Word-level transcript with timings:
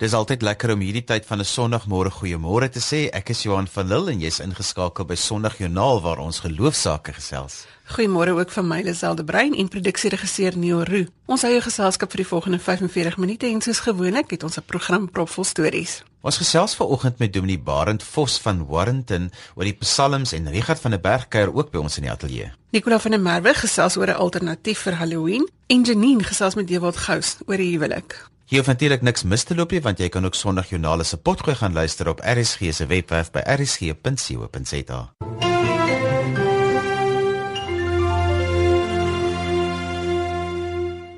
Dis 0.00 0.14
altyd 0.16 0.40
lekker 0.40 0.70
om 0.72 0.80
hierdie 0.80 1.04
tyd 1.04 1.26
van 1.28 1.42
'n 1.42 1.44
Sondagmôre 1.44 2.08
goeiemôre 2.08 2.68
te 2.72 2.80
sê. 2.80 3.10
Ek 3.12 3.28
is 3.28 3.42
Johan 3.42 3.66
van 3.68 3.86
Lille 3.86 4.12
en 4.12 4.20
jy's 4.20 4.40
ingeskakel 4.40 5.04
by 5.04 5.14
Sondagjoernaal 5.14 6.00
waar 6.00 6.18
ons 6.18 6.40
geloofsaake 6.40 7.12
gesels. 7.12 7.66
Goeiemôre 7.84 8.32
ook 8.32 8.50
van 8.50 8.66
my 8.68 8.80
Liselde 8.80 9.24
Brein 9.24 9.54
en 9.54 9.68
produksieregisseur 9.68 10.56
Neo 10.56 10.82
Roo. 10.82 11.04
Ons 11.26 11.42
hou 11.42 11.52
jou 11.52 11.60
geselskap 11.60 12.10
vir 12.10 12.16
die 12.16 12.26
volgende 12.26 12.58
45 12.58 13.18
minute 13.18 13.46
en 13.46 13.60
soos 13.60 13.80
gewoonlik 13.80 14.30
het 14.30 14.42
ons 14.42 14.56
'n 14.56 14.64
program 14.66 15.10
propvol 15.10 15.44
stories. 15.44 16.02
Ons 16.22 16.36
gesels 16.36 16.74
vanoggend 16.74 17.18
met 17.18 17.32
Dominee 17.32 17.58
Barend 17.58 18.02
Vos 18.02 18.38
van 18.38 18.66
Warrenton 18.66 19.30
oor 19.54 19.64
die 19.64 19.76
Psalms 19.80 20.32
en 20.32 20.48
Richard 20.48 20.80
van 20.80 20.90
der 20.90 21.00
Berg 21.00 21.28
kuier 21.28 21.54
ook 21.54 21.70
by 21.70 21.78
ons 21.78 21.96
in 21.96 22.02
die 22.02 22.12
ateljee. 22.12 22.52
Nicola 22.70 22.98
van 22.98 23.10
der 23.10 23.20
Merwe 23.20 23.54
gesels 23.54 23.96
oor 23.96 24.06
'n 24.06 24.16
alternatief 24.16 24.78
vir 24.78 24.94
Halloween 24.94 25.48
en 25.66 25.82
Janine 25.82 26.24
gesels 26.24 26.54
met 26.54 26.68
Dewald 26.68 26.96
Gous 26.96 27.36
oor 27.46 27.56
die 27.56 27.76
huwelik. 27.76 28.30
Hier 28.50 28.58
hoef 28.58 28.68
natuurlik 28.68 29.02
niks 29.06 29.22
mis 29.22 29.44
te 29.46 29.54
loop 29.54 29.70
nie 29.70 29.78
want 29.80 30.00
jy 30.02 30.08
kan 30.10 30.24
ook 30.26 30.34
Sondag 30.34 30.72
Jornale 30.72 31.04
se 31.06 31.16
potgooi 31.16 31.54
gaan 31.54 31.72
luister 31.72 32.08
op 32.10 32.18
RSG 32.18 32.72
se 32.74 32.86
webwerf 32.90 33.30
by 33.30 33.44
rsg.co.za. 33.46 34.98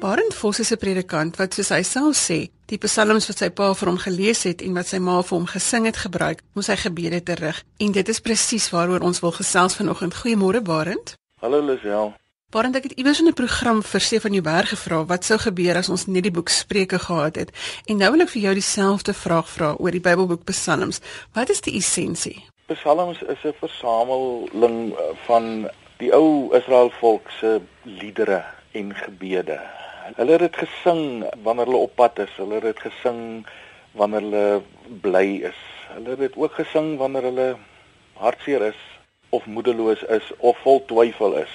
Barend 0.00 0.34
Vos 0.34 0.60
is 0.60 0.72
'n 0.72 0.76
predikant 0.76 1.36
wat 1.36 1.54
soos 1.54 1.68
hy 1.68 1.82
self 1.82 2.16
sê, 2.16 2.50
die 2.66 2.78
psalms 2.78 3.26
wat 3.26 3.38
sy 3.38 3.48
pa 3.50 3.74
vir 3.74 3.88
hom 3.88 3.98
gelees 3.98 4.42
het 4.42 4.60
en 4.60 4.74
wat 4.74 4.86
sy 4.86 4.98
ma 4.98 5.22
vir 5.22 5.38
hom 5.38 5.46
gesing 5.46 5.86
het 5.86 5.96
gebruik 5.96 6.42
om 6.54 6.62
sy 6.62 6.76
gebede 6.76 7.22
te 7.22 7.34
rig. 7.34 7.64
En 7.78 7.92
dit 7.92 8.08
is 8.08 8.20
presies 8.20 8.70
waaroor 8.70 9.00
ons 9.00 9.20
wil 9.20 9.32
gesels 9.32 9.74
vanoggend. 9.74 10.14
Goeiemôre 10.14 10.62
Barend. 10.62 11.16
Hallo 11.40 11.64
Lisel. 11.64 12.21
Waarom 12.52 12.74
ek 12.76 12.84
het 12.90 12.98
iewers 13.00 13.20
in 13.20 13.28
'n 13.28 13.32
program 13.32 13.82
vir 13.82 14.00
Stefan 14.00 14.32
Jouberg 14.32 14.68
gevra 14.68 15.04
wat 15.06 15.24
sou 15.24 15.38
gebeur 15.38 15.76
as 15.76 15.88
ons 15.88 16.06
net 16.06 16.22
die 16.22 16.30
boek 16.30 16.48
Spreuke 16.48 16.98
gehad 16.98 17.34
het. 17.34 17.50
En 17.86 17.96
nou 17.96 18.10
wil 18.10 18.20
ek 18.20 18.28
vir 18.28 18.42
jou 18.42 18.54
dieselfde 18.54 19.14
vraag 19.14 19.48
vra 19.48 19.74
oor 19.78 19.90
die 19.90 20.00
Bybelboek 20.00 20.44
Psalms. 20.44 21.00
Wat 21.32 21.48
is 21.48 21.60
die 21.60 21.76
essensie? 21.76 22.44
Psalms 22.66 23.22
is 23.22 23.44
'n 23.44 23.54
versameling 23.58 24.92
eh, 24.92 25.16
van 25.26 25.70
die 25.96 26.12
ou 26.12 26.54
Israel 26.56 26.90
volk 26.90 27.30
se 27.40 27.60
liedere 27.82 28.44
en 28.72 28.94
gebede. 28.94 29.60
Hulle 30.16 30.32
het 30.32 30.40
dit 30.40 30.56
gesing 30.56 31.24
wanneer 31.42 31.64
hulle 31.64 31.76
op 31.88 31.94
pad 31.94 32.18
is. 32.18 32.36
Hulle 32.36 32.54
het 32.54 32.62
dit 32.62 32.80
gesing 32.80 33.46
wanneer 33.92 34.20
hulle 34.20 34.62
bly 35.00 35.40
is. 35.48 35.60
Hulle 35.88 36.16
het 36.16 36.36
ook 36.36 36.52
gesing 36.52 36.98
wanneer 36.98 37.22
hulle 37.22 37.56
hartseer 38.12 38.62
is 38.62 38.80
of 39.28 39.46
moedeloos 39.46 40.02
is 40.02 40.32
of 40.38 40.58
vol 40.58 40.84
twyfel 40.84 41.34
is. 41.34 41.52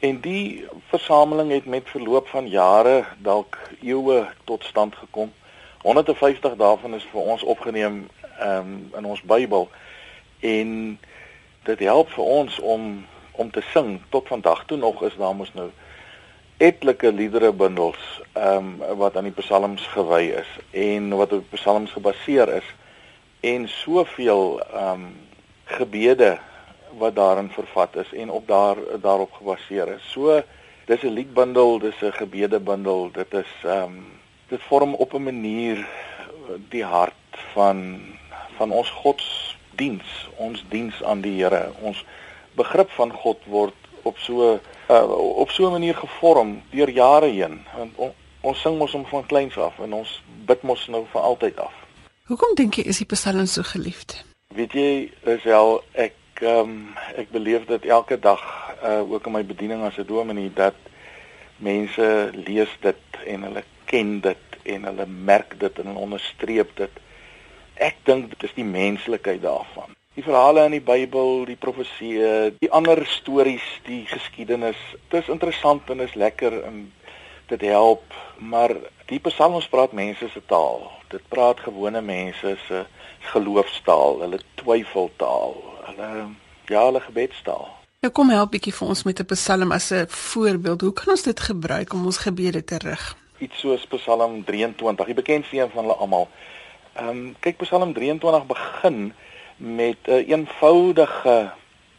En 0.00 0.20
die 0.20 0.66
versameling 0.88 1.50
het 1.50 1.64
met 1.64 1.88
verloop 1.88 2.28
van 2.28 2.48
jare 2.48 3.04
dalk 3.18 3.58
eeue 3.82 4.28
tot 4.44 4.64
stand 4.64 4.94
gekom. 4.96 5.32
150 5.82 6.56
daarvan 6.56 6.94
is 6.94 7.04
vir 7.12 7.20
ons 7.20 7.42
opgeneem 7.42 8.08
um, 8.40 8.90
in 8.96 9.04
ons 9.04 9.20
Bybel. 9.22 9.68
En 10.40 10.98
dit 11.62 11.78
help 11.78 12.08
vir 12.16 12.24
ons 12.24 12.58
om 12.60 13.04
om 13.32 13.50
te 13.50 13.60
sing. 13.72 14.00
Tot 14.08 14.28
vandag 14.28 14.64
toe 14.64 14.76
nog 14.76 15.02
is 15.02 15.16
daar 15.16 15.36
mos 15.36 15.52
nou 15.52 15.68
etlike 16.56 17.12
liedere 17.12 17.52
bundels 17.52 18.20
ehm 18.32 18.56
um, 18.80 18.96
wat 18.96 19.16
aan 19.16 19.28
die 19.28 19.36
psalms 19.36 19.84
gewy 19.92 20.32
is 20.40 20.48
en 20.70 21.12
wat 21.16 21.32
op 21.32 21.44
psalms 21.52 21.92
gebaseer 21.92 22.48
is. 22.56 22.74
En 23.40 23.68
soveel 23.68 24.60
ehm 24.60 24.92
um, 24.92 25.16
gebede 25.64 26.38
wat 26.98 27.14
daarin 27.14 27.50
vervat 27.50 27.96
is 27.96 28.12
en 28.12 28.30
op 28.30 28.46
daar 28.48 28.76
daarop 29.00 29.32
gebaseer 29.32 29.88
is. 29.88 30.10
So 30.10 30.42
dis 30.86 31.02
'n 31.02 31.12
liedbundel, 31.12 31.78
dis 31.78 32.00
'n 32.02 32.12
gebedebundel, 32.12 33.10
dit 33.12 33.34
is 33.34 33.52
ehm 33.64 33.82
um, 33.82 34.06
dit 34.48 34.62
vorm 34.62 34.94
op 34.94 35.14
'n 35.14 35.22
manier 35.22 35.86
die 36.68 36.84
hart 36.84 37.14
van 37.52 38.00
van 38.56 38.70
ons 38.70 38.90
godsdiens, 38.90 40.28
ons 40.36 40.64
diens 40.68 41.02
aan 41.02 41.20
die 41.20 41.42
Here. 41.42 41.72
Ons 41.80 42.04
begrip 42.54 42.90
van 42.90 43.12
God 43.12 43.38
word 43.44 43.74
op 44.02 44.18
so 44.18 44.60
uh, 44.90 45.10
op 45.16 45.50
so 45.50 45.66
'n 45.66 45.70
manier 45.70 45.94
gevorm 45.94 46.62
deur 46.70 46.90
jare 46.90 47.26
heen. 47.26 47.60
Want 47.76 47.92
on, 47.96 48.12
ons 48.40 48.60
sing 48.60 48.78
mos 48.78 48.92
hom 48.92 49.06
van 49.06 49.26
kleins 49.26 49.58
af 49.58 49.78
en 49.78 49.92
ons 49.92 50.22
bid 50.44 50.62
mos 50.62 50.86
nou 50.86 51.06
vir 51.12 51.20
altyd 51.20 51.60
af. 51.60 51.72
Hoekom 52.24 52.54
dink 52.54 52.74
jy 52.74 52.82
is 52.82 52.98
die 52.98 53.06
Psalm 53.06 53.46
so 53.46 53.62
geliefd? 53.62 54.24
Weet 54.54 54.72
jy, 54.72 55.12
Isel, 55.26 55.82
ek 55.92 56.14
ehm 56.42 56.70
um, 56.70 56.94
ek 57.16 57.30
beleef 57.30 57.66
dit 57.68 57.84
elke 57.84 58.18
dag 58.18 58.42
uh 58.82 59.12
ook 59.12 59.26
in 59.26 59.32
my 59.32 59.44
bediening 59.44 59.82
as 59.84 59.98
'n 59.98 60.06
dominee 60.06 60.52
dat 60.54 60.74
mense 61.56 62.30
lees 62.32 62.72
dit 62.80 63.20
en 63.26 63.42
hulle 63.42 63.62
ken 63.84 64.20
dit 64.20 64.46
en 64.62 64.84
hulle 64.84 65.06
merk 65.06 65.60
dit 65.60 65.78
en 65.78 65.96
onderstreep 65.96 66.76
dit. 66.76 66.90
Ek 67.74 67.96
dink 68.04 68.30
dit 68.30 68.42
is 68.42 68.54
die 68.54 68.64
menslikheid 68.64 69.42
daarvan. 69.42 69.96
Die 70.14 70.24
verhale 70.24 70.64
in 70.64 70.74
die 70.74 70.84
Bybel, 70.84 71.44
die 71.44 71.56
profesieë, 71.56 72.56
die 72.58 72.70
ander 72.70 73.06
stories, 73.06 73.66
die 73.86 74.06
geskiedenis, 74.10 74.78
dit 75.08 75.22
is 75.22 75.28
interessant 75.32 75.90
en 75.90 76.00
is 76.00 76.14
lekker 76.14 76.62
en 76.62 76.92
dit 77.46 77.60
help, 77.60 78.14
maar 78.38 78.74
die 79.06 79.20
psalms 79.24 79.68
praat 79.70 79.92
mense 79.92 80.28
se 80.28 80.42
taal. 80.46 80.90
Dit 81.14 81.22
praat 81.28 81.60
gewone 81.60 82.02
mense 82.02 82.56
se 82.66 82.84
geloofstaal, 83.32 84.20
hulle 84.24 84.40
twyfeltaal, 84.60 85.56
hulle 85.90 86.28
ja, 86.70 86.84
hulle 86.84 87.00
gebedstaal. 87.00 87.68
Nou 88.00 88.12
kom 88.16 88.30
help 88.32 88.54
bietjie 88.54 88.72
vir 88.72 88.88
ons 88.88 89.02
met 89.04 89.20
'n 89.20 89.26
Psalm 89.34 89.72
as 89.72 89.90
'n 89.92 90.06
voorbeeld. 90.08 90.80
Hoe 90.80 90.92
kan 90.92 91.08
ons 91.08 91.22
dit 91.22 91.40
gebruik 91.40 91.92
om 91.92 92.06
ons 92.06 92.18
gebede 92.18 92.64
te 92.64 92.78
rig? 92.78 93.16
Iets 93.38 93.58
soos 93.58 93.86
Psalm 93.86 94.44
23, 94.44 95.06
die 95.06 95.14
bekendste 95.14 95.56
een 95.56 95.70
van 95.70 95.84
hulle 95.84 95.96
almal. 95.96 96.28
Ehm 96.94 97.08
um, 97.08 97.36
kyk 97.40 97.56
Psalm 97.56 97.92
23 97.92 98.46
begin 98.46 99.12
met 99.56 99.98
'n 100.06 100.10
een 100.12 100.28
eenvoudige 100.28 101.52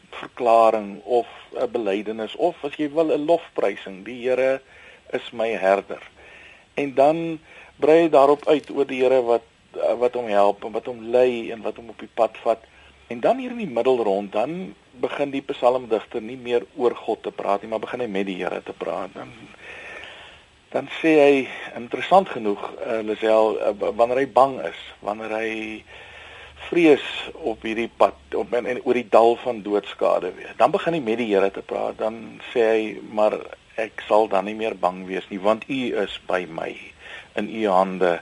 verklaring 0.09 1.03
of 1.03 1.27
'n 1.53 1.71
belydenis 1.71 2.35
of 2.35 2.63
as 2.63 2.75
jy 2.75 2.89
wil 2.89 3.11
'n 3.11 3.25
lofprysing. 3.25 4.05
Die 4.05 4.27
Here 4.27 4.61
is 5.09 5.31
my 5.31 5.49
herder. 5.49 6.01
En 6.73 6.93
dan 6.93 7.39
brei 7.75 8.01
hy 8.01 8.09
daarop 8.09 8.47
uit 8.47 8.69
oor 8.69 8.85
die 8.87 9.01
Here 9.03 9.21
wat 9.21 9.41
wat 9.99 10.13
hom 10.13 10.27
help 10.27 10.63
en 10.63 10.71
wat 10.71 10.85
hom 10.85 11.03
lei 11.03 11.51
en 11.51 11.61
wat 11.61 11.75
hom 11.75 11.89
op 11.89 11.99
die 11.99 12.11
pad 12.13 12.37
vat. 12.43 12.59
En 13.11 13.19
dan 13.19 13.37
hier 13.37 13.51
in 13.51 13.59
die 13.59 13.67
middel 13.67 14.03
rond, 14.03 14.31
dan 14.31 14.73
begin 15.03 15.33
die 15.33 15.43
psalmdigter 15.43 16.23
nie 16.23 16.37
meer 16.39 16.63
oor 16.79 16.95
God 16.95 17.23
te 17.25 17.31
praat 17.35 17.63
nie, 17.63 17.71
maar 17.71 17.83
begin 17.83 18.03
hy 18.05 18.07
met 18.11 18.29
die 18.29 18.37
Here 18.39 18.61
te 18.63 18.75
praat. 18.77 19.11
Dan 19.17 19.33
dan 20.71 20.85
sê 21.01 21.09
hy 21.19 21.39
interessant 21.75 22.29
genoeg, 22.31 22.61
uh, 22.79 23.01
Lisel, 23.03 23.57
uh, 23.59 23.73
wanneer 23.99 24.21
hy 24.21 24.29
bang 24.31 24.53
is, 24.69 24.77
wanneer 25.03 25.33
hy 25.35 25.49
vrees 26.69 27.09
op 27.35 27.65
hierdie 27.67 27.89
pad 27.99 28.37
op 28.39 28.53
en, 28.55 28.69
en 28.71 28.79
oor 28.85 28.95
die 28.95 29.09
dal 29.11 29.35
van 29.41 29.59
doodskade 29.65 30.31
weer. 30.37 30.53
Dan 30.61 30.71
begin 30.71 30.95
hy 30.95 31.01
met 31.03 31.19
die 31.19 31.27
Here 31.33 31.51
te 31.51 31.65
praat. 31.73 31.99
Dan 31.99 32.21
sê 32.53 32.69
hy, 32.69 32.87
maar 33.11 33.35
ek 33.83 34.05
sal 34.07 34.31
dan 34.31 34.47
nie 34.47 34.55
meer 34.55 34.79
bang 34.79 35.03
wees 35.09 35.27
nie, 35.33 35.41
want 35.43 35.67
U 35.67 35.81
is 36.05 36.15
by 36.31 36.45
my. 36.47 36.71
In 37.35 37.51
U 37.51 37.67
hande 37.67 38.15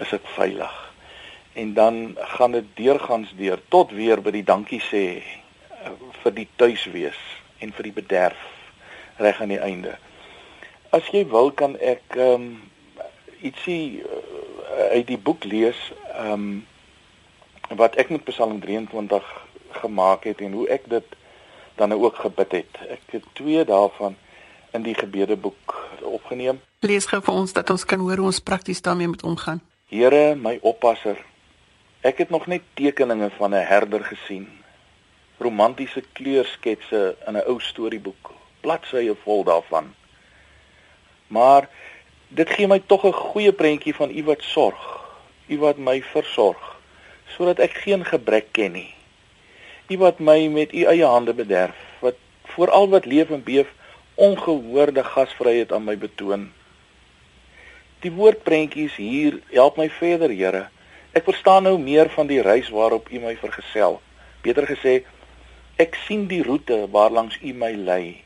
is 0.00 0.16
ek 0.16 0.24
veilig 0.38 0.84
en 1.54 1.74
dan 1.74 2.16
gaan 2.36 2.52
dit 2.52 2.64
deurgangs 2.74 3.32
deur 3.36 3.60
tot 3.68 3.90
weer 3.94 4.22
by 4.22 4.34
die 4.34 4.44
dankie 4.46 4.82
sê 4.82 5.04
uh, 5.22 5.94
vir 6.22 6.34
die 6.34 6.48
tuiswees 6.56 7.20
en 7.62 7.72
vir 7.72 7.88
die 7.88 7.96
bederf 8.00 8.40
reg 9.22 9.40
aan 9.40 9.54
die 9.54 9.62
einde. 9.62 9.96
As 10.94 11.06
jy 11.14 11.24
wil 11.30 11.52
kan 11.54 11.76
ek 11.78 12.16
um, 12.18 12.48
ietsie 13.42 14.02
uh, 14.02 14.22
uit 14.98 15.06
die 15.06 15.18
boek 15.18 15.46
lees 15.46 15.78
um, 16.18 16.64
wat 17.74 17.96
ek 18.00 18.10
met 18.10 18.26
Psalm 18.30 18.58
23 18.62 19.30
gemaak 19.80 20.26
het 20.30 20.42
en 20.42 20.52
hoe 20.58 20.66
ek 20.68 20.88
dit 20.90 21.16
dan 21.74 21.90
nou 21.90 22.04
ook 22.06 22.16
gebid 22.22 22.52
het. 22.52 22.78
Ek 22.88 23.02
het 23.16 23.24
twee 23.32 23.64
daarvan 23.64 24.14
in 24.74 24.82
die 24.82 24.94
gebedeboek 24.94 25.74
opgeneem. 26.02 26.60
Lees 26.80 27.06
gou 27.10 27.22
vir 27.22 27.34
ons 27.34 27.52
dat 27.52 27.70
ons 27.70 27.84
kan 27.84 28.02
hoor 28.02 28.22
hoe 28.22 28.30
ons 28.30 28.42
prakties 28.42 28.82
daarmee 28.82 29.10
moet 29.10 29.22
omgaan. 29.22 29.62
Here, 29.90 30.34
my 30.34 30.58
oppasser, 30.62 31.18
Ek 32.04 32.18
het 32.20 32.28
nog 32.28 32.44
net 32.52 32.60
tekeninge 32.76 33.30
van 33.38 33.54
'n 33.56 33.64
herder 33.64 34.02
gesien. 34.04 34.48
Romantiese 35.38 36.02
kleursketse 36.12 37.16
in 37.26 37.36
'n 37.36 37.46
ou 37.48 37.60
storieboek, 37.60 38.32
bladsye 38.60 39.14
vol 39.22 39.44
daarvan. 39.44 39.94
Maar 41.26 41.68
dit 42.28 42.50
gee 42.50 42.66
my 42.66 42.82
tog 42.86 43.04
'n 43.04 43.12
goeie 43.12 43.52
prentjie 43.52 43.94
van 43.94 44.10
u 44.10 44.24
wat 44.24 44.42
sorg, 44.42 44.82
u 45.46 45.58
wat 45.58 45.76
my 45.76 46.02
versorg, 46.02 46.80
sodat 47.26 47.58
ek 47.58 47.72
geen 47.72 48.04
gebrek 48.04 48.52
ken 48.52 48.72
nie. 48.72 48.94
U 49.88 49.96
wat 49.98 50.18
my 50.18 50.48
met 50.48 50.74
u 50.74 50.84
eie 50.84 51.06
hande 51.06 51.34
bederf, 51.34 51.76
wat 52.00 52.16
voor 52.44 52.70
al 52.70 52.88
wat 52.88 53.04
leef 53.04 53.30
en 53.30 53.42
beef 53.42 53.68
ongehoorde 54.14 55.04
gasvryheid 55.04 55.72
aan 55.72 55.84
my 55.84 55.98
betoon. 55.98 56.52
Die 58.00 58.12
woordprentjies 58.12 58.96
hier 58.96 59.40
help 59.50 59.76
my 59.76 59.90
verder, 59.90 60.30
Here 60.30 60.68
Ek 61.14 61.26
verstaan 61.28 61.62
nou 61.68 61.76
meer 61.78 62.10
van 62.10 62.26
die 62.26 62.42
reis 62.42 62.68
waarop 62.74 63.10
U 63.10 63.20
my 63.22 63.36
vergesel. 63.38 64.00
Beter 64.42 64.66
gesê, 64.66 64.94
ek 65.78 65.94
sien 66.06 66.26
die 66.30 66.42
roete 66.42 66.84
waarlangs 66.90 67.38
U 67.42 67.52
my 67.54 67.70
lei, 67.78 68.24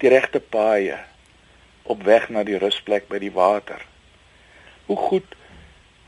die 0.00 0.12
regte 0.12 0.40
paaie 0.40 0.96
op 1.90 2.02
weg 2.06 2.30
na 2.32 2.44
die 2.46 2.58
rusplek 2.60 3.08
by 3.12 3.20
die 3.20 3.34
water. 3.34 3.84
Hoe 4.88 4.98
goed 5.10 5.36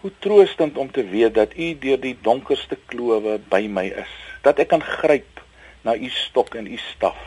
Hoe 0.03 0.11
troostend 0.19 0.79
om 0.83 0.89
te 0.91 1.05
weet 1.07 1.35
dat 1.35 1.53
U 1.55 1.67
deur 1.79 2.01
die 2.03 2.17
donkerste 2.23 2.75
klowe 2.91 3.37
by 3.39 3.69
my 3.71 3.85
is. 3.87 4.15
Dat 4.43 4.59
ek 4.59 4.73
kan 4.73 4.83
gryp 4.83 5.39
na 5.87 5.95
U 5.95 6.09
stok 6.11 6.57
en 6.59 6.67
U 6.67 6.79
staf 6.91 7.21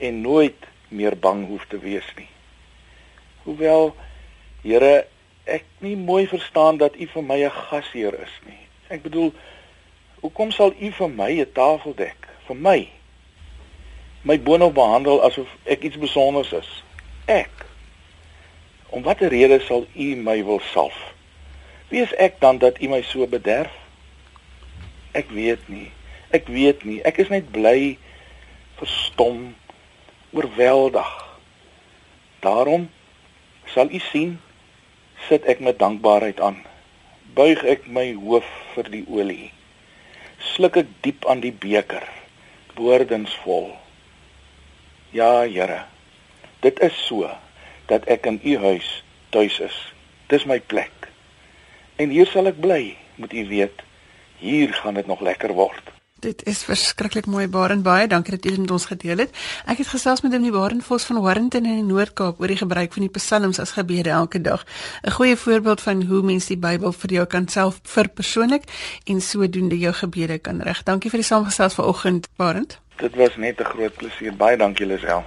en 0.00 0.22
nooit 0.24 0.64
meer 0.88 1.18
bang 1.20 1.42
hoef 1.50 1.66
te 1.68 1.76
wees 1.82 2.08
nie. 2.16 2.30
Hoewel 3.44 3.92
Here, 4.64 5.04
ek 5.48 5.64
nie 5.84 5.96
mooi 5.96 6.26
verstaan 6.28 6.76
dat 6.76 6.96
U 6.96 7.06
vir 7.06 7.24
my 7.24 7.38
'n 7.44 7.50
gasheer 7.50 8.14
is 8.14 8.34
nie. 8.46 8.62
Ek 8.88 9.02
bedoel, 9.02 9.32
hoekom 10.20 10.50
sal 10.50 10.72
U 10.80 10.90
vir 10.90 11.10
my 11.10 11.30
'n 11.40 11.52
tafel 11.52 11.94
dek? 11.94 12.28
Vir 12.46 12.56
my? 12.56 12.88
My 14.22 14.40
boonop 14.40 14.74
behandel 14.74 15.22
asof 15.22 15.48
ek 15.64 15.82
iets 15.82 15.98
besonders 15.98 16.52
is. 16.52 16.82
Ek. 17.26 17.66
Om 18.88 19.02
watter 19.02 19.28
rede 19.28 19.60
sal 19.60 19.86
U 19.94 20.16
my 20.16 20.44
wil 20.44 20.60
salf? 20.72 21.14
Wie 21.88 22.00
is 22.00 22.14
ek 22.14 22.40
dan 22.40 22.58
dat 22.58 22.80
U 22.80 22.88
my 22.88 23.02
so 23.02 23.26
bederf? 23.26 23.72
Ek 25.12 25.30
weet 25.30 25.68
nie. 25.68 25.90
Ek 26.30 26.46
weet 26.46 26.84
nie. 26.84 27.02
Ek 27.02 27.18
is 27.18 27.28
net 27.28 27.50
bly, 27.50 27.98
verstom, 28.76 29.54
oorweldig. 30.30 31.12
Daarom 32.40 32.90
sal 33.72 33.88
U 33.90 33.98
sien, 33.98 34.38
sit 35.26 35.44
ek 35.50 35.60
met 35.60 35.78
dankbaarheid 35.82 36.40
aan. 36.40 36.62
Buig 37.34 37.64
ek 37.64 37.88
my 37.90 38.12
hoof 38.14 38.46
vir 38.74 38.88
die 38.92 39.04
olie. 39.10 39.50
Sluk 40.54 40.78
ek 40.80 40.94
diep 41.02 41.26
aan 41.26 41.42
die 41.42 41.52
beker, 41.52 42.06
boordensvol. 42.78 43.72
Ja, 45.10 45.42
Here. 45.42 45.84
Dit 46.62 46.80
is 46.84 46.94
so 47.06 47.28
dat 47.90 48.06
ek 48.06 48.26
in 48.26 48.40
U 48.44 48.56
huis 48.62 48.88
tuis 49.34 49.58
is. 49.60 49.76
Dis 50.28 50.44
my 50.44 50.60
plek. 50.60 51.08
En 51.98 52.10
hier 52.14 52.28
sal 52.30 52.50
ek 52.50 52.60
bly, 52.62 52.96
moet 53.18 53.32
u 53.32 53.46
weet. 53.50 53.82
Hier 54.38 54.74
gaan 54.74 54.94
dit 54.94 55.06
nog 55.06 55.20
lekker 55.24 55.54
word. 55.58 55.97
Dit 56.18 56.42
is 56.50 56.64
verskriklik 56.66 57.28
mooi 57.30 57.44
Barend 57.46 57.84
baie 57.86 58.08
dankie 58.10 58.34
dat 58.34 58.42
jy 58.42 58.50
dit 58.56 58.62
met 58.64 58.72
ons 58.74 58.88
gedeel 58.90 59.20
het. 59.22 59.34
Ek 59.70 59.78
het 59.78 59.86
gesels 59.86 60.24
met 60.24 60.34
die 60.34 60.50
Barend 60.50 60.82
Vos 60.82 61.04
van 61.06 61.20
Warrenton 61.22 61.62
in 61.68 61.76
die 61.78 61.86
Noord-Kaap 61.86 62.40
oor 62.42 62.50
die 62.50 62.58
gebruik 62.58 62.92
van 62.92 63.06
die 63.06 63.12
psalms 63.14 63.60
as 63.62 63.76
gebede 63.76 64.10
elke 64.10 64.40
dag. 64.40 64.64
'n 65.06 65.14
Goeie 65.14 65.36
voorbeeld 65.36 65.80
van 65.80 66.02
hoe 66.02 66.22
mens 66.22 66.46
die 66.46 66.58
Bybel 66.58 66.92
vir 66.92 67.12
jou 67.12 67.26
kan 67.26 67.48
self 67.48 67.78
verpersoonlik 67.82 68.64
en 69.06 69.20
sodoende 69.20 69.78
jou 69.78 69.92
gebede 69.92 70.38
kan 70.38 70.60
rig. 70.60 70.82
Dankie 70.82 71.10
vir 71.10 71.18
die 71.18 71.26
saamgesels 71.26 71.74
vanoggend 71.74 72.28
Barend. 72.36 72.80
Dit 72.96 73.14
was 73.14 73.36
net 73.36 73.60
'n 73.60 73.64
groot 73.64 73.94
plesier. 73.96 74.36
Baie 74.36 74.56
dankie 74.56 74.86
Lisel. 74.86 75.22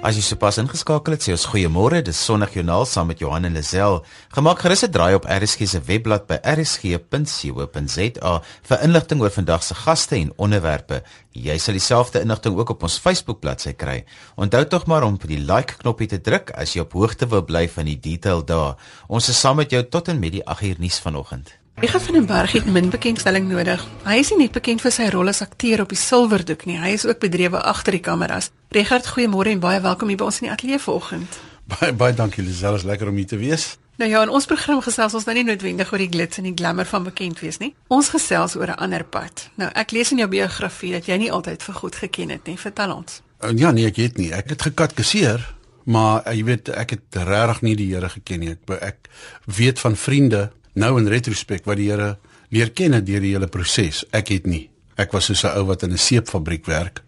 As 0.00 0.16
jy 0.16 0.22
sopas 0.24 0.56
ingeskakel 0.56 1.12
het, 1.12 1.20
sê 1.26 1.34
ons 1.34 1.42
goeiemôre. 1.52 1.98
Dis 2.00 2.16
Sondagjoernaal 2.24 2.86
saam 2.88 3.10
met 3.12 3.20
Johan 3.20 3.44
en 3.44 3.52
Lisel. 3.52 3.98
Gemaak 4.32 4.62
gerus 4.64 4.82
'n 4.84 4.90
draai 4.90 5.14
op 5.14 5.28
RSG 5.28 5.68
se 5.68 5.80
webblad 5.80 6.26
by 6.26 6.38
rsg.co.za 6.40 8.32
vir 8.68 8.78
inligting 8.80 9.20
oor 9.20 9.30
vandag 9.30 9.62
se 9.62 9.74
gaste 9.74 10.16
en 10.16 10.32
onderwerpe. 10.38 11.02
Jy 11.32 11.58
sal 11.58 11.74
dieselfde 11.74 12.20
inligting 12.20 12.56
ook 12.56 12.70
op 12.70 12.82
ons 12.82 12.98
Facebook 12.98 13.40
bladsy 13.40 13.72
kry. 13.72 14.04
Onthou 14.36 14.64
tog 14.64 14.86
maar 14.86 15.02
om 15.02 15.14
op 15.14 15.26
die 15.26 15.38
like 15.38 15.76
knoppie 15.76 16.08
te 16.08 16.20
druk 16.20 16.50
as 16.50 16.72
jy 16.72 16.80
op 16.80 16.92
hoogte 16.92 17.26
wil 17.28 17.44
bly 17.44 17.68
van 17.68 17.84
die 17.84 18.00
detail 18.00 18.44
daar. 18.44 18.76
Ons 19.06 19.28
is 19.28 19.40
saam 19.40 19.56
met 19.56 19.70
jou 19.70 19.82
tot 19.82 20.08
en 20.08 20.18
met 20.18 20.32
die 20.32 20.46
8 20.46 20.62
uur 20.62 20.76
nuus 20.78 20.98
vanoggend. 20.98 21.59
Richard 21.76 22.02
van 22.02 22.14
den 22.14 22.26
Berg 22.26 22.52
het 22.52 22.66
min 22.66 22.90
bekendstelling 22.90 23.48
nodig. 23.48 23.86
Hy 24.04 24.16
is 24.20 24.30
nie 24.30 24.38
net 24.38 24.52
bekend 24.52 24.80
vir 24.80 24.92
sy 24.92 25.08
rol 25.12 25.28
as 25.28 25.40
akteur 25.40 25.80
op 25.80 25.88
die 25.88 25.98
silwerdoek 25.98 26.66
nie, 26.68 26.78
hy 26.80 26.94
is 26.96 27.06
ook 27.06 27.20
bedrywe 27.22 27.62
agter 27.62 27.96
die 27.96 28.02
kameras. 28.04 28.50
Richard, 28.76 29.06
goeiemôre 29.06 29.54
en 29.54 29.62
baie 29.62 29.80
welkom 29.80 30.08
hier 30.08 30.20
by 30.20 30.28
ons 30.28 30.40
in 30.40 30.48
die 30.48 30.52
ateljee 30.52 30.78
vanoggend. 30.78 31.38
Baie 31.70 31.92
baie 31.92 32.14
dankie 32.14 32.44
Lisel, 32.44 32.74
is 32.74 32.84
lekker 32.84 33.08
om 33.08 33.16
hier 33.16 33.30
te 33.30 33.38
wees. 33.40 33.78
Nou 34.00 34.10
ja, 34.10 34.22
in 34.24 34.32
ons 34.32 34.46
program 34.48 34.80
gesels 34.80 35.14
ons 35.14 35.26
nou 35.28 35.34
nie 35.36 35.44
noodwendig 35.44 35.90
oor 35.92 36.00
die 36.00 36.08
glits 36.08 36.40
en 36.40 36.46
die 36.48 36.54
glamour 36.56 36.88
van 36.88 37.04
bekend 37.04 37.40
wees 37.44 37.60
nie. 37.60 37.74
Ons 37.92 38.08
gesels 38.14 38.56
oor 38.56 38.72
'n 38.72 38.80
ander 38.80 39.04
pad. 39.04 39.50
Nou, 39.56 39.70
ek 39.74 39.90
lees 39.90 40.10
in 40.12 40.18
jou 40.18 40.28
biografie 40.28 40.92
dat 40.92 41.06
jy 41.06 41.16
nie 41.16 41.32
altyd 41.32 41.62
vir 41.62 41.74
goed 41.74 41.94
geken 41.94 42.30
het 42.30 42.46
nie. 42.46 42.56
Vertel 42.56 42.94
ons. 42.94 43.22
Uh, 43.44 43.50
ja, 43.56 43.70
nee, 43.70 43.86
ek 43.86 43.96
het 43.96 44.16
nie. 44.16 44.32
Ek 44.32 44.48
het 44.48 44.62
gekatkeseer, 44.62 45.54
maar 45.84 46.22
uh, 46.26 46.32
jy 46.32 46.44
weet, 46.44 46.68
ek 46.68 46.90
het 46.90 47.02
regtig 47.12 47.60
nie 47.62 47.76
die 47.76 47.94
Here 47.94 48.08
geken 48.08 48.40
nie. 48.40 48.50
Ek 48.50 48.82
ek 48.82 49.08
weet 49.44 49.78
van 49.78 49.96
vriende 49.96 50.50
nou 50.74 50.98
in 50.98 51.08
retrospek 51.08 51.64
wat 51.64 51.76
die 51.76 51.90
Here 51.90 52.18
leer 52.50 52.70
ken 52.70 52.92
het 52.92 53.06
deur 53.06 53.20
die 53.20 53.34
hele 53.34 53.48
proses. 53.48 54.04
Ek 54.10 54.28
het 54.28 54.46
nie. 54.46 54.68
Ek 54.96 55.12
was 55.12 55.30
soos 55.30 55.44
'n 55.44 55.56
ou 55.58 55.66
wat 55.66 55.82
in 55.82 55.92
'n 55.92 55.98
seepfabriek 55.98 56.66
werk, 56.66 57.02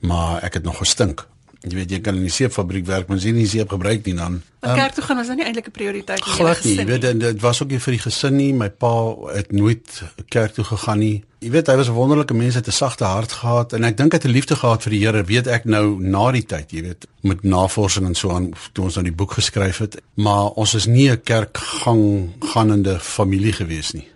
maar 0.00 0.42
ek 0.42 0.54
het 0.54 0.64
nog 0.64 0.78
gestink. 0.78 1.26
Jy 1.60 1.74
weet 1.76 1.90
jy 1.92 1.98
kan 2.00 2.16
in 2.16 2.24
die 2.24 2.32
seepfabriek 2.32 2.86
werk, 2.88 3.08
maar 3.08 3.18
sien 3.20 3.36
nie 3.36 3.48
seep 3.48 3.68
gebruik 3.68 4.06
nie 4.08 4.14
dan. 4.16 4.38
Maar 4.64 4.78
kerk 4.78 4.94
toe 4.96 5.02
gaan 5.04 5.18
was 5.20 5.26
nou 5.28 5.36
nie 5.36 5.44
eintlik 5.44 5.66
'n 5.68 5.76
prioriteit 5.76 6.24
nie. 6.24 6.34
Glad 6.34 6.64
nie. 6.64 6.76
Jy 6.76 6.84
weet 6.86 7.20
dit 7.20 7.40
was 7.40 7.62
ook 7.62 7.68
nie 7.70 7.78
vir 7.78 7.92
die 7.92 8.00
gesin 8.00 8.36
nie. 8.36 8.52
My 8.54 8.70
pa 8.70 9.14
het 9.34 9.52
nooit 9.52 10.02
kerk 10.28 10.54
toe 10.54 10.64
gegaan 10.64 10.98
nie. 10.98 11.24
Jy 11.40 11.50
weet 11.50 11.66
hy 11.66 11.76
was 11.76 11.88
'n 11.88 11.92
wonderlike 11.92 12.34
mens, 12.34 12.54
het 12.54 12.66
'n 12.66 12.72
sagte 12.72 13.04
hart 13.04 13.32
gehad 13.32 13.72
en 13.72 13.84
ek 13.84 13.96
dink 13.96 14.12
hy 14.12 14.16
het 14.18 14.24
'n 14.24 14.32
liefde 14.32 14.56
gehad 14.56 14.82
vir 14.82 14.90
die 14.90 15.00
Here. 15.04 15.24
Weet 15.24 15.46
ek 15.46 15.64
nou 15.64 16.00
na 16.00 16.30
die 16.32 16.46
tyd, 16.46 16.70
jy 16.70 16.82
weet, 16.82 17.06
met 17.22 17.42
navorsing 17.42 18.06
en 18.06 18.14
so 18.14 18.30
aan 18.30 18.52
toe 18.72 18.84
ons 18.84 18.94
nou 18.94 19.04
die 19.04 19.16
boek 19.16 19.32
geskryf 19.32 19.78
het, 19.78 20.00
maar 20.14 20.50
ons 20.56 20.74
is 20.74 20.86
nie 20.86 21.10
'n 21.10 21.20
kerkgang 21.22 22.30
gaanende 22.40 22.98
familie 23.00 23.52
gewees 23.52 23.92
nie. 23.92 24.08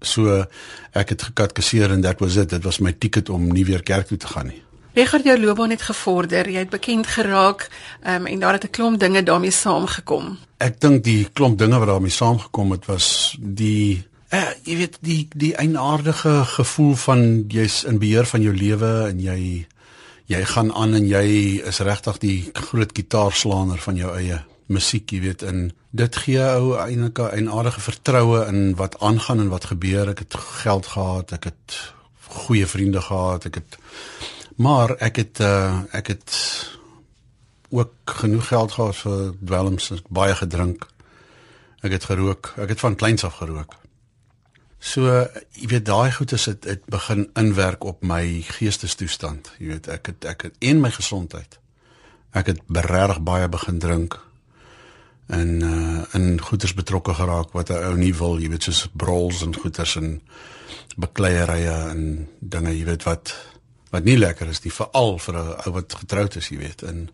So 0.00 0.46
ek 0.92 1.08
het 1.08 1.22
gekatkeseer 1.22 1.90
en 1.90 2.00
dit 2.00 2.18
was 2.18 2.34
dit. 2.34 2.48
Dit 2.48 2.64
was 2.64 2.78
my 2.78 2.92
ticket 2.92 3.28
om 3.28 3.52
nie 3.52 3.64
weer 3.64 3.82
kerk 3.82 4.06
toe 4.06 4.16
te 4.16 4.26
gaan 4.26 4.46
nie. 4.46 4.62
Regard 4.98 5.24
jou 5.24 5.38
loopbaan 5.38 5.70
het 5.70 5.82
gevorder, 5.86 6.48
jy 6.50 6.64
het 6.64 6.70
bekend 6.74 7.06
geraak 7.06 7.68
um, 8.02 8.26
en 8.26 8.40
daar 8.42 8.52
het 8.52 8.64
'n 8.64 8.70
klomp 8.70 8.98
dinge 9.00 9.22
daarmee 9.22 9.50
saamgekom. 9.50 10.38
Ek 10.56 10.80
dink 10.80 11.04
die 11.04 11.28
klomp 11.32 11.58
dinge 11.58 11.78
wat 11.78 11.88
daarmee 11.88 12.10
saamgekom 12.10 12.70
het 12.70 12.86
was 12.86 13.36
die 13.38 14.06
eh, 14.28 14.50
jy 14.62 14.76
weet 14.76 14.98
die 15.00 15.28
die 15.30 15.54
eienaardige 15.54 16.44
gevoel 16.44 16.94
van 16.94 17.44
jy's 17.48 17.84
in 17.84 17.98
beheer 17.98 18.26
van 18.26 18.42
jou 18.42 18.54
lewe 18.56 19.08
en 19.08 19.20
jy 19.20 19.66
jy 20.26 20.44
gaan 20.44 20.72
aan 20.74 20.94
en 20.94 21.06
jy 21.06 21.26
is 21.66 21.78
regtig 21.78 22.18
die 22.18 22.50
groot 22.52 22.90
gitaarslaaner 22.92 23.78
van 23.78 23.96
jou 23.96 24.16
eie 24.16 24.42
musiek, 24.66 25.10
jy 25.10 25.20
weet, 25.20 25.42
en 25.42 25.70
dit 25.90 26.16
gee 26.16 26.42
ou 26.42 26.74
eintlik 26.76 27.18
'n 27.18 27.30
eienaardige 27.36 27.80
vertroue 27.80 28.46
in 28.46 28.74
wat 28.74 29.00
aangaan 29.00 29.40
en 29.40 29.48
wat 29.48 29.64
gebeur. 29.64 30.08
Ek 30.08 30.18
het 30.18 30.34
geld 30.34 30.86
gehad, 30.86 31.32
ek 31.32 31.44
het 31.44 31.94
goeie 32.26 32.66
vriende 32.66 33.00
gehad, 33.00 33.44
ek 33.44 33.54
het 33.54 33.78
Maar 34.58 34.96
ek 34.98 35.16
het 35.16 35.40
uh 35.40 35.82
ek 35.94 36.06
het 36.06 36.34
ook 37.70 37.92
genoeg 38.04 38.46
geld 38.46 38.72
gehad 38.72 38.96
vir 38.96 39.34
dwelms, 39.44 39.92
baie 40.08 40.34
gedrink. 40.34 40.86
Ek 41.80 41.92
het 41.94 42.04
gerook. 42.04 42.54
Ek 42.56 42.68
het 42.68 42.80
van 42.80 42.96
kleins 42.98 43.24
af 43.24 43.38
gerook. 43.38 43.76
So 44.78 45.06
jy 45.54 45.68
weet 45.70 45.86
daai 45.86 46.12
goed 46.12 46.32
is 46.32 46.44
dit 46.44 46.64
het 46.64 46.84
begin 46.90 47.28
inwerk 47.38 47.84
op 47.84 48.02
my 48.02 48.42
geestestoestand. 48.46 49.52
Jy 49.58 49.66
weet 49.66 49.86
ek 49.94 50.10
het 50.10 50.24
ek 50.24 50.42
het 50.48 50.58
en 50.58 50.80
my 50.80 50.90
gesondheid. 50.90 51.58
Ek 52.34 52.50
het 52.50 52.62
regtig 52.70 53.22
baie 53.22 53.48
begin 53.48 53.78
drink 53.78 54.18
en 55.28 55.62
uh 55.62 56.02
in 56.18 56.40
goeders 56.40 56.74
betrokke 56.74 57.14
geraak 57.14 57.52
wat 57.52 57.70
'n 57.70 57.84
ou 57.84 57.96
nie 57.96 58.14
wil, 58.14 58.38
jy 58.38 58.48
weet 58.48 58.62
soos 58.62 58.88
brols 58.92 59.42
en 59.42 59.54
goeders 59.54 59.96
en 59.96 60.22
bekleierye 60.96 61.90
en 61.94 62.28
dinge, 62.40 62.78
jy 62.78 62.84
weet 62.84 63.02
wat 63.02 63.34
wat 63.90 64.04
nie 64.04 64.18
lekker 64.18 64.48
is 64.48 64.62
nie 64.64 64.72
veral 64.72 65.18
vir 65.18 65.34
'n 65.34 65.54
ou 65.66 65.72
wat 65.72 65.94
getroud 65.94 66.36
is, 66.36 66.48
jy 66.48 66.58
weet. 66.58 66.82
En 66.82 67.08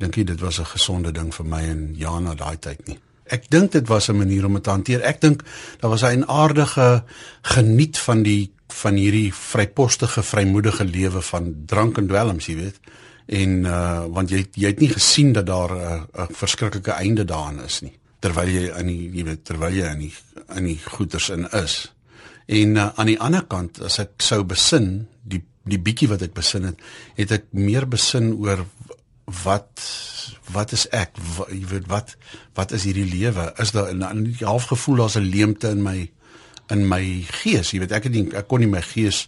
ek 0.00 0.12
dink 0.12 0.26
dit 0.26 0.40
was 0.40 0.58
'n 0.58 0.64
gesonde 0.64 1.12
ding 1.12 1.34
vir 1.34 1.46
my 1.46 1.62
en 1.62 1.94
Jana 1.96 2.34
daai 2.34 2.58
tyd 2.58 2.86
nie. 2.88 2.98
Ek 3.26 3.50
dink 3.50 3.72
dit 3.72 3.88
was 3.88 4.08
'n 4.08 4.16
manier 4.16 4.44
om 4.44 4.54
dit 4.54 4.62
te 4.62 4.70
hanteer. 4.70 5.00
Ek 5.00 5.20
dink 5.20 5.42
daar 5.80 5.90
was 5.90 6.02
'n 6.02 6.24
aardige 6.24 7.04
geniet 7.42 7.98
van 7.98 8.22
die 8.22 8.50
van 8.68 8.94
hierdie 8.94 9.34
vrypostige, 9.34 10.22
vrymoedige 10.22 10.84
lewe 10.84 11.22
van 11.22 11.54
drank 11.66 11.98
en 11.98 12.06
dwelms, 12.06 12.46
jy 12.46 12.56
weet. 12.56 12.78
En 13.26 13.64
uh 13.64 14.04
want 14.06 14.30
jy 14.30 14.46
jy 14.52 14.66
het 14.66 14.80
nie 14.80 14.92
gesien 14.92 15.32
dat 15.32 15.46
daar 15.46 15.70
'n 15.70 16.06
uh, 16.18 16.26
verskriklike 16.30 16.90
einde 16.90 17.24
daaraan 17.24 17.64
is 17.64 17.80
nie 17.80 17.98
terwyl 18.26 18.50
jy 18.50 18.70
in 18.80 18.90
die 18.90 19.02
jy 19.14 19.26
weet 19.28 19.44
terwyl 19.46 19.74
jy 19.74 19.90
in 19.92 20.06
die 20.06 20.14
in 20.56 20.70
die 20.70 20.78
goeters 20.84 21.30
in 21.34 21.46
is. 21.56 21.92
En 22.46 22.76
uh, 22.78 22.88
aan 22.94 23.10
die 23.10 23.20
ander 23.22 23.46
kant 23.50 23.80
as 23.82 23.98
ek 24.02 24.22
sou 24.22 24.42
besin 24.46 25.06
die 25.26 25.42
die 25.66 25.80
bietjie 25.82 26.08
wat 26.08 26.22
ek 26.22 26.34
besin 26.36 26.70
het, 26.70 26.82
het 27.18 27.32
ek 27.40 27.48
meer 27.50 27.86
besin 27.90 28.32
oor 28.38 28.64
wat 29.44 29.82
wat 30.54 30.72
is 30.72 30.86
ek? 30.94 31.18
Wat, 31.36 31.50
jy 31.50 31.66
weet 31.70 31.88
wat 31.90 32.14
wat 32.54 32.72
is 32.76 32.86
hierdie 32.86 33.08
lewe? 33.10 33.50
Is 33.62 33.74
daar 33.74 33.90
'n 33.94 34.36
half 34.40 34.70
gevoel 34.70 34.96
daar's 34.96 35.16
'n 35.16 35.30
leemte 35.30 35.68
in 35.68 35.82
my 35.82 36.10
in 36.70 36.88
my 36.88 37.26
gees? 37.42 37.70
Jy 37.70 37.78
weet 37.78 37.92
ek 37.92 38.04
het 38.04 38.12
nie 38.12 38.30
ek 38.34 38.46
kon 38.48 38.60
nie 38.60 38.70
my 38.70 38.82
gees 38.82 39.26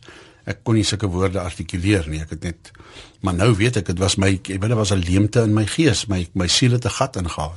ek 0.48 0.62
kon 0.64 0.78
nie 0.78 0.86
sulke 0.86 1.10
woorde 1.12 1.40
artikuleer 1.40 2.08
nie. 2.08 2.22
Ek 2.24 2.36
het 2.36 2.46
net 2.46 2.70
maar 3.20 3.34
nou 3.34 3.50
weet 3.58 3.80
ek 3.80 3.90
dit 3.90 3.98
was 3.98 4.16
my 4.16 4.30
ek 4.38 4.54
weet 4.54 4.70
dit 4.72 4.78
was 4.78 4.92
'n 4.94 5.04
leemte 5.04 5.42
in 5.42 5.54
my 5.54 5.66
gees. 5.66 6.06
My 6.06 6.26
my 6.34 6.48
siel 6.48 6.72
het 6.72 6.84
'n 6.84 6.96
gat 7.00 7.16
ingehaal. 7.16 7.54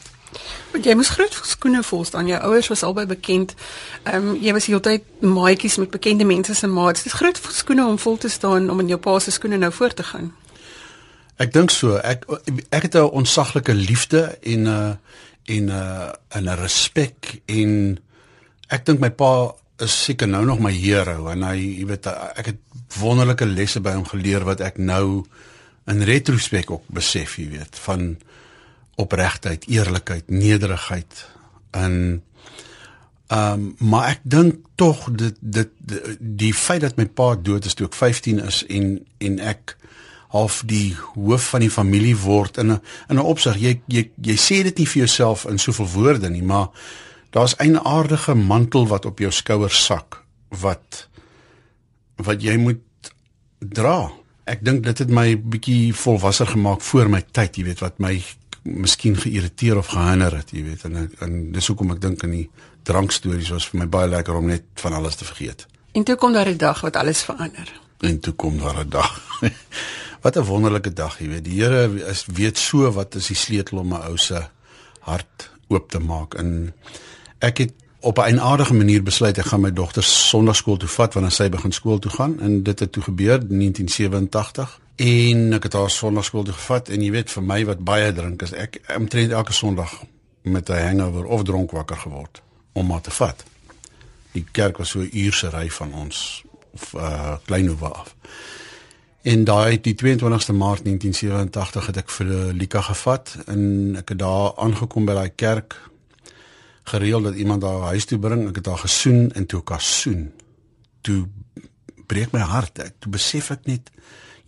Want 0.71 0.85
jy 0.85 0.93
moes 0.95 1.11
groot 1.11 1.33
skoene 1.43 1.83
vol 1.83 2.05
staan. 2.07 2.27
Jou 2.27 2.39
ouers 2.41 2.67
was 2.71 2.83
albei 2.83 3.05
bekend. 3.05 3.55
Ehm 4.03 4.27
um, 4.27 4.37
jy 4.41 4.53
was 4.53 4.65
heeltyd 4.65 5.03
maatjies 5.21 5.77
met 5.77 5.91
bekende 5.91 6.25
mense 6.25 6.55
se 6.55 6.67
maats. 6.67 7.03
Dis 7.03 7.19
groot 7.19 7.39
skoene 7.51 7.85
om 7.85 7.99
vol 7.99 8.17
te 8.17 8.29
staan 8.29 8.69
om 8.69 8.79
in 8.79 8.87
jou 8.87 8.99
pa 8.99 9.19
se 9.19 9.31
skoene 9.31 9.57
nou 9.57 9.71
voor 9.71 9.93
te 9.93 10.03
gaan. 10.03 10.33
Ek 11.35 11.53
dink 11.53 11.69
so. 11.69 11.95
Ek 11.97 12.25
ek 12.69 12.81
het 12.81 12.95
'n 12.95 13.11
onsaglike 13.11 13.73
liefde 13.73 14.37
en 14.41 14.61
'n 14.61 14.67
uh, 14.67 14.93
en 15.45 15.65
'n 15.65 15.69
uh, 15.69 16.41
'n 16.41 16.55
respek 16.55 17.41
en 17.45 17.99
ek 18.67 18.85
dink 18.85 18.99
my 18.99 19.09
pa 19.09 19.53
is 19.81 20.03
seker 20.03 20.27
nou 20.27 20.45
nog 20.45 20.59
my 20.59 20.71
hero 20.71 21.27
en 21.27 21.43
hy 21.43 21.57
jy 21.79 21.85
weet 21.85 22.07
ek 22.07 22.45
het 22.45 22.59
wonderlike 22.99 23.45
lesse 23.45 23.79
by 23.79 23.93
hom 23.93 24.05
geleer 24.05 24.43
wat 24.43 24.61
ek 24.61 24.77
nou 24.77 25.25
in 25.85 26.03
retrospek 26.03 26.71
ook 26.71 26.83
besef, 26.87 27.37
jy 27.37 27.49
weet, 27.49 27.79
van 27.85 28.17
opregtheid, 28.95 29.65
eerlikheid, 29.67 30.29
nederigheid 30.29 31.25
en 31.71 32.23
ehm 33.31 33.53
um, 33.53 33.75
maar 33.79 34.09
ek 34.11 34.19
dink 34.23 34.55
tog 34.75 35.05
dit 35.15 35.37
dit 35.39 35.69
die, 35.77 36.15
die 36.19 36.53
feit 36.53 36.81
dat 36.83 36.97
my 36.99 37.05
pa 37.07 37.35
dood 37.39 37.65
is 37.65 37.77
toe 37.79 37.87
ek 37.87 37.95
15 37.95 38.41
is 38.43 38.57
en 38.67 38.89
en 39.23 39.37
ek 39.39 39.77
half 40.35 40.61
die 40.67 40.95
hoof 41.13 41.47
van 41.53 41.63
die 41.63 41.71
familie 41.71 42.17
word 42.19 42.59
in 42.59 42.73
'n 42.75 42.81
in 43.07 43.15
'n 43.15 43.29
opsig 43.33 43.55
jy 43.55 43.81
jy 43.87 44.03
jy 44.21 44.35
sê 44.35 44.63
dit 44.67 44.77
nie 44.77 44.87
vir 44.87 44.99
jouself 45.05 45.45
in 45.45 45.59
soveel 45.59 45.87
woorde 45.95 46.29
nie 46.29 46.43
maar 46.43 46.67
daar's 47.31 47.55
'n 47.55 47.79
aardige 47.79 48.35
mantel 48.35 48.87
wat 48.87 49.05
op 49.05 49.19
jou 49.19 49.31
skouers 49.31 49.85
sak 49.85 50.23
wat 50.49 51.07
wat 52.23 52.41
jy 52.43 52.57
moet 52.57 53.11
dra. 53.59 54.11
Ek 54.49 54.63
dink 54.65 54.83
dit 54.83 54.97
het 54.97 55.09
my 55.09 55.35
bietjie 55.37 55.93
volwasser 55.93 56.47
gemaak 56.47 56.81
voor 56.81 57.09
my 57.09 57.21
tyd 57.31 57.57
jy 57.57 57.63
weet 57.63 57.83
wat 57.83 57.99
my 57.99 58.15
miskien 58.63 59.15
geïrriteer 59.17 59.77
of 59.77 59.93
gehinder 59.93 60.35
het 60.37 60.51
jy 60.53 60.63
weet. 60.63 60.85
En 60.89 61.11
en 61.19 61.51
dis 61.51 61.67
hoekom 61.67 61.91
ek 61.91 62.01
dink 62.01 62.23
in 62.23 62.31
die 62.31 62.47
drankstories 62.83 63.51
was 63.53 63.67
vir 63.69 63.83
my 63.83 63.87
baie 63.87 64.09
lekker 64.09 64.35
om 64.35 64.49
net 64.49 64.65
van 64.81 64.93
alles 64.97 65.15
te 65.15 65.25
vergeet. 65.25 65.67
En 65.93 66.03
toe 66.03 66.15
kom 66.15 66.33
daar 66.33 66.49
'n 66.49 66.57
dag 66.57 66.81
wat 66.81 66.95
alles 66.95 67.23
verander. 67.23 67.81
En 67.99 68.19
toe 68.19 68.33
kom 68.33 68.57
daar 68.57 68.85
'n 68.85 68.89
dag. 68.89 69.21
Wat 70.21 70.37
'n 70.37 70.45
wonderlike 70.45 70.93
dag, 70.93 71.19
jy 71.19 71.27
weet. 71.27 71.43
Die 71.43 71.63
Here 71.63 72.05
is 72.05 72.25
weet 72.25 72.57
so 72.57 72.91
wat 72.91 73.15
is 73.15 73.27
die 73.27 73.35
sleutel 73.35 73.77
om 73.77 73.87
my 73.87 73.97
ou 74.05 74.17
se 74.17 74.47
hart 74.99 75.49
oop 75.67 75.89
te 75.89 75.99
maak. 75.99 76.33
En 76.33 76.73
ek 77.39 77.57
het 77.57 77.73
op 78.01 78.17
'n 78.17 78.39
aardige 78.39 78.73
manier 78.73 79.03
besluit 79.03 79.37
ek 79.37 79.45
gaan 79.45 79.61
my 79.61 79.73
dogter 79.73 80.03
Sondagskool 80.03 80.77
toe 80.77 80.89
vat 80.89 81.13
wanneer 81.13 81.31
sy 81.31 81.49
begin 81.49 81.71
skool 81.71 81.99
toe 81.99 82.11
gaan 82.11 82.39
en 82.39 82.63
dit 82.63 82.79
het 82.79 82.91
toe 82.91 83.03
gebeur 83.03 83.39
in 83.49 83.57
1987 83.57 84.79
en 84.95 85.53
ek 85.53 85.63
het 85.63 85.73
haar 85.73 85.89
Sondagskool 85.89 86.43
toe 86.43 86.53
gevat 86.53 86.89
en 86.89 87.01
jy 87.01 87.11
weet 87.11 87.31
vir 87.31 87.43
my 87.43 87.65
wat 87.65 87.83
baie 87.83 88.13
drink 88.13 88.41
is 88.41 88.53
ek 88.53 88.81
omtrent 88.97 89.31
elke 89.31 89.53
Sondag 89.53 90.03
met 90.41 90.69
'n 90.69 90.87
hangover 90.87 91.25
of 91.25 91.43
dronk 91.43 91.71
wakker 91.71 91.97
geword 91.97 92.41
om 92.71 92.87
maar 92.87 93.01
te 93.01 93.11
vat. 93.11 93.43
Die 94.31 94.45
kerk 94.51 94.77
was 94.77 94.89
so 94.89 94.99
'n 94.99 95.09
uur 95.13 95.33
se 95.33 95.49
ry 95.49 95.69
van 95.69 95.93
ons 95.93 96.43
of 96.73 96.93
uh 96.93 97.35
Kleinhoeve 97.45 97.85
af. 97.85 98.15
En 99.21 99.43
daai 99.43 99.81
die 99.81 99.95
22ste 99.95 100.53
Maart 100.53 100.83
1987 100.83 101.85
het 101.85 101.97
ek 101.97 102.09
vir 102.09 102.25
Lika 102.53 102.81
gevat 102.81 103.37
en 103.45 103.95
ek 103.97 104.09
het 104.09 104.19
daar 104.19 104.55
aangekom 104.55 105.05
by 105.05 105.13
daai 105.13 105.31
kerk 105.35 105.90
gereël 106.83 107.21
dat 107.21 107.35
iemand 107.35 107.61
daar 107.61 107.81
huis 107.81 108.05
toe 108.05 108.19
bring. 108.19 108.47
Ek 108.49 108.55
het 108.55 108.65
haar 108.65 108.77
gesoen 108.77 109.31
en 109.31 109.45
toe 109.45 109.59
ek 109.61 109.69
haar 109.69 109.81
soen, 109.81 110.31
toe 111.01 111.27
breek 112.07 112.31
my 112.31 112.39
hart. 112.39 112.79
Ek 112.79 112.95
toe 112.99 113.11
besef 113.11 113.51
ek 113.51 113.65
net 113.65 113.91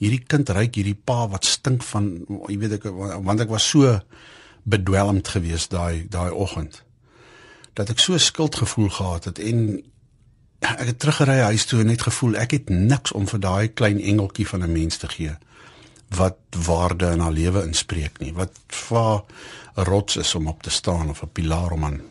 hierdie 0.04 0.24
kind 0.28 0.50
ryk 0.56 0.78
hierdie 0.80 0.98
pa 0.98 1.26
wat 1.32 1.48
stink 1.48 1.84
van 1.92 2.10
jy 2.50 2.58
weet 2.62 2.78
ek 2.80 2.90
want 2.92 3.44
ek 3.44 3.52
was 3.52 3.68
so 3.70 3.96
bedwelmd 4.64 5.30
geweest 5.36 5.72
daai 5.76 6.06
daai 6.12 6.32
oggend 6.32 6.82
dat 7.78 7.92
ek 7.94 8.02
so 8.02 8.20
skuldgevoel 8.20 8.92
gehad 8.98 9.30
het 9.32 9.42
en 9.44 9.66
ek 10.64 10.86
het 10.94 11.00
teruggery 11.04 11.40
huis 11.50 11.66
toe 11.68 11.82
en 11.84 11.92
net 11.92 12.06
gevoel 12.06 12.38
ek 12.40 12.58
het 12.58 12.72
niks 12.72 13.16
om 13.18 13.28
vir 13.32 13.44
daai 13.44 13.68
klein 13.72 14.00
engeltjie 14.00 14.48
van 14.48 14.64
'n 14.64 14.76
mens 14.76 14.98
te 14.98 15.10
gee 15.16 15.36
wat 16.14 16.40
waarde 16.68 17.12
in 17.12 17.24
haar 17.26 17.36
lewe 17.36 17.64
inspreek 17.68 18.20
nie 18.20 18.34
wat 18.34 18.60
vir 18.68 19.24
'n 19.78 19.88
rots 19.92 20.18
is 20.18 20.36
om 20.36 20.48
op 20.48 20.64
te 20.64 20.70
staan 20.70 21.10
of 21.10 21.24
'n 21.24 21.34
pilaar 21.34 21.72
om 21.72 21.86
aan 21.86 22.02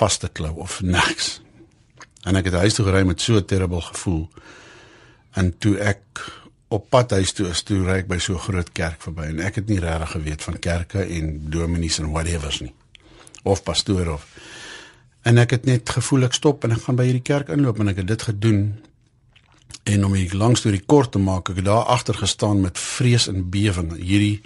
vas 0.00 0.18
te 0.18 0.28
klou 0.28 0.54
of 0.66 0.80
niks 0.82 1.40
en 2.24 2.36
ek 2.40 2.50
het 2.50 2.60
huis 2.64 2.74
toe 2.74 2.86
gery 2.86 3.04
met 3.06 3.20
so 3.20 3.36
'n 3.36 3.44
terrible 3.44 3.82
gevoel 3.90 4.28
en 5.40 5.52
toe 5.58 5.78
ek 5.78 6.24
op 6.68 6.90
pad 6.90 7.10
huis 7.10 7.32
toe 7.32 7.48
is 7.48 7.62
toe 7.62 7.84
ry 7.84 7.98
ek 8.02 8.08
by 8.08 8.18
so 8.18 8.34
'n 8.34 8.46
groot 8.48 8.72
kerk 8.72 9.02
verby 9.02 9.30
en 9.30 9.40
ek 9.40 9.54
het 9.54 9.68
nie 9.68 9.80
regtig 9.80 10.10
geweet 10.10 10.42
van 10.42 10.58
kerke 10.58 11.04
en 11.04 11.50
dominees 11.50 11.98
en 11.98 12.12
whatevers 12.12 12.60
nie 12.60 12.74
of 13.42 13.62
pastoor 13.62 14.08
of 14.08 14.26
En 15.24 15.40
ek 15.40 15.54
het 15.56 15.64
net 15.64 15.88
gevoel 15.88 16.26
ek 16.26 16.36
stop 16.36 16.66
en 16.66 16.74
ek 16.76 16.84
gaan 16.84 16.98
by 16.98 17.06
hierdie 17.08 17.24
kerk 17.24 17.48
inloop 17.52 17.78
en 17.80 17.88
ek 17.94 18.02
het 18.02 18.10
dit 18.10 18.24
gedoen. 18.28 18.60
En 19.88 20.04
om 20.04 20.16
hier 20.16 20.34
langs 20.36 20.64
deur 20.64 20.76
die 20.76 20.84
kort 20.84 21.14
te 21.16 21.20
maak, 21.20 21.48
ek 21.48 21.62
het 21.62 21.68
daar 21.68 21.88
agter 21.94 22.18
gestaan 22.20 22.60
met 22.60 22.80
vrees 22.80 23.24
en 23.32 23.46
bewering. 23.52 23.94
Hierdie 23.96 24.42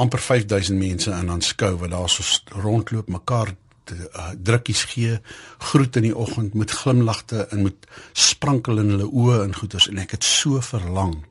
amper 0.00 0.24
5000 0.24 0.80
mense 0.80 1.12
in 1.12 1.30
aanskou 1.30 1.74
wat 1.82 1.92
daar 1.92 2.08
so 2.08 2.24
rondloop, 2.64 3.12
mekaar 3.12 3.52
uh, 3.92 4.30
drukkies 4.36 4.84
gee, 4.84 5.18
groet 5.58 5.96
in 5.96 6.02
die 6.02 6.16
oggend 6.16 6.54
met 6.54 6.70
glimlagte 6.70 7.46
en 7.50 7.62
met 7.62 7.86
sprankel 8.12 8.78
in 8.78 8.94
hulle 8.94 9.10
oë 9.10 9.42
en 9.44 9.54
goeters 9.54 9.88
en 9.88 9.98
ek 9.98 10.10
het 10.10 10.24
so 10.24 10.60
verlang. 10.60 11.24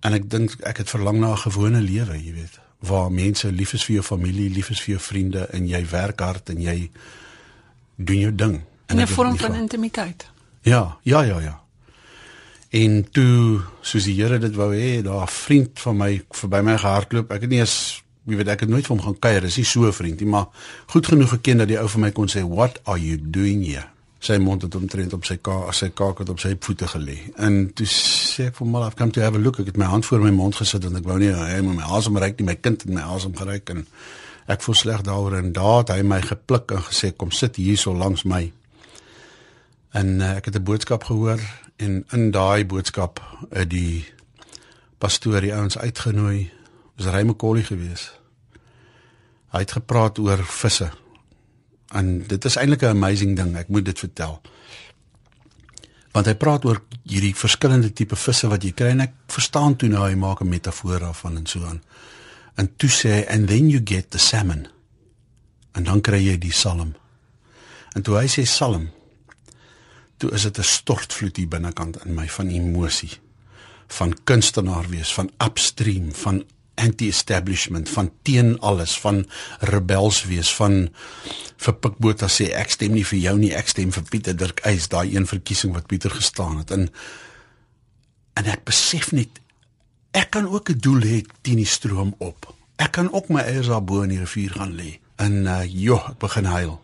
En 0.00 0.12
ek 0.12 0.30
dink 0.30 0.54
ek 0.60 0.76
het 0.84 0.90
verlang 0.90 1.18
na 1.20 1.32
'n 1.32 1.44
gewone 1.48 1.80
lewe, 1.80 2.16
jy 2.22 2.32
weet 2.34 2.60
waar 2.78 3.12
mense 3.12 3.52
lief 3.52 3.72
is 3.72 3.84
vir 3.84 3.94
jou 3.94 4.04
familie, 4.04 4.50
lief 4.50 4.70
is 4.70 4.80
vir 4.80 4.96
jou 4.96 5.02
vriende 5.02 5.48
en 5.50 5.66
jy 5.68 5.86
werk 5.90 6.20
hard 6.20 6.50
en 6.50 6.60
jy 6.60 6.90
doen 7.96 8.20
jou 8.20 8.34
ding 8.34 8.60
in 8.86 9.00
'n 9.00 9.06
vorm 9.06 9.36
van 9.36 9.54
intimiteit. 9.54 10.30
Ja, 10.60 10.98
ja, 11.02 11.22
ja, 11.22 11.40
ja. 11.40 11.60
En 12.68 13.10
toe 13.10 13.60
soos 13.80 14.04
die 14.04 14.22
Here 14.22 14.38
dit 14.38 14.54
wou 14.54 14.74
hê, 14.74 15.02
daar 15.02 15.22
'n 15.22 15.28
vriend 15.28 15.80
van 15.80 15.96
my 15.96 16.24
verby 16.30 16.60
my 16.60 16.78
gehardloop. 16.78 17.30
Ek 17.30 17.40
het 17.40 17.50
nie 17.50 17.58
eens 17.58 18.04
wie 18.26 18.36
weet 18.36 18.48
ek 18.48 18.60
het 18.66 18.68
nooit 18.68 18.86
vir 18.86 18.96
hom 18.96 19.04
gaan 19.04 19.18
kuier, 19.18 19.40
dis 19.46 19.56
nie 19.56 19.64
so 19.64 19.86
'n 19.86 19.92
vriend 19.92 20.20
nie, 20.20 20.28
maar 20.28 20.46
goed 20.86 21.06
genoeg 21.06 21.30
geken 21.30 21.58
dat 21.58 21.68
die 21.68 21.78
ou 21.78 21.88
vir 21.88 22.00
my 22.00 22.10
kon 22.10 22.28
sê, 22.28 22.42
"What 22.42 22.80
are 22.84 23.00
you 23.00 23.18
doing 23.20 23.64
here?" 23.64 23.86
sy 24.26 24.38
mond 24.42 24.62
het 24.62 24.74
omtrent 24.74 25.12
op 25.12 25.24
sy 25.24 25.36
kaak, 25.36 25.74
sy 25.76 25.90
kaak 25.94 26.18
het 26.18 26.30
op 26.32 26.40
sy 26.42 26.54
voete 26.60 26.88
gelê. 26.90 27.18
En 27.36 27.72
toe 27.76 27.86
sê 27.86 28.48
ek 28.48 28.56
vir 28.56 28.66
hom, 28.66 28.76
"I've 28.76 28.96
come 28.96 29.10
to 29.10 29.20
have 29.20 29.36
a 29.36 29.40
look." 29.40 29.58
Ek 29.58 29.66
het 29.66 29.76
my 29.76 29.84
hand 29.84 30.06
voor 30.06 30.20
my 30.20 30.30
mond 30.30 30.56
gesit 30.56 30.84
en 30.84 30.96
ek 30.96 31.04
wou 31.04 31.18
nie 31.18 31.32
hy 31.32 31.60
met 31.62 31.76
my 31.76 31.82
asem 31.82 32.16
reik 32.16 32.38
nie, 32.38 32.46
my 32.46 32.54
kind 32.54 32.82
het 32.82 32.90
my 32.90 33.00
asem 33.00 33.36
gereik 33.36 33.70
en 33.70 33.86
ek 34.48 34.62
voel 34.62 34.74
sleg 34.74 35.02
daaroor 35.02 35.36
en 35.38 35.52
het 35.52 35.88
hy 35.88 36.02
my 36.02 36.20
gepluk 36.20 36.70
en 36.70 36.82
gesê, 36.82 37.16
"Kom 37.16 37.30
sit 37.30 37.56
hier 37.56 37.76
so 37.76 37.94
langs 37.94 38.24
my." 38.24 38.52
En 39.92 40.20
uh, 40.20 40.36
ek 40.36 40.44
het 40.44 40.56
'n 40.56 40.62
boodskap 40.62 41.04
gehoor 41.04 41.40
en 41.76 42.04
in 42.12 42.30
daai 42.30 42.64
boodskap 42.64 43.20
het 43.52 43.70
die 43.70 44.04
pastoor 44.98 45.40
die 45.40 45.54
ouens 45.54 45.78
uitgenooi. 45.78 46.55
Dis 46.96 47.06
Raymond 47.06 47.38
Collie 47.38 47.64
gewees. 47.64 48.10
Hy 49.52 49.58
het 49.58 49.72
gepraat 49.72 50.18
oor 50.18 50.44
visse 50.44 50.90
En 51.94 52.26
dit 52.26 52.44
is 52.44 52.56
eintlik 52.56 52.82
'n 52.82 52.96
amazing 52.98 53.36
ding, 53.36 53.56
ek 53.56 53.68
moet 53.68 53.84
dit 53.84 53.98
vertel. 53.98 54.40
Want 56.10 56.26
hy 56.26 56.34
praat 56.34 56.64
oor 56.64 56.82
hierdie 57.02 57.34
verskillende 57.34 57.92
tipe 57.92 58.16
visse 58.16 58.48
wat 58.48 58.62
jy 58.62 58.72
kry 58.72 58.86
en 58.86 59.00
ek 59.00 59.12
verstaan 59.28 59.76
toe 59.76 59.88
nou 59.88 60.08
hy 60.08 60.14
maak 60.14 60.40
'n 60.40 60.48
metafoor 60.48 61.00
daarvan 61.00 61.36
en 61.36 61.46
so 61.46 61.64
aan. 61.64 61.82
En 62.54 62.76
toe 62.76 62.90
sê 62.90 63.08
hy 63.08 63.24
and 63.28 63.48
then 63.48 63.68
you 63.68 63.80
get 63.84 64.10
the 64.10 64.18
salmon. 64.18 64.66
En 65.72 65.84
dan 65.84 66.00
kry 66.00 66.26
jy 66.26 66.38
die 66.38 66.52
salm. 66.52 66.94
En 67.94 68.02
toe 68.02 68.16
hy 68.16 68.26
sê 68.26 68.44
salm, 68.46 68.90
toe 70.16 70.30
is 70.30 70.42
dit 70.42 70.58
'n 70.58 70.62
stortvloed 70.62 71.36
hier 71.36 71.48
binnekant 71.48 72.04
in 72.04 72.14
my 72.14 72.28
van 72.28 72.48
emosie, 72.48 73.20
van 73.86 74.14
kunstenaar 74.24 74.88
wees, 74.88 75.14
van 75.14 75.30
upstream, 75.38 76.12
van 76.12 76.44
anti-establishment 76.76 77.88
van 77.88 78.10
teen 78.22 78.58
alles 78.60 78.98
van 79.00 79.24
rebels 79.60 80.24
wees 80.28 80.52
van 80.54 80.88
vir 81.56 81.74
Pikbota 81.80 82.28
sê 82.32 82.50
ek 82.56 82.74
stem 82.74 82.96
nie 82.96 83.04
vir 83.08 83.18
jou 83.18 83.36
nie 83.40 83.52
ek 83.56 83.72
stem 83.72 83.92
vir 83.94 84.04
Pieter 84.10 84.36
Dirk 84.36 84.60
Eis 84.68 84.88
daai 84.92 85.14
een 85.14 85.28
verkiesing 85.28 85.74
wat 85.76 85.88
Pieter 85.90 86.12
gestaan 86.12 86.60
het. 86.60 86.70
En 86.70 86.88
en 88.36 88.48
ek 88.52 88.66
besef 88.68 89.12
net 89.16 89.40
ek 90.12 90.30
kan 90.36 90.48
ook 90.48 90.70
'n 90.70 90.78
doel 90.78 91.00
hê 91.00 91.18
teen 91.42 91.56
die 91.56 91.68
stroom 91.68 92.14
op. 92.18 92.54
Ek 92.76 92.92
kan 92.92 93.12
ook 93.12 93.28
my 93.28 93.40
eiers 93.40 93.72
daar 93.72 93.84
bo 93.84 94.02
in 94.02 94.12
die 94.12 94.20
rivier 94.20 94.52
gaan 94.52 94.76
lê 94.76 94.98
en 95.16 95.46
uh, 95.46 95.64
joh 95.64 96.10
ek 96.10 96.18
begin 96.18 96.44
huil. 96.44 96.80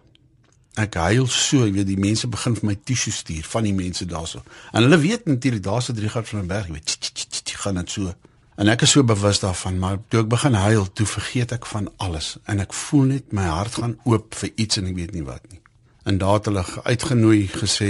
Ek 0.75 0.95
huil 0.95 1.27
so 1.27 1.67
jy 1.67 1.73
weet 1.73 1.87
die 1.87 2.01
mense 2.01 2.27
begin 2.27 2.57
vir 2.57 2.67
my 2.67 2.77
tissue 2.85 3.13
stuur 3.13 3.45
van 3.45 3.63
die 3.63 3.75
mense 3.77 4.07
daarso. 4.09 4.43
En 4.73 4.83
hulle 4.83 4.99
weet 4.99 5.27
natuurlik 5.27 5.63
daar's 5.63 5.89
'n 5.89 5.95
drie 5.95 6.09
gat 6.09 6.29
van 6.29 6.41
'n 6.41 6.47
berg 6.47 6.67
jy 6.67 6.73
weet 6.73 7.53
gaan 7.63 7.75
dit 7.75 7.91
so 7.91 8.15
En 8.63 8.69
ek 8.71 8.85
is 8.87 8.93
so 8.95 9.03
bewus 9.03 9.41
daarvan, 9.43 9.79
maar 9.83 9.97
toe 10.07 10.21
ek 10.23 10.29
begin 10.31 10.55
huil, 10.55 10.85
toe 10.95 11.07
vergeet 11.11 11.51
ek 11.57 11.65
van 11.67 11.89
alles 12.05 12.37
en 12.47 12.63
ek 12.63 12.75
voel 12.79 13.09
net 13.09 13.33
my 13.35 13.49
hart 13.51 13.81
gaan 13.81 13.97
oop 14.07 14.37
vir 14.39 14.53
iets 14.55 14.79
en 14.79 14.87
ek 14.87 14.99
weet 15.01 15.15
nie 15.17 15.25
wat 15.27 15.43
nie. 15.51 15.59
En 16.07 16.19
daar 16.21 16.37
het 16.37 16.47
hulle 16.47 16.63
uitgenooi 16.85 17.41
gesê, 17.51 17.89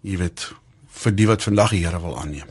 jy 0.00 0.20
weet, 0.22 0.46
vir 1.02 1.16
die 1.18 1.26
wat 1.28 1.44
vandag 1.44 1.74
die 1.74 1.82
Here 1.82 2.00
wil 2.00 2.16
aanneem. 2.16 2.48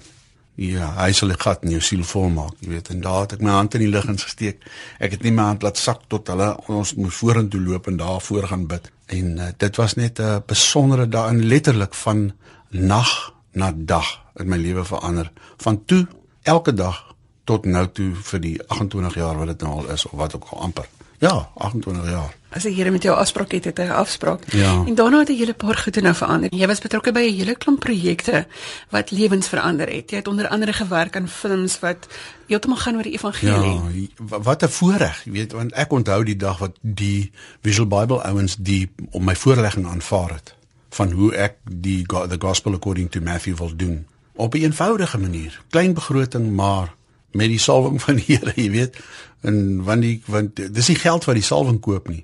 Ja, 0.61 0.91
hy 0.99 1.15
sal 1.17 1.33
die 1.33 1.37
gat 1.41 1.63
in 1.65 1.73
jou 1.73 1.79
siel 1.81 2.03
volmaak, 2.05 2.59
jy 2.61 2.75
weet. 2.75 2.91
En 2.93 3.01
daar 3.01 3.23
het 3.23 3.33
ek 3.39 3.41
my 3.47 3.55
hand 3.55 3.73
in 3.73 3.81
die 3.87 3.89
lug 3.89 4.05
gesteek. 4.05 4.61
Ek 5.01 5.15
het 5.15 5.25
nie 5.25 5.31
my 5.33 5.47
hand 5.49 5.65
laat 5.65 5.81
sak 5.81 6.03
tot 6.13 6.29
hulle 6.29 6.51
ons 6.69 6.91
moes 6.99 7.21
vorentoe 7.23 7.61
loop 7.61 7.89
en 7.89 7.97
daar 7.97 8.21
voor 8.21 8.51
gaan 8.51 8.67
bid. 8.69 8.91
En 9.17 9.31
uh, 9.39 9.47
dit 9.57 9.81
was 9.81 9.97
net 9.97 10.21
'n 10.21 10.43
besondere 10.45 11.09
dag 11.09 11.31
en 11.33 11.41
letterlik 11.41 11.97
van 12.05 12.33
nag 12.69 13.33
na 13.53 13.73
dag 13.75 14.21
in 14.37 14.47
my 14.49 14.57
lewe 14.57 14.85
verander. 14.85 15.31
Van 15.57 15.85
toe 15.85 16.05
elke 16.43 16.73
dag 16.73 17.12
tot 17.43 17.65
nou 17.65 17.87
toe 17.91 18.11
vir 18.15 18.39
die 18.39 18.61
28 18.67 19.15
jaar 19.15 19.37
wat 19.37 19.47
dit 19.47 19.61
nou 19.61 19.71
al 19.79 19.89
is 19.89 20.05
of 20.05 20.11
wat 20.11 20.35
ook 20.35 20.45
al 20.49 20.59
amper. 20.61 20.85
Ja, 21.19 21.49
28 21.55 22.09
jaar. 22.09 22.33
As 22.49 22.63
die 22.63 22.73
Here 22.75 22.91
met 22.91 23.03
jou 23.03 23.15
afspraak 23.17 23.51
het, 23.51 23.63
het 23.65 23.77
hy 23.77 23.83
'n 23.85 23.89
afspraak. 23.95 24.51
Ja. 24.51 24.83
En 24.85 24.95
daarna 24.95 25.19
het 25.19 25.29
'n 25.29 25.35
hele 25.37 25.53
paar 25.53 25.77
goede 25.77 26.01
nou 26.01 26.15
verander. 26.15 26.53
Jy 26.55 26.67
was 26.67 26.79
betrokke 26.79 27.11
by 27.11 27.19
'n 27.19 27.33
hele 27.37 27.55
klomp 27.55 27.79
projekte 27.79 28.45
wat 28.89 29.11
lewens 29.11 29.47
verander 29.47 29.87
het. 29.89 30.09
Jy 30.09 30.17
het 30.17 30.27
onder 30.27 30.47
andere 30.47 30.73
gewerk 30.73 31.15
aan 31.15 31.27
films 31.27 31.79
wat 31.79 32.07
heeltemal 32.47 32.77
gaan 32.77 32.95
oor 32.95 33.03
die 33.03 33.13
evangelie. 33.13 33.51
Ja, 33.73 34.07
wa- 34.17 34.41
wat 34.41 34.63
'n 34.63 34.67
voorreg, 34.69 35.23
jy 35.25 35.31
weet, 35.31 35.51
want 35.51 35.71
ek 35.73 35.91
onthou 35.91 36.23
die 36.23 36.35
dag 36.35 36.57
wat 36.57 36.71
die 36.81 37.31
Visual 37.61 37.87
Bible 37.87 38.21
ouens 38.21 38.55
die 38.59 38.91
om 39.11 39.23
my 39.23 39.35
voorlegging 39.35 39.87
aanvaar 39.87 40.29
het 40.33 40.53
van 40.89 41.11
hoe 41.11 41.35
ek 41.35 41.55
die 41.71 42.05
the 42.05 42.35
gospel 42.39 42.73
according 42.73 43.11
to 43.11 43.19
Matthew 43.21 43.57
wil 43.57 43.71
doen 43.75 44.05
op 44.35 44.53
'n 44.53 44.57
eenvoudige 44.57 45.17
manier. 45.17 45.61
Klein 45.69 45.93
begroting, 45.93 46.51
maar 46.51 46.93
met 47.33 47.51
die 47.51 47.61
salwing 47.61 47.99
van 48.05 48.19
die 48.19 48.27
Here, 48.35 48.53
jy 48.55 48.69
weet. 48.73 48.99
En 49.43 49.83
want 49.87 50.05
die 50.05 50.17
want 50.31 50.59
dis 50.75 50.91
nie 50.91 50.99
geld 50.99 51.27
wat 51.29 51.39
die 51.39 51.45
salwing 51.45 51.79
koop 51.83 52.09
nie. 52.11 52.23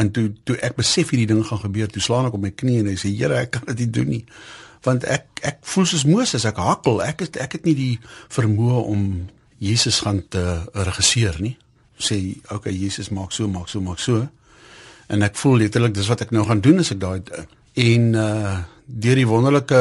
En 0.00 0.10
toe 0.14 0.30
toe 0.48 0.56
ek 0.64 0.78
besef 0.78 1.12
hierdie 1.12 1.28
ding 1.30 1.42
gaan 1.46 1.62
gebeur, 1.64 1.90
toe 1.90 2.02
slaan 2.02 2.28
ek 2.28 2.36
op 2.36 2.44
my 2.44 2.52
knie 2.54 2.80
en 2.82 2.90
ek 2.92 3.00
sê 3.02 3.12
Here, 3.14 3.38
ek 3.40 3.54
kan 3.58 3.68
dit 3.72 3.84
nie 3.84 3.92
doen 3.98 4.12
nie. 4.16 4.24
Want 4.86 5.04
ek 5.04 5.42
ek 5.46 5.62
voel 5.72 5.88
soos 5.88 6.06
Moses, 6.08 6.46
ek 6.48 6.60
hakkel. 6.60 7.02
Ek 7.04 7.24
het 7.26 7.40
ek 7.40 7.58
het 7.58 7.68
nie 7.68 7.76
die 7.76 7.94
vermoë 8.32 8.84
om 8.92 9.06
Jesus 9.60 10.00
gaan 10.04 10.22
te 10.32 10.42
regisseer 10.72 11.36
nie. 11.44 11.56
Sê, 12.00 12.16
okay, 12.48 12.72
Jesus 12.72 13.10
maak 13.12 13.34
so, 13.36 13.48
maak 13.48 13.68
so, 13.68 13.80
maak 13.84 14.00
so. 14.00 14.24
En 15.12 15.24
ek 15.26 15.36
voel 15.36 15.66
letterlik 15.66 15.92
dis 15.96 16.08
wat 16.08 16.22
ek 16.24 16.32
nou 16.32 16.46
gaan 16.48 16.62
doen 16.64 16.80
as 16.80 16.92
ek 16.94 17.02
daai 17.02 17.20
en 17.80 18.14
uh 18.18 18.58
deur 18.90 19.14
die 19.14 19.28
wonderlike 19.28 19.80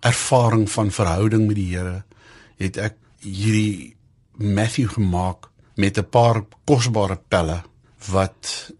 ervaring 0.00 0.64
van 0.70 0.88
verhouding 0.90 1.42
met 1.44 1.58
die 1.58 1.66
Here 1.74 1.98
het 2.56 2.78
ek 2.80 2.94
hierdie 3.20 3.95
Matthew 4.36 4.88
gemaak 4.88 5.48
met 5.74 5.98
'n 5.98 6.08
paar 6.08 6.44
kosbare 6.64 7.20
pelle 7.28 7.62
wat 8.10 8.72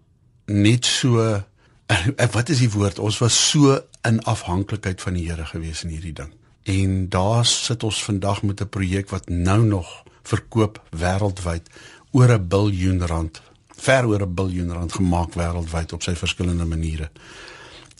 net 0.44 0.84
so 0.84 1.20
eh, 1.86 2.30
wat 2.30 2.48
is 2.48 2.58
die 2.58 2.70
woord? 2.70 2.98
Ons 2.98 3.18
was 3.18 3.48
so 3.50 3.80
in 4.02 4.22
afhanklikheid 4.22 5.02
van 5.02 5.12
die 5.12 5.30
Here 5.30 5.44
gewees 5.44 5.82
in 5.82 5.90
hierdie 5.90 6.12
ding. 6.12 6.32
En 6.62 7.08
daar 7.08 7.46
sit 7.46 7.82
ons 7.82 8.04
vandag 8.04 8.42
met 8.42 8.60
'n 8.60 8.68
projek 8.68 9.10
wat 9.10 9.28
nou 9.28 9.64
nog 9.64 10.02
verkoop 10.22 10.82
wêreldwyd 10.90 11.68
oor 12.10 12.32
'n 12.32 12.48
biljoen 12.48 13.06
rand 13.06 13.42
ver 13.76 14.06
oor 14.06 14.22
'n 14.22 14.34
biljoen 14.34 14.72
rand 14.72 14.92
gemaak 14.92 15.34
wêreldwyd 15.34 15.92
op 15.92 16.02
sy 16.02 16.14
verskillende 16.14 16.64
maniere. 16.64 17.10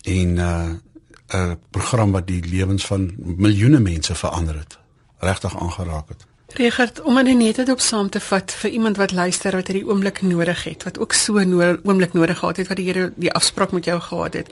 En 0.02 0.36
uh 0.36 0.72
'n 1.34 1.58
program 1.70 2.12
wat 2.12 2.26
die 2.26 2.44
lewens 2.44 2.86
van 2.86 3.14
miljoene 3.18 3.80
mense 3.80 4.14
verander 4.14 4.58
het 4.58 4.78
regtig 5.18 5.58
aangeraak 5.58 6.08
het 6.08 6.26
Regard, 6.56 7.02
om 7.02 7.18
in 7.18 7.36
net 7.38 7.56
dit 7.56 7.68
op 7.68 7.80
saam 7.80 8.08
te 8.08 8.20
vat 8.20 8.52
vir 8.62 8.70
iemand 8.70 8.96
wat 8.96 9.12
luister 9.12 9.52
wat 9.52 9.68
hierdie 9.68 9.84
oomblik 9.84 10.22
nodig 10.22 10.64
het, 10.64 10.84
wat 10.88 10.98
ook 10.98 11.12
so 11.12 11.38
'n 11.38 11.52
oomblik 11.84 12.12
nodig 12.12 12.38
gehad 12.38 12.56
het 12.56 12.68
wat 12.68 12.76
die 12.76 12.86
Here 12.86 13.12
die 13.16 13.32
afspraak 13.32 13.72
met 13.72 13.84
jou 13.84 14.00
gehad 14.00 14.32
het. 14.34 14.48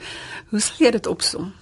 Hoe 0.51 0.61
sal 0.61 0.77
jy 0.79 0.91
dit 0.91 1.07
opsom? 1.07 1.53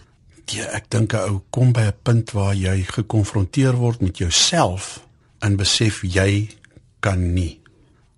Ja, 0.46 0.64
ek 0.64 0.90
dink 0.90 1.12
'n 1.12 1.16
ou 1.16 1.40
kom 1.50 1.72
by 1.72 1.80
'n 1.80 1.94
punt 2.02 2.30
waar 2.30 2.54
jy 2.54 2.82
gekonfronteer 2.82 3.72
word 3.76 4.00
met 4.00 4.18
jouself 4.18 5.06
en 5.38 5.56
besef 5.56 6.02
jy 6.02 6.48
kan 7.00 7.32
nie. 7.34 7.60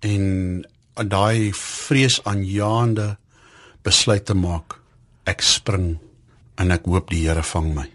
En 0.00 0.64
daai 0.94 1.52
vreesaanjaende 1.52 3.16
besluit 3.82 4.24
te 4.24 4.34
maak. 4.34 4.80
Ek 5.24 5.40
spring 5.40 5.98
en 6.54 6.70
ek 6.70 6.84
hoop 6.84 7.10
die 7.10 7.28
Here 7.28 7.42
vang 7.42 7.74
my 7.74 7.90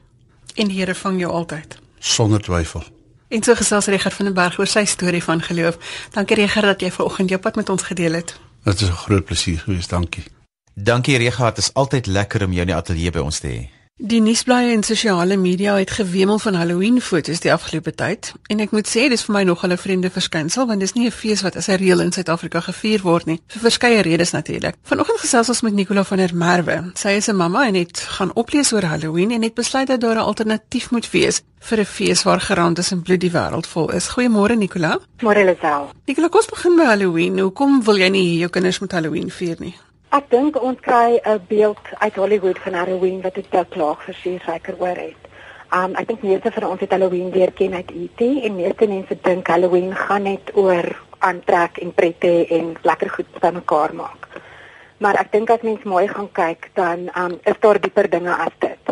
En 0.55 0.67
die 0.67 0.77
Here 0.77 0.95
vang 0.95 1.19
jou 1.19 1.31
altyd. 1.31 1.77
sonder 1.99 2.41
twyfel. 2.41 2.83
En 3.29 3.43
so 3.43 3.55
gesels 3.55 3.85
Regard 3.85 4.15
van 4.15 4.25
den 4.25 4.33
Berg 4.33 4.57
oor 4.57 4.67
sy 4.67 4.85
storie 4.89 5.23
van 5.23 5.41
geloof. 5.41 5.77
Dankie 6.11 6.35
Regard 6.35 6.65
dat 6.65 6.81
jy 6.81 6.89
vanoggend 6.91 7.29
jou 7.29 7.41
pad 7.41 7.55
met 7.55 7.69
ons 7.69 7.83
gedeel 7.83 8.17
het. 8.17 8.33
Dit 8.63 8.81
is 8.81 8.89
'n 8.89 9.01
groot 9.05 9.25
plesier 9.25 9.59
geweest, 9.59 9.89
dankie. 9.89 10.23
Dankie 10.73 11.17
Regard, 11.17 11.55
dit 11.55 11.63
is 11.63 11.73
altyd 11.73 12.05
lekker 12.05 12.43
om 12.43 12.51
jou 12.51 12.61
in 12.61 12.67
die 12.67 12.75
ateljee 12.75 13.11
by 13.11 13.19
ons 13.19 13.39
te 13.39 13.47
hê. 13.47 13.78
Die 13.99 14.21
nuusblaaie 14.23 14.71
en 14.71 14.83
sosiale 14.87 15.35
media 15.35 15.73
het 15.75 15.91
gewemel 15.91 16.37
van 16.39 16.53
Halloween 16.55 17.01
foto's 17.03 17.41
die 17.43 17.51
afgelope 17.51 17.91
tyd 17.91 18.29
en 18.47 18.61
ek 18.63 18.71
moet 18.71 18.87
sê 18.87 19.09
dis 19.11 19.25
vir 19.27 19.33
my 19.35 19.41
nogal 19.43 19.73
'n 19.75 19.77
vreemde 19.77 20.09
verskynsel 20.09 20.67
want 20.67 20.79
dis 20.79 20.93
nie 20.95 21.07
'n 21.07 21.11
fees 21.11 21.41
wat 21.43 21.57
as 21.57 21.67
'n 21.67 21.75
reël 21.83 21.99
in 21.99 22.11
Suid-Afrika 22.11 22.61
gevier 22.61 23.01
word 23.01 23.25
nie 23.25 23.41
vir 23.47 23.61
verskeie 23.61 24.01
redes 24.01 24.31
natuurlik. 24.31 24.75
Vanoggend 24.83 25.19
gesels 25.19 25.49
ons 25.49 25.61
met 25.61 25.73
Nicola 25.73 26.03
van 26.03 26.17
der 26.17 26.33
Merwe. 26.33 26.91
Sy 26.93 27.09
is 27.09 27.27
'n 27.27 27.35
mamma 27.35 27.67
en 27.67 27.75
het 27.75 27.99
gaan 27.99 28.31
oplees 28.35 28.71
oor 28.71 28.83
Halloween 28.83 29.31
en 29.31 29.43
het 29.43 29.53
besluit 29.53 29.87
dat 29.87 30.01
daar 30.01 30.15
'n 30.15 30.27
alternatief 30.31 30.91
moet 30.91 31.11
wees 31.11 31.41
vir 31.59 31.79
'n 31.79 31.85
fees 31.85 32.23
waar 32.23 32.39
gerand 32.39 32.77
is 32.77 32.91
en 32.91 33.01
bloed 33.01 33.19
die 33.19 33.31
wêreld 33.31 33.67
vol 33.67 33.91
is. 33.91 34.07
Goeiemôre 34.07 34.57
Nicola. 34.57 34.99
Môre 35.21 35.43
Lisel. 35.43 35.91
Nicola, 36.05 36.27
kom 36.27 36.39
ons 36.39 36.49
begin 36.49 36.75
by 36.75 36.83
Halloween. 36.83 37.39
Hoekom 37.39 37.83
wil 37.83 37.97
jy 37.97 38.09
nie 38.09 38.37
jou 38.37 38.49
kinders 38.49 38.79
moet 38.79 38.91
Halloween 38.91 39.31
vier 39.31 39.55
nie? 39.59 39.75
Ek 40.09 40.25
dink 40.33 40.55
ons 40.57 40.79
kry 40.81 41.19
'n 41.21 41.41
beeld 41.47 41.89
uit 42.01 42.15
Hollywood 42.15 42.59
van 42.59 42.73
Halloween 42.73 43.21
wat 43.21 43.35
ek 43.37 43.49
te 43.53 43.61
klaag 43.69 43.99
verseker 44.01 44.41
seker 44.45 44.75
oor 44.81 44.97
het. 44.97 45.21
Um 45.69 45.93
ek 46.01 46.07
dink 46.07 46.23
meeste 46.23 46.51
van 46.51 46.63
ons 46.65 46.81
het 46.81 46.95
Halloween 46.95 47.29
leer 47.29 47.51
ken 47.51 47.73
uit 47.77 47.91
ET 47.93 48.21
en 48.45 48.55
meeste 48.55 48.87
mense 48.87 49.17
dink 49.21 49.47
Halloween 49.47 49.93
gaan 49.95 50.23
net 50.23 50.49
oor 50.55 50.89
aantrek 51.19 51.77
en 51.77 51.93
prette 51.93 52.47
en 52.57 52.73
lekker 52.81 53.09
goed 53.09 53.39
bymekaar 53.39 53.93
maak. 53.93 54.25
Maar 54.97 55.21
ek 55.21 55.31
dink 55.31 55.49
as 55.49 55.61
mens 55.61 55.83
mooi 55.83 56.07
gaan 56.07 56.31
kyk, 56.33 56.71
dan 56.73 57.11
um 57.15 57.37
is 57.45 57.59
daar 57.59 57.79
dieper 57.79 58.09
dinge 58.09 58.33
as 58.33 58.55
dit. 58.59 58.83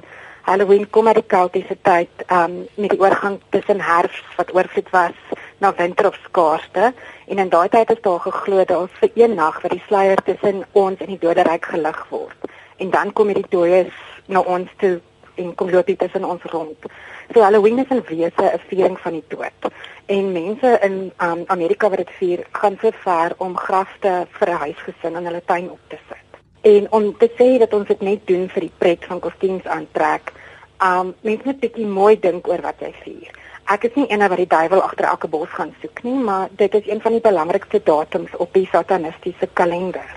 Halloween 0.45 0.89
kom 0.89 1.08
uit 1.08 1.15
die 1.15 1.32
keltiese 1.34 1.77
tyd, 1.82 2.13
um 2.30 2.67
met 2.75 2.93
die 2.93 3.01
oorgang 3.01 3.41
tussen 3.49 3.82
herfs 3.82 4.21
wat 4.38 4.53
oorvloed 4.53 4.89
was 4.93 5.17
na 5.58 5.74
winter 5.78 6.08
of 6.08 6.20
skaarste 6.24 6.93
en 7.28 7.39
in 7.39 7.50
daai 7.50 7.70
tyd 7.70 7.89
is 7.89 8.02
daar 8.02 8.20
geglo 8.20 8.63
dat 8.63 8.78
ons 8.78 9.00
vir 9.02 9.12
een 9.15 9.36
nag 9.36 9.62
wat 9.62 9.72
die 9.72 9.84
sluier 9.88 10.22
tussen 10.24 10.63
ons 10.72 11.00
en 11.00 11.13
die 11.13 11.22
doderyk 11.22 11.65
gelig 11.65 12.02
word. 12.10 12.50
En 12.78 12.89
dan 12.89 13.13
kom 13.13 13.28
hierdie 13.28 13.50
dooies 13.50 13.93
na 14.28 14.39
ons 14.39 14.70
toe 14.78 15.00
en 15.38 15.56
kom 15.56 15.70
loop 15.70 15.86
dit 15.86 16.00
tussen 16.00 16.26
ons 16.26 16.43
rond. 16.52 16.89
So 17.34 17.41
Halloween 17.41 17.80
is 17.80 17.89
in 17.89 18.02
wese 18.10 18.46
'n 18.54 18.60
viering 18.67 19.00
van 19.00 19.12
die 19.12 19.24
dood. 19.28 19.74
En 20.06 20.32
mense 20.32 20.80
in 20.82 21.12
um, 21.22 21.43
Amerika 21.48 21.89
wat 21.89 21.98
dit 21.98 22.12
vier, 22.20 22.46
gaan 22.52 22.78
so 22.82 22.91
ver 22.91 23.34
om 23.38 23.58
grafte 23.58 24.28
vir 24.39 24.50
'n 24.50 24.62
huisgesin 24.65 25.15
in 25.15 25.26
hulle 25.26 25.41
tuin 25.46 25.70
op 25.70 25.80
te 25.88 25.98
sit. 26.08 26.28
En 26.62 26.91
om 26.91 27.17
te 27.17 27.30
sê 27.39 27.60
dat 27.60 27.74
ons 27.74 27.88
dit 27.88 28.02
net 28.02 28.28
doen 28.28 28.50
vir 28.50 28.62
die 28.62 28.74
pret 28.78 29.06
van 29.06 29.20
kostuums 29.20 29.65
aantrek, 29.65 30.34
um 30.82 31.15
mense 31.22 31.46
moet 31.46 31.60
bietjie 31.60 31.86
mooi 31.86 32.20
dink 32.20 32.48
oor 32.48 32.62
wat 32.62 32.80
jy 32.80 32.93
vier. 33.04 33.37
Ek 33.67 33.84
is 33.84 33.95
nie 33.99 34.06
eene 34.08 34.30
wat 34.32 34.39
die 34.39 34.47
duiwel 34.47 34.80
agter 34.80 35.10
elke 35.10 35.27
bos 35.27 35.49
gaan 35.51 35.73
soek 35.82 35.99
nie, 36.06 36.15
maar 36.23 36.47
dit 36.56 36.75
is 36.77 36.86
een 36.88 37.01
van 37.03 37.12
die 37.17 37.23
belangrikste 37.23 37.82
datums 37.84 38.36
op 38.39 38.53
die 38.56 38.67
satanistiese 38.71 39.49
kalender. 39.60 40.08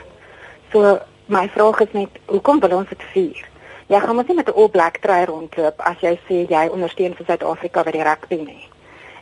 So 0.70 1.00
my 1.26 1.48
vraag 1.50 1.80
is 1.82 1.96
net, 1.98 2.20
hoekom 2.30 2.60
wil 2.62 2.76
ons 2.78 2.92
dit 2.94 3.02
vier? 3.10 3.40
Jy 3.90 4.00
gaan 4.04 4.14
mos 4.14 4.28
nie 4.28 4.36
met 4.38 4.48
'n 4.48 4.54
all 4.54 4.70
black 4.70 5.00
trui 5.02 5.24
rondloop 5.24 5.82
as 5.82 5.98
jy 5.98 6.14
sê 6.28 6.46
jy 6.46 6.68
ondersteun 6.70 7.16
vir 7.18 7.26
Suid-Afrika 7.26 7.82
by 7.82 7.90
die 7.90 8.06
rugby 8.06 8.38
nie. 8.38 8.68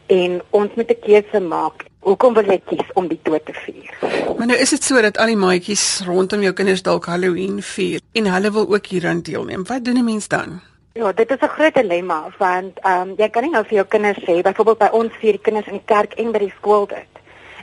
En 0.07 0.43
ons 0.51 0.75
moet 0.77 0.91
'n 0.91 1.01
keuse 1.01 1.41
maak. 1.41 1.85
Hoekom 2.01 2.35
wil 2.35 2.45
jy 2.45 2.61
kies 2.67 2.93
om 2.95 3.09
die 3.09 3.21
dood 3.23 3.47
te 3.47 3.53
vier? 3.53 3.91
Maar 4.37 4.47
nou 4.47 4.59
is 4.59 4.71
dit 4.71 4.85
so 4.85 5.01
dat 5.01 5.19
al 5.19 5.27
die 5.27 5.37
maatjies 5.37 6.03
rondom 6.05 6.43
jou 6.43 6.53
kinders 6.53 6.83
dalk 6.83 7.07
Halloween 7.07 7.63
vier 7.63 8.01
en 8.13 8.27
hulle 8.27 8.51
wil 8.51 8.69
ook 8.69 8.87
hieraan 8.87 9.21
deelneem. 9.23 9.65
Wat 9.65 9.85
doen 9.85 9.97
'n 9.97 10.05
mens 10.05 10.29
dan? 10.29 10.61
Ja, 10.99 11.13
dit 11.13 11.31
is 11.31 11.41
'n 11.41 11.49
groot 11.49 11.75
dilemma 11.75 12.27
want 12.39 12.79
ehm 12.79 13.01
um, 13.01 13.15
jy 13.17 13.29
kan 13.31 13.43
nie 13.43 13.51
nou 13.51 13.65
vir 13.65 13.75
jou 13.75 13.87
kinders 13.87 14.19
sê 14.27 14.43
byvoorbeeld 14.43 14.79
by 14.79 14.89
ons 14.93 15.13
vier 15.21 15.39
kinders 15.39 15.67
in 15.67 15.73
die 15.73 15.85
kerk 15.95 16.13
en 16.13 16.33
by 16.33 16.39
die 16.39 16.55
skool 16.57 16.87
dit. 16.87 17.13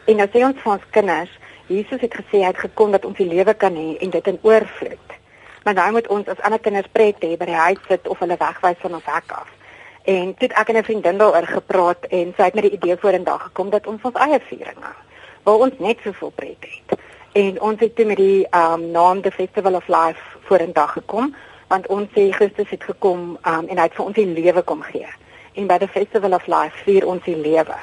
En 0.06 0.16
nou 0.16 0.28
sê 0.28 0.44
ons 0.46 0.62
vir 0.62 0.72
ons 0.72 0.86
kinders, 0.90 1.32
Jesus 1.68 2.02
het 2.02 2.14
gesê 2.16 2.38
hy 2.38 2.48
het 2.48 2.58
gekom 2.58 2.92
dat 2.92 3.06
ons 3.06 3.18
die 3.18 3.28
lewe 3.28 3.54
kan 3.54 3.76
hê 3.76 3.98
en 3.98 4.10
dit 4.10 4.28
in 4.28 4.40
oorvloed. 4.42 5.10
Maar 5.64 5.74
nou 5.74 5.92
moet 5.92 6.08
ons 6.08 6.28
as 6.28 6.40
ander 6.42 6.60
kinders 6.60 6.88
pret 6.92 7.16
hê 7.24 7.38
by 7.38 7.46
die 7.46 7.62
huis 7.66 7.82
sit 7.88 8.08
of 8.08 8.20
hulle 8.20 8.38
wegwys 8.40 8.80
van 8.80 8.94
ons 8.94 9.06
hek 9.06 9.32
af. 9.32 9.50
En 10.04 10.34
toe 10.36 10.50
ek 10.50 10.70
en 10.70 10.78
'n 10.78 10.84
vriendin 10.84 11.18
daaroor 11.18 11.48
gepraat 11.48 12.06
en 12.06 12.34
sy 12.38 12.44
het 12.44 12.54
met 12.54 12.64
die 12.64 12.78
idee 12.80 12.98
vorendag 12.98 13.42
gekom 13.44 13.70
dat 13.70 13.88
ons 13.88 14.04
ons 14.04 14.16
eie 14.16 14.40
vieringe 14.40 14.94
waar 15.44 15.60
ons 15.60 15.80
net 15.80 15.98
soveel 16.04 16.32
pret 16.36 16.58
het. 16.60 17.00
En 17.32 17.62
ons 17.62 17.80
het 17.80 17.96
toe 17.96 18.06
met 18.06 18.18
die 18.18 18.48
ehm 18.50 18.74
um, 18.74 18.92
naam 18.92 19.22
the 19.22 19.32
Festival 19.32 19.76
of 19.76 19.88
Life 19.88 20.22
vorendag 20.40 20.92
gekom 20.92 21.36
want 21.68 21.88
ons 21.88 22.10
sê 22.14 22.32
Christus 22.32 22.70
het 22.70 22.84
gekom 22.84 23.38
um, 23.42 23.66
en 23.68 23.78
hy 23.78 23.88
het 23.88 23.96
vir 23.98 24.06
ons 24.06 24.16
die 24.16 24.28
lewe 24.28 24.62
kom 24.62 24.82
gee. 24.82 25.08
En 25.56 25.68
by 25.68 25.78
the 25.78 25.88
Festival 25.88 26.34
of 26.34 26.48
Life 26.48 26.84
vier 26.86 27.06
ons 27.08 27.24
die 27.24 27.38
lewe. 27.38 27.78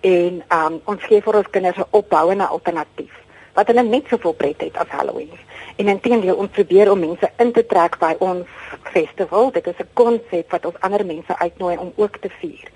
En 0.00 0.42
um, 0.58 0.80
ons 0.84 1.02
gee 1.08 1.22
vir 1.22 1.36
ons 1.36 1.50
kinders 1.50 1.78
'n 1.78 1.90
opbouende 1.90 2.46
alternatief 2.46 3.12
wat 3.56 3.66
hulle 3.72 3.82
net 3.82 4.04
soveel 4.08 4.34
pret 4.36 4.60
het 4.60 4.76
as 4.76 4.88
Halloween. 4.92 5.32
En 5.76 5.88
intendeel 5.88 6.36
ons 6.36 6.50
probeer 6.50 6.90
om 6.92 7.00
mense 7.00 7.30
in 7.38 7.52
te 7.52 7.66
trek 7.66 7.98
by 7.98 8.12
ons 8.18 8.46
festival. 8.92 9.50
Dit 9.50 9.66
is 9.66 9.78
'n 9.80 9.88
konsep 9.92 10.50
wat 10.50 10.66
ons 10.66 10.80
ander 10.80 11.06
mense 11.06 11.38
uitnooi 11.38 11.76
om 11.76 11.92
ook 11.96 12.16
te 12.20 12.28
vier 12.40 12.68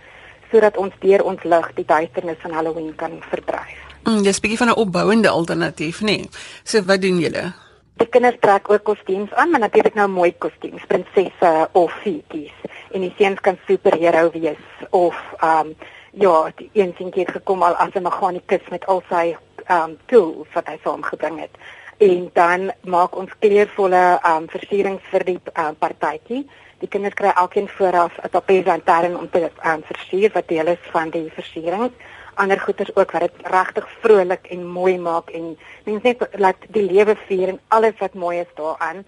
sodat 0.50 0.76
ons 0.76 0.94
deur 0.98 1.22
ons 1.22 1.42
lig 1.42 1.66
die 1.74 1.84
duisternis 1.84 2.40
van 2.42 2.50
Halloween 2.50 2.94
kan 2.94 3.12
verdryf. 3.30 3.78
Mm, 4.02 4.22
dis 4.22 4.36
'n 4.36 4.40
bietjie 4.40 4.58
van 4.58 4.68
'n 4.68 4.80
opbouende 4.84 5.28
alternatief, 5.28 6.00
nê. 6.00 6.04
Nee. 6.04 6.28
So 6.64 6.82
wat 6.82 7.00
doen 7.00 7.18
julle? 7.18 7.52
Die 8.00 8.08
kinders 8.08 8.38
trek 8.40 8.70
ook 8.72 8.82
kostuums 8.82 9.32
aan, 9.36 9.50
maar 9.50 9.60
natuurlik 9.60 9.94
nou 9.94 10.06
mooi 10.08 10.30
kostuums, 10.38 10.84
prinsesse 10.88 11.68
of 11.76 11.92
feetjies. 12.00 12.54
En 12.96 13.02
die 13.04 13.12
seuns 13.18 13.40
kan 13.44 13.58
superhero 13.66 14.30
wees 14.32 14.62
of 14.90 15.18
um 15.44 15.74
ja, 16.12 16.50
die 16.56 16.70
een 16.72 16.94
seentjie 16.96 17.26
het 17.26 17.34
gekom 17.36 17.62
al 17.62 17.76
as 17.76 17.92
'n 17.94 18.02
meganikus 18.02 18.68
met 18.70 18.86
al 18.86 19.02
sy 19.08 19.36
um 19.68 19.98
tools 20.06 20.48
wat 20.54 20.66
hy 20.66 20.78
saamgebring 20.84 21.40
het. 21.40 21.60
En 21.98 22.30
dan 22.32 22.72
maak 22.80 23.16
ons 23.16 23.38
kleurvolle 23.38 24.18
um 24.32 24.48
versierings 24.48 25.02
vir 25.12 25.24
die 25.24 25.40
um, 25.54 25.76
partytjie. 25.76 26.48
Die 26.78 26.88
kinders 26.88 27.14
kry 27.14 27.32
elkeen 27.36 27.68
vooraf 27.68 28.16
'n 28.22 28.28
tapijantaren 28.30 29.18
om 29.18 29.30
te 29.30 29.50
um, 29.64 29.82
versier 29.84 30.30
wat 30.32 30.48
deel 30.48 30.66
is 30.66 30.88
van 30.90 31.10
die 31.10 31.30
versierings. 31.34 31.94
Ander 32.40 32.60
goeders 32.60 32.94
ook 32.96 33.10
wat 33.12 33.26
dit 33.26 33.46
regtig 33.52 33.88
vrolik 34.00 34.46
en 34.54 34.66
mooi 34.66 34.98
maak 34.98 35.30
en 35.36 35.58
mense 35.84 36.06
net 36.06 36.22
laat 36.40 36.62
die 36.76 36.86
lewe 36.88 37.16
vier 37.26 37.52
en 37.52 37.60
alles 37.76 37.98
wat 37.98 38.14
mooi 38.14 38.38
is 38.40 38.52
daaraan. 38.56 39.04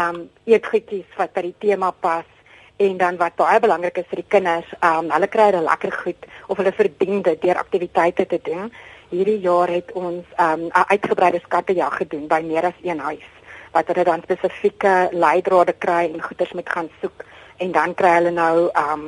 Um 0.00 0.18
eetgoedjies 0.44 1.16
wat 1.16 1.32
by 1.32 1.46
die 1.46 1.54
tema 1.64 1.90
pas 1.90 2.28
en 2.76 2.96
dan 3.00 3.16
wat 3.16 3.36
baie 3.40 3.60
belangrik 3.62 4.02
is 4.02 4.08
vir 4.10 4.20
die 4.20 4.32
kinders, 4.36 4.74
um 4.82 5.08
hulle 5.14 5.30
kry 5.32 5.48
hulle 5.50 5.64
lekker 5.64 5.96
goed 6.02 6.28
of 6.48 6.60
hulle 6.60 6.74
verdien 6.76 7.22
dit 7.22 7.42
deur 7.42 7.62
aktiwiteite 7.62 8.26
te 8.26 8.40
doen. 8.50 8.72
Hierdie 9.14 9.40
jaar 9.40 9.72
het 9.72 9.92
ons 9.92 10.24
um 10.48 10.68
'n 10.68 10.88
uitgebreide 10.92 11.40
skattejag 11.46 11.96
gedoen 12.02 12.26
by 12.28 12.42
meer 12.44 12.64
as 12.72 12.80
een 12.82 12.98
huis 12.98 13.30
wat 13.72 13.86
hulle 13.90 14.04
dan 14.04 14.22
spesifieke 14.22 15.08
leidrade 15.12 15.72
kry 15.72 16.10
en 16.12 16.22
goeders 16.22 16.52
moet 16.52 16.68
gaan 16.70 16.90
soek 17.00 17.24
en 17.56 17.72
dan 17.72 17.94
kry 17.94 18.12
hulle 18.18 18.30
nou 18.30 18.70
um 18.88 19.04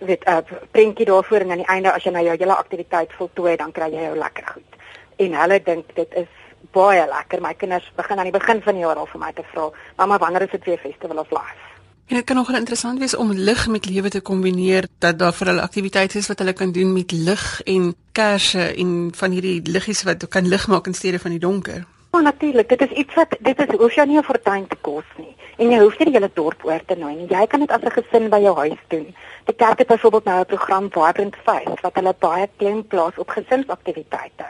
weet 0.00 0.24
'n 0.24 0.30
uh, 0.30 0.60
prentjie 0.70 1.06
daarvoor 1.06 1.40
en 1.40 1.50
aan 1.50 1.62
die 1.64 1.72
einde 1.74 1.92
as 1.92 2.02
jy 2.02 2.10
nou 2.10 2.24
jou 2.24 2.36
hele 2.36 2.56
aktiwiteit 2.56 3.12
voltooi 3.12 3.56
dan 3.56 3.72
kry 3.72 3.90
jy 3.92 4.02
jou 4.02 4.16
lekker 4.16 4.46
goed. 4.52 4.72
En 5.16 5.34
hulle 5.40 5.62
dink 5.62 5.94
dit 5.94 6.14
is 6.14 6.28
baie 6.72 7.06
lekker. 7.06 7.40
My 7.40 7.54
kinders 7.54 7.92
begin 7.96 8.18
aan 8.18 8.30
die 8.30 8.38
begin 8.38 8.62
van 8.62 8.74
die 8.74 8.82
jaar 8.82 8.96
al 8.96 9.06
vir 9.06 9.20
my 9.20 9.32
te 9.32 9.42
vra, 9.52 9.70
"Mamma, 9.96 10.18
wanneer 10.18 10.42
is 10.42 10.50
dit 10.50 10.64
weer 10.64 10.78
Festival 10.78 11.18
of 11.18 11.30
Life?" 11.30 11.64
En 12.06 12.14
dit 12.14 12.24
kan 12.24 12.36
nogal 12.36 12.54
interessant 12.56 12.98
wees 12.98 13.16
om 13.16 13.32
lig 13.32 13.66
met 13.66 13.86
lewe 13.86 14.08
te 14.08 14.20
kombineer 14.20 14.86
dat 14.98 15.18
daar 15.18 15.32
vir 15.32 15.46
hulle 15.46 15.62
aktiwiteite 15.62 16.18
is 16.18 16.28
wat 16.30 16.38
hulle 16.38 16.52
kan 16.52 16.72
doen 16.72 16.92
met 16.92 17.12
lig 17.12 17.62
en 17.62 17.94
kersse 18.12 18.74
en 18.76 19.10
van 19.14 19.30
hierdie 19.30 19.60
liggies 19.64 20.02
wat 20.02 20.28
kan 20.28 20.46
lig 20.48 20.68
maak 20.68 20.86
in 20.86 20.94
steede 20.94 21.18
van 21.18 21.30
die 21.30 21.40
donker. 21.40 21.84
Ja, 22.12 22.20
natuurlik. 22.20 22.68
Dit 22.68 22.80
is 22.80 22.90
iets 22.90 23.14
wat 23.14 23.36
dit 23.40 23.58
is 23.58 23.74
hoef 23.78 23.94
jou 23.94 24.06
nie 24.06 24.18
'n 24.18 24.22
fortuin 24.22 24.66
te 24.66 24.76
kos 24.80 25.04
nie. 25.16 25.34
En 25.56 25.70
jy 25.72 25.76
hoef 25.80 25.94
nie 25.96 26.10
die 26.10 26.14
hele 26.18 26.28
dorp 26.36 26.64
oor 26.68 26.82
te 26.84 26.94
nooi 27.00 27.14
nie. 27.16 27.26
Jy 27.30 27.46
kan 27.48 27.62
dit 27.64 27.70
as 27.72 27.80
'n 27.80 27.94
gesin 27.94 28.28
by 28.28 28.40
jou 28.44 28.54
huis 28.56 28.82
doen. 28.88 29.06
Die 29.46 29.54
kerk 29.54 29.78
het 29.78 29.88
byvoorbeeld 29.88 30.24
nou 30.24 30.40
'n 30.40 30.44
program 30.44 30.90
Vibrant 30.90 31.36
Face 31.44 31.80
wat 31.82 31.94
hulle 31.94 32.14
baie 32.18 32.48
klein 32.56 32.86
plaas 32.86 33.16
op 33.18 33.28
gesinsaktiwiteite. 33.28 34.46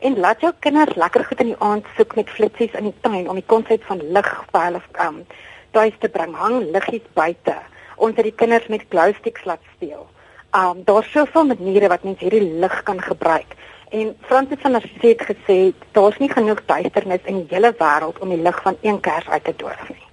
En 0.00 0.18
laat 0.18 0.40
jou 0.40 0.52
kinders 0.58 0.94
lekker 0.96 1.24
goed 1.24 1.40
in 1.40 1.46
die 1.46 1.60
aand 1.60 1.86
soek 1.96 2.14
met 2.14 2.30
flitsies 2.30 2.72
in 2.72 2.84
die 2.84 2.94
tuin 3.00 3.28
om 3.28 3.34
die 3.34 3.46
konsep 3.46 3.84
van 3.84 4.00
lig 4.12 4.44
vir 4.52 4.60
hulle 4.60 4.82
um, 5.06 5.26
tuis 5.70 5.92
te 5.98 6.08
bring, 6.08 6.34
hang 6.34 6.70
liggies 6.72 7.08
buite. 7.14 7.56
Ons 7.96 8.16
het 8.16 8.24
die 8.24 8.36
kinders 8.42 8.66
met 8.66 8.84
glow 8.90 9.14
sticks 9.14 9.44
laat 9.44 9.64
speel. 9.76 10.06
Um 10.52 10.84
daar's 10.84 11.10
soveel 11.10 11.44
maniere 11.44 11.88
wat 11.88 12.02
mens 12.02 12.20
hierdie 12.20 12.52
lig 12.60 12.82
kan 12.82 13.00
gebruik. 13.00 13.56
En 13.90 14.16
Fransis 14.20 14.60
van 14.60 14.72
der 14.72 14.90
See 15.00 15.16
het 15.16 15.22
gesê 15.22 15.72
daar's 15.92 16.18
nie 16.18 16.30
genoeg 16.30 16.60
duisternis 16.66 17.24
in 17.24 17.34
die 17.34 17.54
hele 17.54 17.72
wêreld 17.72 18.18
om 18.20 18.28
die 18.28 18.42
lig 18.42 18.62
van 18.62 18.76
een 18.80 19.00
kers 19.00 19.28
uit 19.28 19.44
te 19.44 19.56
doof 19.56 19.88
nie. 19.88 20.09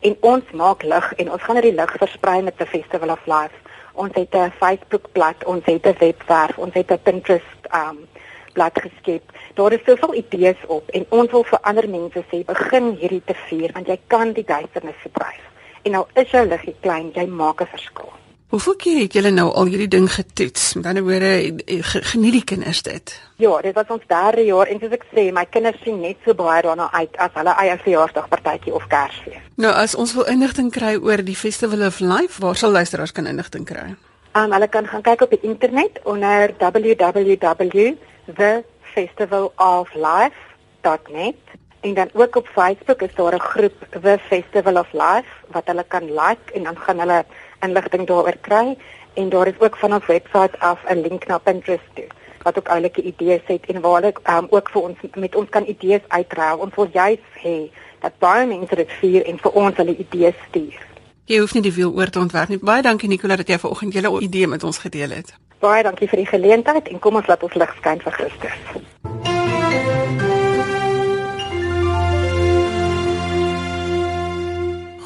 En 0.00 0.16
ons 0.20 0.52
maak 0.52 0.82
lig 0.82 1.12
en 1.12 1.30
ons 1.32 1.42
gaan 1.42 1.58
hierdie 1.58 1.76
lig 1.76 1.90
versprei 2.00 2.38
met 2.42 2.56
the 2.56 2.66
Festival 2.66 3.10
of 3.12 3.26
Life. 3.26 3.56
Ons 3.92 4.14
het 4.14 4.34
'n 4.34 4.52
Facebook 4.60 5.12
bladsy, 5.12 5.44
ons 5.44 5.64
het 5.64 5.86
'n 5.86 5.96
webwerf, 5.98 6.58
ons 6.58 6.74
het 6.74 6.90
'n 6.90 7.02
Pinterest 7.02 7.62
um 7.74 7.98
blad 8.52 8.80
geskep. 8.80 9.22
Daar 9.54 9.72
is 9.72 9.84
soveel 9.84 10.14
idees 10.14 10.60
op 10.66 10.88
en 10.90 11.06
ons 11.08 11.30
wil 11.30 11.44
vir 11.44 11.58
ander 11.62 11.88
mense 11.88 12.24
sê 12.30 12.44
begin 12.44 12.96
hierdie 13.00 13.22
te 13.24 13.34
vier 13.34 13.72
want 13.72 13.86
jy 13.86 13.98
kan 14.06 14.32
die 14.32 14.44
duisternis 14.44 15.02
verdryf. 15.02 15.44
En 15.82 15.92
nou 15.92 16.06
is 16.14 16.30
jou 16.30 16.46
liggie 16.46 16.76
klein, 16.80 17.10
jy 17.14 17.26
maak 17.26 17.60
'n 17.60 17.66
verskil. 17.66 18.19
Hoeveel 18.50 18.76
keer 18.76 18.96
het 18.98 19.12
julle 19.14 19.30
nou 19.30 19.52
al 19.54 19.68
hierdie 19.70 19.88
ding 19.88 20.08
getoets? 20.10 20.74
Met 20.74 20.86
ander 20.90 21.04
woorde, 21.06 21.54
geniet 22.10 22.32
die 22.32 22.44
kinders 22.44 22.82
dit? 22.82 23.12
Ja, 23.38 23.60
dit 23.62 23.74
was 23.74 23.86
ons 23.94 24.02
derde 24.10 24.42
jaar 24.44 24.66
en 24.66 24.80
soos 24.82 24.96
ek 24.96 25.04
sê, 25.12 25.28
my 25.32 25.44
kinders 25.46 25.78
sien 25.84 26.00
net 26.02 26.18
so 26.26 26.34
baie 26.34 26.62
daarna 26.66 26.88
uit 26.90 27.14
as 27.22 27.30
hulle 27.38 27.54
eie 27.62 27.76
verjaarsdagpartytjie 27.84 28.74
of 28.74 28.88
Kersfees. 28.90 29.38
Nou, 29.54 29.70
as 29.70 29.94
ons 29.94 30.14
wil 30.18 30.26
inligting 30.32 30.72
kry 30.74 30.96
oor 30.98 31.22
die 31.22 31.38
Festival 31.38 31.86
of 31.86 32.02
Life, 32.02 32.42
waar 32.42 32.58
sal 32.58 32.74
luisteraars 32.74 33.14
kan 33.14 33.30
inligting 33.30 33.70
kry? 33.70 33.94
Um, 34.34 34.50
hulle 34.50 34.68
kan 34.70 34.86
gaan 34.86 35.02
kyk 35.06 35.22
op 35.26 35.30
die 35.30 35.42
internet 35.46 36.02
onder 36.02 36.50
www 36.58 37.94
thefestivaloflife.net 38.94 41.34
en 41.80 41.94
dan 41.94 42.08
ook 42.12 42.36
op 42.36 42.46
Facebook 42.46 43.02
is 43.02 43.14
daar 43.14 43.34
'n 43.34 43.40
groep 43.40 43.86
The 44.02 44.18
Festival 44.18 44.78
of 44.78 44.92
Life 44.92 45.28
wat 45.46 45.66
hulle 45.66 45.84
kan 45.88 46.04
like 46.04 46.52
en 46.54 46.62
dan 46.62 46.78
gaan 46.78 46.98
hulle 46.98 47.24
inligting 47.60 48.06
daaroor 48.06 48.36
kry 48.40 48.76
en 49.14 49.28
daar 49.28 49.46
is 49.46 49.58
ook 49.58 49.76
van 49.76 49.94
ons 49.94 50.06
webwerf 50.06 50.54
af 50.58 50.78
'n 50.88 51.00
link 51.00 51.26
na 51.26 51.38
Pinterest 51.38 51.90
toe 51.94 52.06
wat 52.42 52.58
ook 52.58 52.68
oulike 52.68 53.02
idees 53.02 53.40
het 53.44 53.66
en 53.66 53.80
waar 53.80 54.00
hulle 54.00 54.14
um, 54.30 54.46
ook 54.50 54.70
vir 54.70 54.82
ons 54.82 54.98
met 55.14 55.34
ons 55.34 55.48
kan 55.48 55.66
idees 55.66 56.00
uitruil. 56.08 56.58
Ons 56.58 56.74
wil 56.74 56.88
juist 56.92 57.32
hê 57.42 57.70
dat 58.00 58.18
baie 58.18 58.46
mense 58.46 58.74
dit 58.74 58.92
vier 59.00 59.26
en 59.26 59.38
vir 59.38 59.50
ons 59.50 59.76
hulle 59.76 59.96
idees 59.96 60.34
stuur. 60.48 60.78
Jy 61.24 61.38
hoef 61.38 61.54
nie 61.54 61.62
die 61.62 61.74
wiel 61.74 61.92
oor 61.94 62.10
te 62.10 62.18
ontwerp 62.18 62.48
nie. 62.48 62.58
Baie 62.58 62.82
dankie 62.82 63.08
Nicola 63.08 63.36
dat 63.36 63.48
jy 63.48 63.58
vanoggend 63.58 63.92
julle 63.92 64.20
idee 64.20 64.46
met 64.46 64.64
ons 64.64 64.78
gedeel 64.78 65.10
het. 65.10 65.34
Baie 65.60 65.82
dankie 65.82 66.08
vir 66.08 66.24
die 66.24 66.30
geleentheid 66.32 66.88
en 66.88 66.98
kom 66.98 67.20
ons 67.20 67.28
laat 67.28 67.42
ons 67.42 67.54
lig 67.54 67.76
skyn 67.82 68.00
vir 68.00 68.12
Christus. 68.12 68.56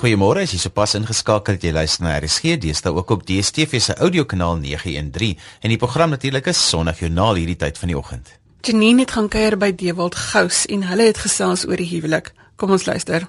Goeiemôre, 0.05 0.43
as 0.45 0.53
jy 0.53 0.59
sopas 0.61 0.93
ingeskakel 0.99 1.55
het, 1.57 1.63
jy 1.65 1.71
luister 1.73 2.05
na 2.05 2.19
RSG, 2.19 2.59
dis 2.61 2.83
daar 2.85 2.99
ook 2.99 3.15
op 3.15 3.23
DStv 3.25 3.79
se 3.81 3.95
audiokanaal 3.97 4.59
913 4.61 5.39
en 5.65 5.73
die 5.73 5.79
program 5.81 6.13
natuurlik 6.13 6.51
is 6.53 6.61
Sondagjoernaal 6.61 7.41
hierdie 7.41 7.57
tyd 7.63 7.81
van 7.81 7.89
die 7.89 7.97
oggend. 7.97 8.35
Janine 8.69 9.07
het 9.07 9.15
gaan 9.17 9.31
kuier 9.33 9.57
by 9.57 9.71
Dewald 9.73 10.19
Gous 10.27 10.67
en 10.69 10.85
hulle 10.91 11.09
het 11.09 11.23
gesels 11.25 11.65
oor 11.65 11.81
die 11.81 11.89
huwelik. 11.89 12.35
Kom 12.61 12.77
ons 12.77 12.85
luister. 12.85 13.25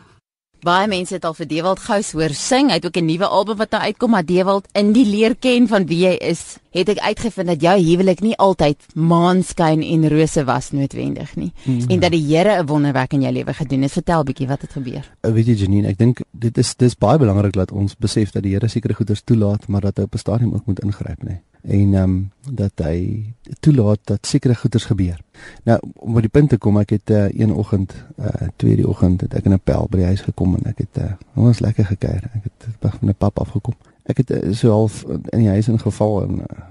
Baie 0.63 0.87
mense 0.87 1.13
het 1.13 1.25
al 1.25 1.33
vir 1.33 1.47
Dewald 1.47 1.79
Gous 1.79 2.11
hoor 2.15 2.33
sing. 2.33 2.69
Hy 2.69 2.79
het 2.79 2.85
ook 2.85 2.97
'n 2.97 3.05
nuwe 3.05 3.27
album 3.27 3.57
wat 3.57 3.71
nou 3.71 3.81
uitkom, 3.81 4.09
maar 4.09 4.25
Dewald 4.25 4.67
in 4.73 4.93
die 4.93 5.05
leer 5.05 5.35
ken 5.35 5.67
van 5.67 5.85
wie 5.85 6.07
hy 6.07 6.15
is, 6.15 6.57
het 6.71 6.89
ek 6.89 6.99
uitgevind 6.99 7.47
dat 7.47 7.61
jou 7.61 7.77
huwelik 7.79 8.21
nie 8.21 8.35
altyd 8.37 8.77
maanskyn 8.93 9.81
en 9.81 10.09
rose 10.09 10.43
was 10.43 10.71
noodwendig 10.71 11.35
nie 11.35 11.51
mm. 11.63 11.89
en 11.89 11.99
dat 11.99 12.11
die 12.11 12.25
Here 12.25 12.61
'n 12.61 12.65
wonderwerk 12.65 13.13
in 13.13 13.21
jou 13.21 13.33
lewe 13.33 13.53
gedoen 13.53 13.81
het. 13.81 13.91
Vertel 13.91 14.23
bietjie 14.23 14.47
wat 14.47 14.61
het 14.61 14.71
gebeur. 14.71 15.11
Uh, 15.21 15.31
weet 15.31 15.45
jy 15.45 15.53
Janine, 15.53 15.87
ek 15.87 15.97
dink 15.97 16.21
dit 16.31 16.57
is 16.57 16.75
dis 16.75 16.95
baie 16.95 17.17
belangrik 17.17 17.53
dat 17.53 17.71
ons 17.71 17.95
besef 17.95 18.31
dat 18.31 18.43
die 18.43 18.53
Here 18.53 18.67
sekere 18.67 18.93
goeders 18.93 19.21
toelaat, 19.23 19.67
maar 19.67 19.81
dat 19.81 19.97
hy 19.97 20.03
op 20.03 20.13
'n 20.13 20.17
stadium 20.17 20.53
ook 20.53 20.65
moet 20.65 20.79
ingryp, 20.79 21.23
nê. 21.23 21.39
Nee 21.67 21.81
en 21.81 21.93
ehm 21.93 22.03
um, 22.03 22.31
dat 22.55 22.71
hy 22.75 23.33
toelaat 23.59 23.99
dat 24.03 24.27
sekere 24.27 24.55
goeders 24.55 24.85
gebeur. 24.85 25.19
Nou 25.63 25.79
om 25.95 26.13
by 26.13 26.21
die 26.21 26.29
punt 26.29 26.49
te 26.49 26.57
kom, 26.57 26.77
ek 26.77 26.89
het 26.89 27.09
uh, 27.09 27.25
een 27.33 27.53
oggend, 27.53 27.95
uh 28.19 28.49
twee 28.55 28.75
die 28.75 28.87
oggend 28.87 29.21
het 29.21 29.33
ek 29.33 29.45
in 29.45 29.53
'n 29.53 29.63
pel 29.63 29.87
by 29.89 29.97
die 29.97 30.05
huis 30.05 30.21
gekom 30.21 30.55
en 30.55 30.69
ek 30.69 30.77
het 30.77 31.01
uh 31.01 31.11
ons 31.33 31.59
lekker 31.59 31.85
gekuier. 31.85 32.29
Ek 32.33 32.43
het 32.43 32.67
by 32.79 32.91
my 33.01 33.13
pap 33.13 33.39
afgekom. 33.39 33.73
Ek 34.03 34.17
het 34.17 34.31
uh, 34.31 34.53
so 34.53 34.69
half 34.71 35.03
in 35.09 35.39
die 35.39 35.49
huis 35.49 35.67
ingeval 35.67 36.23
en 36.23 36.39
uh, 36.39 36.61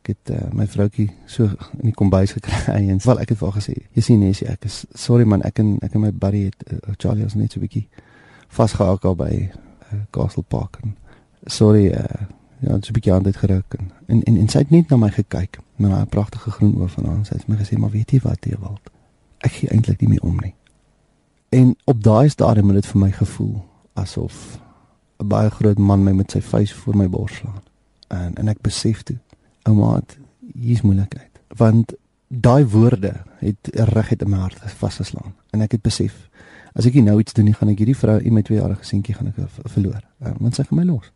ek 0.00 0.06
het 0.06 0.30
uh, 0.30 0.48
my 0.52 0.66
vroutjie 0.66 1.10
so 1.26 1.44
in 1.78 1.90
die 1.90 1.94
kombuis 1.94 2.32
gekry 2.32 2.88
en 2.88 3.00
wel 3.04 3.20
ek 3.20 3.28
het 3.28 3.40
haar 3.40 3.52
gesê, 3.52 3.74
jy 3.92 4.02
sien 4.02 4.20
Nessie, 4.20 4.48
ek 4.48 4.64
is 4.64 4.84
sorry 4.94 5.24
man, 5.24 5.42
ek 5.42 5.58
en 5.58 5.76
ek 5.82 5.94
en 5.94 6.00
my 6.00 6.12
buddy 6.12 6.44
het 6.44 6.64
uh, 6.72 6.94
Charlie 6.96 7.24
ons 7.24 7.34
net 7.34 7.52
so 7.52 7.58
'n 7.58 7.66
bietjie 7.66 7.88
vasgehak 8.48 9.04
al 9.04 9.16
by 9.16 9.50
uh, 9.50 10.00
Castle 10.10 10.44
Park 10.48 10.78
en 10.82 10.96
sorry 11.46 11.92
uh 11.92 12.24
Ja, 12.58 12.76
is 12.76 12.88
'n 12.88 12.92
bietjie 12.92 13.12
aan 13.12 13.22
dit 13.22 13.36
geruk 13.36 13.74
en 13.74 13.90
en 14.06 14.22
en, 14.22 14.36
en 14.36 14.48
sy 14.48 14.58
het 14.58 14.70
net 14.70 14.88
na 14.88 14.96
my 14.96 15.10
gekyk 15.10 15.58
met 15.76 15.90
haar 15.90 16.06
pragtige 16.06 16.50
groen 16.50 16.74
oë 16.74 16.88
van 16.88 17.04
haar. 17.04 17.24
Sy 17.24 17.34
het 17.34 17.48
my 17.48 17.56
gesê, 17.56 17.78
"Maar 17.78 17.90
weet 17.90 18.10
jy 18.10 18.20
wat, 18.20 18.44
Ewald? 18.44 18.90
Ek 19.38 19.52
gee 19.52 19.68
eintlik 19.68 20.00
nie 20.00 20.08
meer 20.08 20.22
om 20.22 20.36
nie." 20.36 20.54
En 21.48 21.76
op 21.84 22.02
daai 22.02 22.28
stadium 22.28 22.66
het 22.66 22.74
dit 22.74 22.86
vir 22.86 23.00
my 23.00 23.12
gevoel 23.12 23.64
asof 23.92 24.60
'n 25.18 25.28
baie 25.28 25.50
groot 25.50 25.78
man 25.78 26.02
my 26.02 26.12
met 26.12 26.30
sy 26.30 26.40
vuis 26.40 26.72
voor 26.72 26.96
my 26.96 27.08
bors 27.08 27.34
slaan. 27.34 27.62
En 28.08 28.34
en 28.34 28.48
ek 28.48 28.60
besef 28.60 29.02
toe, 29.02 29.18
ouma, 29.62 30.00
hier's 30.54 30.82
moeilikheid. 30.82 31.30
Want 31.48 31.92
daai 32.28 32.66
woorde 32.66 33.12
het 33.38 33.68
reg 33.72 34.08
het 34.08 34.22
in 34.22 34.30
my 34.30 34.36
hart 34.36 34.58
vasgeslaan 34.60 35.34
en 35.50 35.60
ek 35.60 35.72
het 35.72 35.82
besef 35.82 36.28
as 36.72 36.86
ek 36.86 36.94
nou 36.94 37.18
iets 37.18 37.32
doen, 37.32 37.44
nie 37.44 37.54
gaan 37.54 37.68
ek 37.68 37.78
hierdie 37.78 37.96
vrou 37.96 38.18
en 38.18 38.32
my 38.32 38.42
tweejarige 38.42 38.84
seentjie 38.84 39.14
gaan 39.14 39.26
ek 39.26 39.34
verloor. 39.64 40.00
Want 40.18 40.54
sy 40.54 40.62
gaan 40.62 40.78
my 40.78 40.84
los 40.84 41.12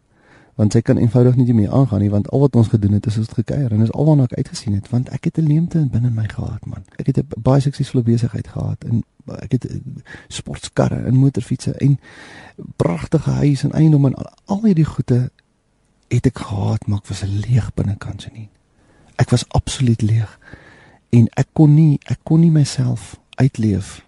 want 0.61 0.75
sy 0.77 0.83
kan 0.85 0.99
eenvoudig 1.01 1.39
nie 1.41 1.55
meer 1.57 1.73
aangaan 1.73 2.03
nie 2.05 2.11
want 2.13 2.27
al 2.31 2.43
wat 2.45 2.57
ons 2.61 2.69
gedoen 2.69 2.99
het 2.99 3.07
is 3.09 3.17
ons 3.23 3.31
gekuier 3.33 3.73
en 3.73 3.81
dis 3.81 3.93
alwaar 3.97 4.27
ek 4.27 4.35
uitgesien 4.43 4.75
het 4.77 4.91
want 4.93 5.09
ek 5.17 5.31
het 5.31 5.39
'n 5.41 5.49
leemte 5.49 5.87
binne 5.93 6.11
my 6.11 6.27
gehad 6.29 6.67
man. 6.67 6.85
Ek 7.01 7.07
het 7.07 7.19
'n 7.19 7.41
baie 7.49 7.61
suksesvolle 7.61 8.05
besigheid 8.05 8.49
gehad 8.49 8.85
en 8.85 9.03
ek 9.39 9.53
het 9.53 9.65
eh, 9.65 9.81
sportkarre 10.29 11.05
en 11.07 11.15
motorfietsse 11.15 11.73
en 11.73 11.99
pragtige 12.77 13.31
huis 13.31 13.63
en 13.63 13.73
eiendom 13.73 14.07
en 14.07 14.15
al 14.45 14.65
hierdie 14.65 14.85
goede 14.85 15.31
het 16.09 16.27
ek 16.27 16.39
gehad 16.39 16.87
maar 16.87 16.99
ek 16.99 17.09
was 17.09 17.23
leeg 17.23 17.75
binnekant 17.75 18.23
so 18.23 18.31
nie 18.35 18.49
ek 19.17 19.31
was 19.31 19.49
absoluut 19.49 20.03
leeg 20.03 20.39
en 21.11 21.29
ek 21.37 21.49
kon 21.53 21.75
nie 21.75 21.99
ek 22.05 22.19
kon 22.23 22.41
nie 22.41 22.51
myself 22.51 23.21
uitleef 23.35 24.01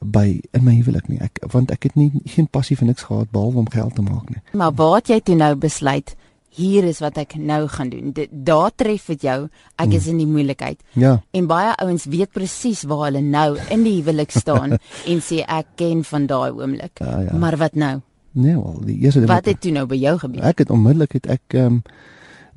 by 0.00 0.40
in 0.52 0.64
my 0.64 0.74
huwelik 0.76 1.08
nie. 1.08 1.18
Ek 1.24 1.40
want 1.52 1.70
ek 1.70 1.88
het 1.88 1.96
nie 1.96 2.10
geen 2.24 2.48
passie 2.48 2.76
vir 2.76 2.90
niks 2.90 3.08
gehad 3.08 3.30
behalwe 3.32 3.64
om 3.64 3.68
geld 3.70 3.94
te 3.96 4.04
maak 4.04 4.30
nie. 4.30 4.42
Maar 4.52 4.74
waar 4.76 4.98
het 5.00 5.08
jy 5.14 5.20
toe 5.20 5.36
nou 5.38 5.54
besluit 5.56 6.16
hier 6.56 6.86
is 6.88 7.02
wat 7.04 7.18
ek 7.20 7.36
nou 7.36 7.66
gaan 7.68 7.90
doen. 7.92 8.12
Dit 8.16 8.32
daar 8.32 8.72
tref 8.74 9.10
dit 9.12 9.26
jou. 9.28 9.38
Ek 9.76 9.92
is 9.96 10.08
in 10.08 10.20
die 10.22 10.28
moeilikheid. 10.28 10.80
Ja. 10.96 11.18
En 11.36 11.48
baie 11.50 11.74
ouens 11.84 12.06
weet 12.08 12.32
presies 12.32 12.84
waar 12.88 13.10
hulle 13.10 13.20
nou 13.24 13.58
in 13.70 13.84
die 13.84 13.98
huwelik 13.98 14.32
staan 14.32 14.76
en 15.10 15.22
sê 15.24 15.42
ek 15.44 15.76
ken 15.80 16.04
van 16.04 16.28
daai 16.30 16.50
oomblik. 16.56 17.02
Ja, 17.04 17.20
ja. 17.28 17.36
Maar 17.36 17.58
wat 17.60 17.76
nou? 17.76 18.00
Nee, 18.36 18.52
wel, 18.52 18.80
die 18.84 18.98
eerste 19.00 19.22
ding 19.22 19.30
Wat 19.32 19.46
het 19.48 19.60
toe 19.64 19.72
nou 19.72 19.86
by 19.88 19.96
jou 19.96 20.18
gebeur? 20.20 20.42
ek 20.44 20.58
het 20.64 20.70
onmiddellik 20.70 21.16
het 21.20 21.30
ek 21.38 21.56
ehm 21.56 21.80
um, 21.80 21.82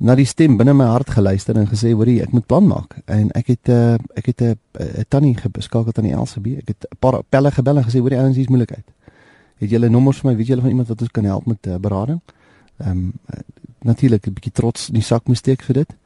na 0.00 0.14
die 0.16 0.24
stem 0.28 0.56
binne 0.56 0.72
my 0.76 0.86
hart 0.88 1.10
geluister 1.12 1.56
en 1.60 1.68
gesê, 1.68 1.92
"Hoorie, 1.92 2.22
ek 2.22 2.32
moet 2.32 2.46
plan 2.46 2.66
maak." 2.66 2.96
En 3.04 3.30
ek 3.36 3.46
het 3.46 3.68
uh, 3.68 3.94
ek 4.16 4.26
het 4.26 4.40
'n 4.40 4.44
uh, 4.44 4.54
uh, 4.80 5.04
tannie 5.08 5.36
geskakel 5.36 5.92
tannie 5.92 6.12
Elsabie. 6.12 6.56
Ek 6.56 6.68
het 6.68 6.86
'n 6.88 6.96
paar 6.98 7.22
pelle 7.28 7.50
gebel 7.50 7.76
en 7.76 7.84
gesê, 7.84 8.00
"Hoorie, 8.00 8.18
ouens, 8.18 8.36
hier's 8.36 8.48
moeilikheid." 8.48 8.84
Het 9.58 9.70
julle 9.70 9.88
nommers 9.88 10.20
vir 10.20 10.30
my? 10.30 10.36
Weet 10.36 10.46
julle 10.46 10.60
van 10.60 10.70
iemand 10.70 10.88
wat 10.88 11.00
ons 11.00 11.10
kan 11.10 11.24
help 11.24 11.46
met 11.46 11.66
uh, 11.66 11.76
berading? 11.76 12.20
Ehm 12.78 12.90
um, 12.90 13.12
uh, 13.34 13.40
natuurlik 13.82 14.26
'n 14.26 14.32
bietjie 14.32 14.52
trots 14.52 14.88
in 14.88 14.94
die 14.94 15.02
sak 15.02 15.26
moes 15.26 15.38
steek 15.38 15.62
vir 15.62 15.74
dit. 15.74 15.96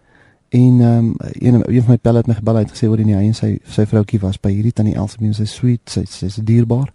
En 0.48 0.80
ehm 0.80 0.98
um, 0.98 1.14
een 1.18 1.54
een 1.74 1.82
van 1.82 1.90
my 1.90 1.98
pelle 1.98 2.16
het 2.16 2.26
my 2.26 2.34
gebel 2.34 2.58
en 2.58 2.68
gesê, 2.68 2.86
"Hoorie, 2.86 3.04
nee, 3.04 3.16
hy 3.16 3.26
en 3.26 3.34
sy 3.34 3.58
sy 3.64 3.86
vroutjie 3.86 4.20
was 4.20 4.40
by 4.40 4.50
hierdie 4.50 4.72
tannie 4.72 4.94
Elsabie, 4.94 5.32
sy 5.32 5.42
is 5.42 5.54
sweet, 5.54 5.80
sy 5.84 6.04
sy's 6.04 6.34
dierbaar." 6.42 6.92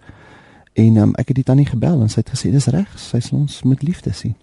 En 0.74 0.98
um, 0.98 1.14
ek 1.16 1.28
het 1.28 1.36
die 1.36 1.44
tannie 1.44 1.66
gebel 1.66 2.02
en 2.02 2.10
sy 2.10 2.20
het 2.20 2.30
gesê 2.30 2.52
dis 2.52 2.68
reg, 2.68 3.00
sy 3.00 3.20
sal 3.20 3.40
ons 3.40 3.64
met 3.64 3.82
liefde 3.82 4.14
sien. 4.14 4.36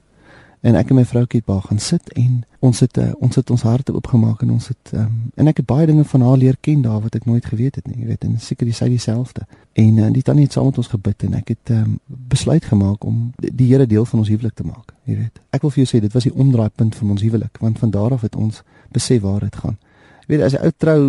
En 0.67 0.75
ek 0.75 0.89
en 0.91 0.99
my 0.99 1.05
vroutjie 1.07 1.39
het 1.39 1.47
by 1.47 1.61
haar 1.61 1.67
gaan 1.69 1.79
sit 1.79 2.09
en 2.19 2.41
ons 2.67 2.81
het 2.83 2.99
uh, 2.99 3.13
ons 3.23 3.39
het 3.39 3.51
ons 3.55 3.63
harte 3.63 3.93
oopgemaak 3.95 4.41
en 4.43 4.51
ons 4.57 4.65
het 4.67 4.95
um, 4.99 5.13
en 5.39 5.51
ek 5.51 5.61
het 5.61 5.67
baie 5.69 5.87
dinge 5.87 6.03
van 6.11 6.25
haar 6.27 6.41
leer 6.43 6.57
ken 6.61 6.81
daar 6.83 7.05
wat 7.05 7.15
ek 7.15 7.29
nooit 7.29 7.47
geweet 7.47 7.79
het 7.79 7.87
nie, 7.87 8.01
jy 8.01 8.09
weet, 8.09 8.25
en 8.27 8.33
seker 8.43 8.67
dis 8.67 8.81
sy 8.83 8.89
dieselfde. 8.91 9.45
En 9.79 10.01
uh, 10.03 10.09
die 10.11 10.25
tannie 10.27 10.49
het 10.49 10.57
saam 10.57 10.67
met 10.67 10.81
ons 10.83 10.91
gebid 10.91 11.23
en 11.29 11.37
ek 11.39 11.53
het 11.55 11.71
um, 11.77 11.93
besluit 12.33 12.67
gemaak 12.67 13.07
om 13.07 13.29
die, 13.45 13.69
Here 13.69 13.87
deel 13.87 14.09
van 14.11 14.25
ons 14.25 14.33
huwelik 14.33 14.57
te 14.59 14.67
maak, 14.67 14.91
jy 15.07 15.21
weet. 15.21 15.39
Ek 15.55 15.63
wil 15.63 15.75
vir 15.77 15.85
jou 15.85 15.91
sê 15.93 16.03
dit 16.03 16.19
was 16.19 16.27
die 16.27 16.35
omdraaipunt 16.35 16.99
van 16.99 17.15
ons 17.15 17.23
huwelik 17.23 17.63
want 17.63 17.79
van 17.85 17.95
daar 17.95 18.19
af 18.19 18.27
het 18.27 18.35
ons 18.35 18.65
besef 18.95 19.23
waar 19.23 19.47
dit 19.47 19.61
gaan. 19.63 19.79
Jy 20.27 20.33
weet 20.35 20.45
as 20.49 20.59
jy 20.59 20.65
ou 20.67 20.75
trou 20.83 21.01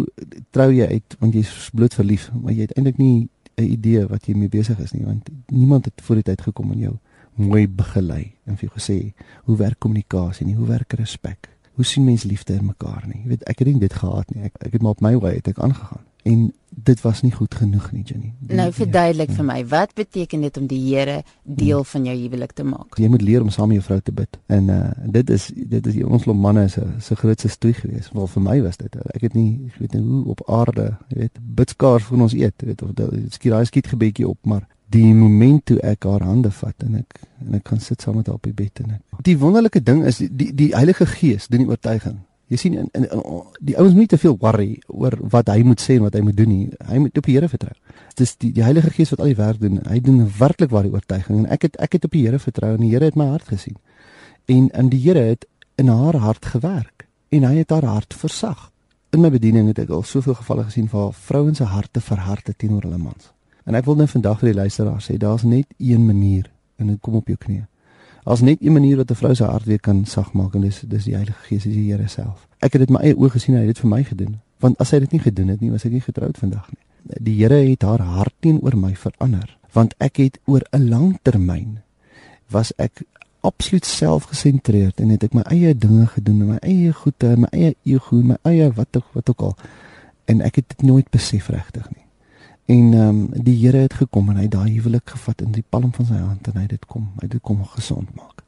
trou 0.54 0.70
jy 0.70 0.92
uit 0.94 1.18
want 1.18 1.34
jy's 1.34 1.58
bloot 1.74 1.98
verlief, 1.98 2.30
maar 2.38 2.54
jy 2.54 2.70
het 2.70 2.78
eintlik 2.78 3.02
nie 3.02 3.26
'n 3.58 3.72
idee 3.74 4.06
wat 4.06 4.30
jy 4.30 4.38
mee 4.38 4.54
besig 4.54 4.78
is 4.78 4.94
nie 4.94 5.06
want 5.06 5.30
niemand 5.50 5.86
het 5.86 6.02
voor 6.06 6.22
die 6.22 6.30
tyd 6.30 6.42
gekom 6.46 6.72
en 6.72 6.80
jou 6.80 6.96
mooi 7.38 7.68
begelei 7.68 8.34
en 8.46 8.58
vir 8.58 8.70
jou 8.70 8.74
gesê 8.80 8.98
hoe 9.46 9.58
werk 9.58 9.80
kommunikasie 9.80 10.46
nie, 10.48 10.56
hoe 10.56 10.68
werk 10.68 10.94
respek? 10.98 11.50
Hoe 11.78 11.86
sien 11.86 12.06
mens 12.06 12.24
liefde 12.26 12.54
in 12.58 12.66
mekaar 12.66 13.04
nie? 13.08 13.22
Jy 13.24 13.28
weet, 13.36 13.44
ek 13.50 13.60
het 13.62 13.68
nie 13.68 13.80
dit 13.80 13.94
gehad 13.94 14.30
nie. 14.34 14.44
Ek 14.50 14.56
ek 14.66 14.72
het 14.74 14.82
maar 14.82 14.96
op 14.98 15.02
my 15.06 15.14
wy 15.22 15.36
het 15.38 15.48
ek 15.48 15.60
aangegaan. 15.62 16.02
En 16.28 16.52
dit 16.70 17.02
was 17.02 17.22
nie 17.24 17.32
goed 17.32 17.54
genoeg 17.56 17.92
nie, 17.94 18.02
Jenny. 18.04 18.34
Die- 18.40 18.56
Nou 18.58 18.72
verduidelik 18.74 19.30
ja. 19.30 19.36
vir 19.36 19.46
my, 19.46 19.66
wat 19.68 19.94
beteken 19.96 20.42
dit 20.42 20.58
om 20.58 20.66
die 20.68 20.80
Here 20.96 21.24
deel 21.44 21.84
van 21.84 22.06
jou 22.06 22.16
huwelik 22.18 22.52
te 22.54 22.64
maak? 22.64 22.98
Jy 23.00 23.08
moet 23.08 23.22
leer 23.22 23.42
om 23.42 23.50
saam 23.50 23.68
met 23.70 23.78
jou 23.78 23.86
vrou 23.86 24.00
te 24.02 24.12
bid. 24.12 24.38
En 24.48 24.68
uh 24.70 24.92
dit 25.06 25.30
is 25.30 25.48
dit 25.56 25.88
is 25.88 26.04
ons 26.04 26.26
lop 26.26 26.36
manne 26.36 26.68
se 26.70 26.82
se 27.00 27.16
grootste 27.16 27.48
stoei 27.48 27.74
geweest. 27.74 28.12
Wel 28.14 28.28
vir 28.28 28.42
my 28.42 28.62
was 28.62 28.78
dit. 28.78 28.96
Ek 29.14 29.22
het 29.22 29.34
nie 29.34 29.62
ek 29.68 29.78
weet 29.80 29.94
nie 29.94 30.02
hoe 30.02 30.26
op 30.26 30.42
aarde, 30.50 30.98
jy 31.10 31.18
weet, 31.20 31.38
bidskaars 31.56 32.04
vir 32.04 32.22
ons 32.22 32.34
eet, 32.34 32.54
jy 32.62 32.68
weet 32.68 32.82
of 32.82 32.92
dit 32.94 33.34
skiet 33.34 33.52
daai 33.52 33.66
skietgebedjie 33.66 34.28
op, 34.28 34.38
maar 34.46 34.68
die 34.94 35.14
moment 35.14 35.66
toe 35.68 35.78
ek 35.84 36.06
haar 36.08 36.24
hande 36.24 36.52
vat 36.52 36.86
en 36.86 37.02
ek 37.02 37.20
en 37.44 37.58
ek 37.60 37.66
kan 37.68 37.82
sit 37.84 38.02
saam 38.02 38.20
met 38.20 38.30
haar 38.30 38.40
op 38.40 38.48
die 38.48 38.56
bed 38.56 38.80
en 38.84 38.98
ek 38.98 39.24
Die 39.26 39.38
wonderlike 39.38 39.82
ding 39.84 40.04
is 40.06 40.22
die 40.22 40.30
die, 40.30 40.52
die 40.56 40.72
Heilige 40.76 41.06
Gees 41.10 41.48
doen 41.52 41.66
die 41.66 41.70
oortuiging. 41.70 42.20
Jy 42.48 42.58
sien 42.62 42.76
in, 42.80 42.88
in, 42.96 43.04
in 43.04 43.24
die 43.68 43.76
ouens 43.76 43.96
moet 43.96 44.06
nie 44.06 44.12
te 44.14 44.20
veel 44.22 44.38
worry 44.40 44.70
oor 44.88 45.18
wat 45.34 45.50
hy 45.52 45.66
moet 45.68 45.82
sê 45.84 45.98
en 45.98 46.06
wat 46.06 46.16
hy 46.16 46.22
moet 46.24 46.38
doen 46.38 46.52
nie. 46.54 46.70
Hy 46.88 47.02
moet 47.04 47.20
op 47.20 47.28
die 47.28 47.36
Here 47.36 47.50
vertrou. 47.52 47.74
Dis 48.20 48.38
die 48.40 48.54
die 48.56 48.64
Heilige 48.64 48.94
Gees 48.96 49.12
wat 49.12 49.24
al 49.26 49.34
die 49.34 49.40
werk 49.40 49.60
doen. 49.60 49.82
Hy 49.84 50.00
doen 50.06 50.22
werklik 50.38 50.72
waar 50.72 50.88
die 50.88 50.94
oortuiging 50.96 51.44
en 51.44 51.52
ek 51.52 51.68
het 51.68 51.80
ek 51.84 51.98
het 51.98 52.08
op 52.08 52.16
die 52.16 52.24
Here 52.24 52.40
vertrou 52.40 52.74
en 52.78 52.86
die 52.86 52.94
Here 52.94 53.12
het 53.12 53.20
my 53.20 53.28
hart 53.34 53.52
gesien. 53.52 53.76
En 54.48 54.72
en 54.72 54.92
die 54.94 55.02
Here 55.04 55.26
het 55.34 55.48
in 55.76 55.92
haar 55.92 56.22
hart 56.24 56.48
gewerk 56.56 57.08
en 57.36 57.44
hy 57.44 57.58
het 57.60 57.76
haar 57.76 57.90
hart 57.90 58.16
versag. 58.16 58.70
In 59.12 59.24
my 59.24 59.32
bediening 59.34 59.68
het 59.72 59.84
ek 59.84 59.92
al 59.92 60.08
soveel 60.08 60.38
gevalle 60.40 60.68
gesien 60.70 60.88
waar 60.92 61.12
vrouens 61.16 61.60
se 61.60 61.68
harte 61.68 62.00
verhard 62.04 62.48
het 62.48 62.58
teenoor 62.64 62.88
hulle 62.88 63.02
mans. 63.02 63.34
En 63.68 63.76
ek 63.76 63.86
wil 63.86 63.98
net 64.00 64.12
vandag 64.14 64.40
vir 64.40 64.54
die 64.54 64.60
luisteraars 64.62 65.10
sê 65.10 65.18
daar's 65.20 65.44
net 65.44 65.68
een 65.78 66.06
manier 66.08 66.48
en 66.80 66.88
dit 66.88 67.00
kom 67.04 67.18
op 67.20 67.28
jou 67.28 67.36
knieë. 67.36 67.66
Daar's 68.24 68.44
net 68.44 68.62
een 68.64 68.72
manier 68.76 68.98
wat 68.98 69.12
'n 69.12 69.16
vrou 69.16 69.36
se 69.36 69.44
hart 69.44 69.66
weer 69.66 69.80
kan 69.80 70.06
sag 70.06 70.34
maak 70.34 70.56
en 70.56 70.62
dis 70.62 70.84
dis 70.88 71.04
die 71.04 71.16
Heilige 71.16 71.44
Gees, 71.44 71.64
dis 71.64 71.74
die 71.74 71.92
Here 71.92 72.08
self. 72.08 72.48
Ek 72.60 72.74
het 72.74 72.82
dit 72.82 72.90
met 72.90 73.02
my 73.02 73.06
eie 73.08 73.16
oë 73.16 73.30
gesien, 73.30 73.56
hy 73.56 73.60
het 73.62 73.76
dit 73.76 73.80
vir 73.80 73.90
my 73.90 74.04
gedoen. 74.04 74.40
Want 74.60 74.78
as 74.80 74.92
hy 74.92 75.00
dit 75.00 75.12
nie 75.12 75.20
gedoen 75.20 75.48
het 75.48 75.62
nie, 75.62 75.72
was 75.72 75.86
ek 75.86 75.92
nie 75.92 76.02
getroud 76.02 76.38
vandag 76.38 76.70
nie. 76.70 76.84
Die 77.20 77.36
Here 77.44 77.70
het 77.70 77.82
haar 77.82 78.00
hart 78.00 78.34
teenoor 78.40 78.78
my 78.78 78.96
verander, 78.96 79.58
want 79.74 79.96
ek 79.98 80.18
het 80.18 80.40
oor 80.46 80.62
'n 80.72 80.90
lang 80.90 81.20
termyn 81.22 81.80
was 82.50 82.72
ek 82.78 83.04
absoluut 83.40 83.86
selfgesentreerd 83.86 85.00
en 85.00 85.10
het 85.10 85.24
ek 85.24 85.34
my 85.34 85.42
eie 85.42 85.76
dinge 85.76 86.08
gedoen, 86.08 86.48
my 86.48 86.58
eie 86.62 86.94
goede, 86.94 87.38
my 87.38 87.48
eie 87.52 87.76
ego, 87.84 88.16
my 88.16 88.38
eie 88.44 88.72
wat 88.72 88.98
ook 88.98 89.06
wat 89.14 89.30
ook 89.30 89.42
al. 89.42 89.56
En 90.26 90.42
ek 90.42 90.56
het 90.56 90.66
dit 90.68 90.82
nooit 90.82 91.10
besef 91.10 91.50
regtig 91.50 91.90
nie. 91.96 92.07
En 92.68 92.94
ehm 92.94 93.08
um, 93.10 93.30
die 93.32 93.56
Here 93.66 93.78
het 93.86 93.94
gekom 93.94 94.30
en 94.30 94.36
hy 94.36 94.48
het 94.48 94.52
daai 94.52 94.72
huwelik 94.76 95.10
gevat 95.14 95.42
in 95.42 95.52
die 95.56 95.64
palm 95.70 95.94
van 95.96 96.06
sy 96.06 96.18
hand 96.20 96.48
en 96.50 96.58
hy 96.60 96.66
het 96.66 96.76
dit 96.76 96.86
kom, 96.86 97.06
hy 97.16 97.28
het 97.28 97.32
dit 97.38 97.42
kom 97.42 97.62
gesond 97.66 98.10
maak. 98.16 98.44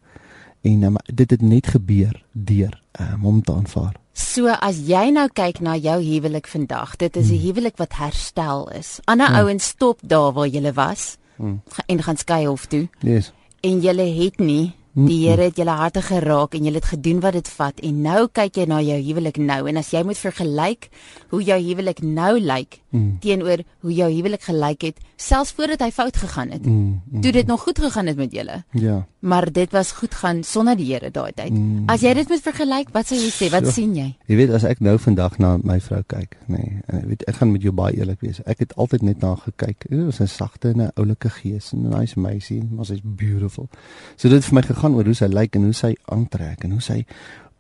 En 0.68 0.84
um, 0.84 0.98
dit 1.08 1.30
het 1.32 1.42
net 1.42 1.68
gebeur 1.72 2.18
deur 2.34 2.76
um, 3.00 3.22
hom 3.24 3.42
te 3.42 3.54
aanvaar. 3.56 3.96
So 4.14 4.52
as 4.52 4.82
jy 4.88 5.06
nou 5.16 5.30
kyk 5.34 5.62
na 5.64 5.78
jou 5.80 5.96
huwelik 6.04 6.48
vandag, 6.52 6.98
dit 7.00 7.16
is 7.16 7.30
'n 7.30 7.34
Hmm. 7.36 7.42
huwelik 7.46 7.78
wat 7.78 7.94
herstel 7.96 8.70
is. 8.72 9.00
Ander 9.06 9.28
ouens 9.28 9.64
stop 9.68 10.00
daar 10.04 10.34
waar 10.34 10.48
jy 10.48 10.74
was 10.74 11.18
Hmm. 11.38 11.62
en 11.88 12.04
gaan 12.04 12.18
skei 12.18 12.46
hof 12.48 12.66
toe 12.66 12.88
Yes. 13.00 13.32
en 13.62 13.80
jy 13.82 14.24
het 14.24 14.40
nie 14.40 14.74
die. 14.94 15.28
Here 15.30 15.42
het 15.42 15.56
julle 15.58 15.76
harte 15.78 16.02
geraak 16.02 16.56
en 16.56 16.66
jy 16.66 16.74
het 16.74 16.86
gedoen 16.86 17.20
wat 17.22 17.34
dit 17.34 17.48
vat 17.48 17.80
en 17.80 18.02
nou 18.02 18.28
kyk 18.28 18.56
jy 18.56 18.66
na 18.66 18.82
jou 18.82 18.98
huwelik 19.02 19.38
nou 19.38 19.68
en 19.70 19.78
as 19.78 19.92
jy 19.92 20.04
moet 20.04 20.18
vergelyk 20.18 20.90
hoe 21.30 21.44
jou 21.44 21.60
huwelik 21.62 22.02
nou 22.02 22.40
lyk 22.40 22.80
Mm. 22.90 23.20
teenoor 23.22 23.60
hoe 23.86 23.94
jou 23.94 24.08
huwelik 24.12 24.42
gelyk 24.42 24.82
het 24.82 24.98
selfs 25.16 25.52
voordat 25.52 25.80
hy 25.80 25.92
fout 25.92 26.18
gegaan 26.18 26.50
het. 26.50 26.66
Mm, 26.66 27.02
mm. 27.12 27.22
Toe 27.22 27.32
dit 27.32 27.46
nog 27.48 27.62
goed 27.62 27.80
gegaan 27.80 28.08
het 28.08 28.18
met 28.18 28.32
julle. 28.32 28.64
Ja. 28.72 29.06
Maar 29.20 29.52
dit 29.52 29.72
was 29.72 29.92
goed 29.92 30.14
gaan 30.16 30.44
sonder 30.44 30.76
die 30.76 30.94
Here 30.94 31.12
daai 31.12 31.32
tyd. 31.36 31.52
Mm. 31.54 31.84
As 31.86 32.02
jy 32.02 32.14
dit 32.14 32.30
moet 32.30 32.42
vergelyk, 32.42 32.90
wat 32.92 33.06
sou 33.08 33.20
jy 33.20 33.30
sê? 33.30 33.52
Wat 33.52 33.66
So. 33.66 33.72
sien 33.72 33.94
jy? 33.96 34.16
Jy 34.26 34.36
weet 34.36 34.50
as 34.50 34.64
ek 34.64 34.80
nou 34.80 34.98
vandag 34.98 35.38
na 35.38 35.58
my 35.64 35.80
vrou 35.80 36.02
kyk, 36.08 36.38
nê, 36.48 36.58
nee, 36.58 36.82
en 36.88 36.98
ek 36.98 37.06
weet 37.06 37.24
ek 37.28 37.36
gaan 37.36 37.52
met 37.52 37.62
jou 37.62 37.74
baie 37.74 37.94
eerlik 37.98 38.22
wees. 38.22 38.42
Ek 38.46 38.60
het 38.60 38.74
altyd 38.76 39.02
net 39.02 39.22
na 39.22 39.36
gekyk. 39.36 39.86
'n 39.92 40.12
sagte 40.28 40.70
en 40.70 40.82
'n 40.82 40.92
oulike 40.96 41.30
gees 41.30 41.74
en 41.74 41.86
'n 41.86 41.90
nice 42.00 42.20
meisie, 42.20 42.64
maar 42.72 42.86
sy's 42.86 43.02
beautiful. 43.04 43.70
So 44.16 44.30
dit 44.30 44.38
het 44.38 44.46
vir 44.46 44.54
my 44.56 44.62
gegaan 44.80 44.96
oor 44.96 45.12
hoe 45.12 45.18
sy 45.18 45.28
lyk 45.28 45.56
en 45.60 45.68
hoe 45.68 45.76
sy 45.76 45.94
aantrek 46.14 46.64
en 46.64 46.78
hoe 46.78 46.84
sy 46.84 47.04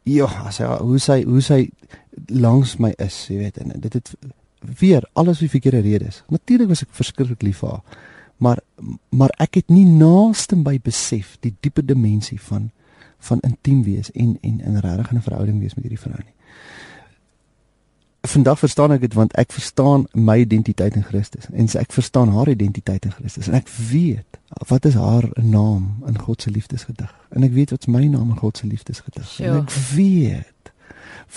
ja, 0.08 0.28
as 0.48 0.60
sy 0.60 0.68
hoe 0.80 1.00
sy 1.04 1.24
hoe 1.28 1.42
sy 1.44 1.60
langs 2.34 2.78
my 2.80 2.94
is, 3.00 3.16
jy 3.30 3.38
weet, 3.44 3.60
en 3.62 3.76
dit 3.80 3.94
het 3.94 4.14
weer 4.80 5.06
alles 5.20 5.40
wie 5.44 5.52
verkeerde 5.52 5.84
redes. 5.86 6.24
Natuurlik 6.34 6.72
was 6.72 6.84
ek 6.84 6.96
verskriklik 6.96 7.44
lief 7.46 7.62
vir 7.64 7.76
haar. 7.76 8.02
Maar 8.40 8.60
maar 9.12 9.32
ek 9.44 9.60
het 9.60 9.72
nie 9.72 9.86
naaste 9.86 10.56
by 10.64 10.78
besef 10.84 11.36
die 11.44 11.54
diepe 11.60 11.84
dimensie 11.86 12.40
van 12.50 12.72
van 13.28 13.42
intiem 13.44 13.84
wees 13.84 14.12
en 14.16 14.38
en 14.42 14.60
in 14.60 14.80
regtig 14.80 15.12
'n 15.12 15.22
verhouding 15.22 15.60
wees 15.60 15.76
met 15.76 15.84
hierdie 15.84 16.00
vrou 16.00 16.16
nie. 16.24 16.36
Vandag 18.30 18.60
verstaan 18.60 18.92
ek 18.94 19.02
dit 19.02 19.13
want 19.18 19.34
ek 19.42 19.54
verstaan 19.56 20.04
my 20.13 20.36
identiteit 20.44 20.94
in 21.00 21.06
Christus 21.08 21.48
en 21.50 21.70
ek 21.82 21.94
verstaan 21.96 22.30
haar 22.36 22.52
identiteit 22.52 23.08
in 23.08 23.13
Christus 23.15 23.48
en 23.50 23.58
ek 23.58 23.70
weet 23.89 24.38
wat 24.70 24.86
is 24.86 24.98
haar 25.00 25.26
naam 25.42 26.04
in 26.10 26.20
God 26.20 26.42
se 26.46 26.52
liefdesgedig 26.54 27.10
en 27.34 27.48
ek 27.48 27.56
weet 27.56 27.74
wat's 27.74 27.89
my 27.89 28.04
naam 28.06 28.30
in 28.36 28.38
God 28.38 28.58
se 28.62 28.68
liefdesgedig 28.70 29.26
Sure. 29.32 29.50
en 29.50 29.63
ek 29.63 29.74
weet 29.96 30.72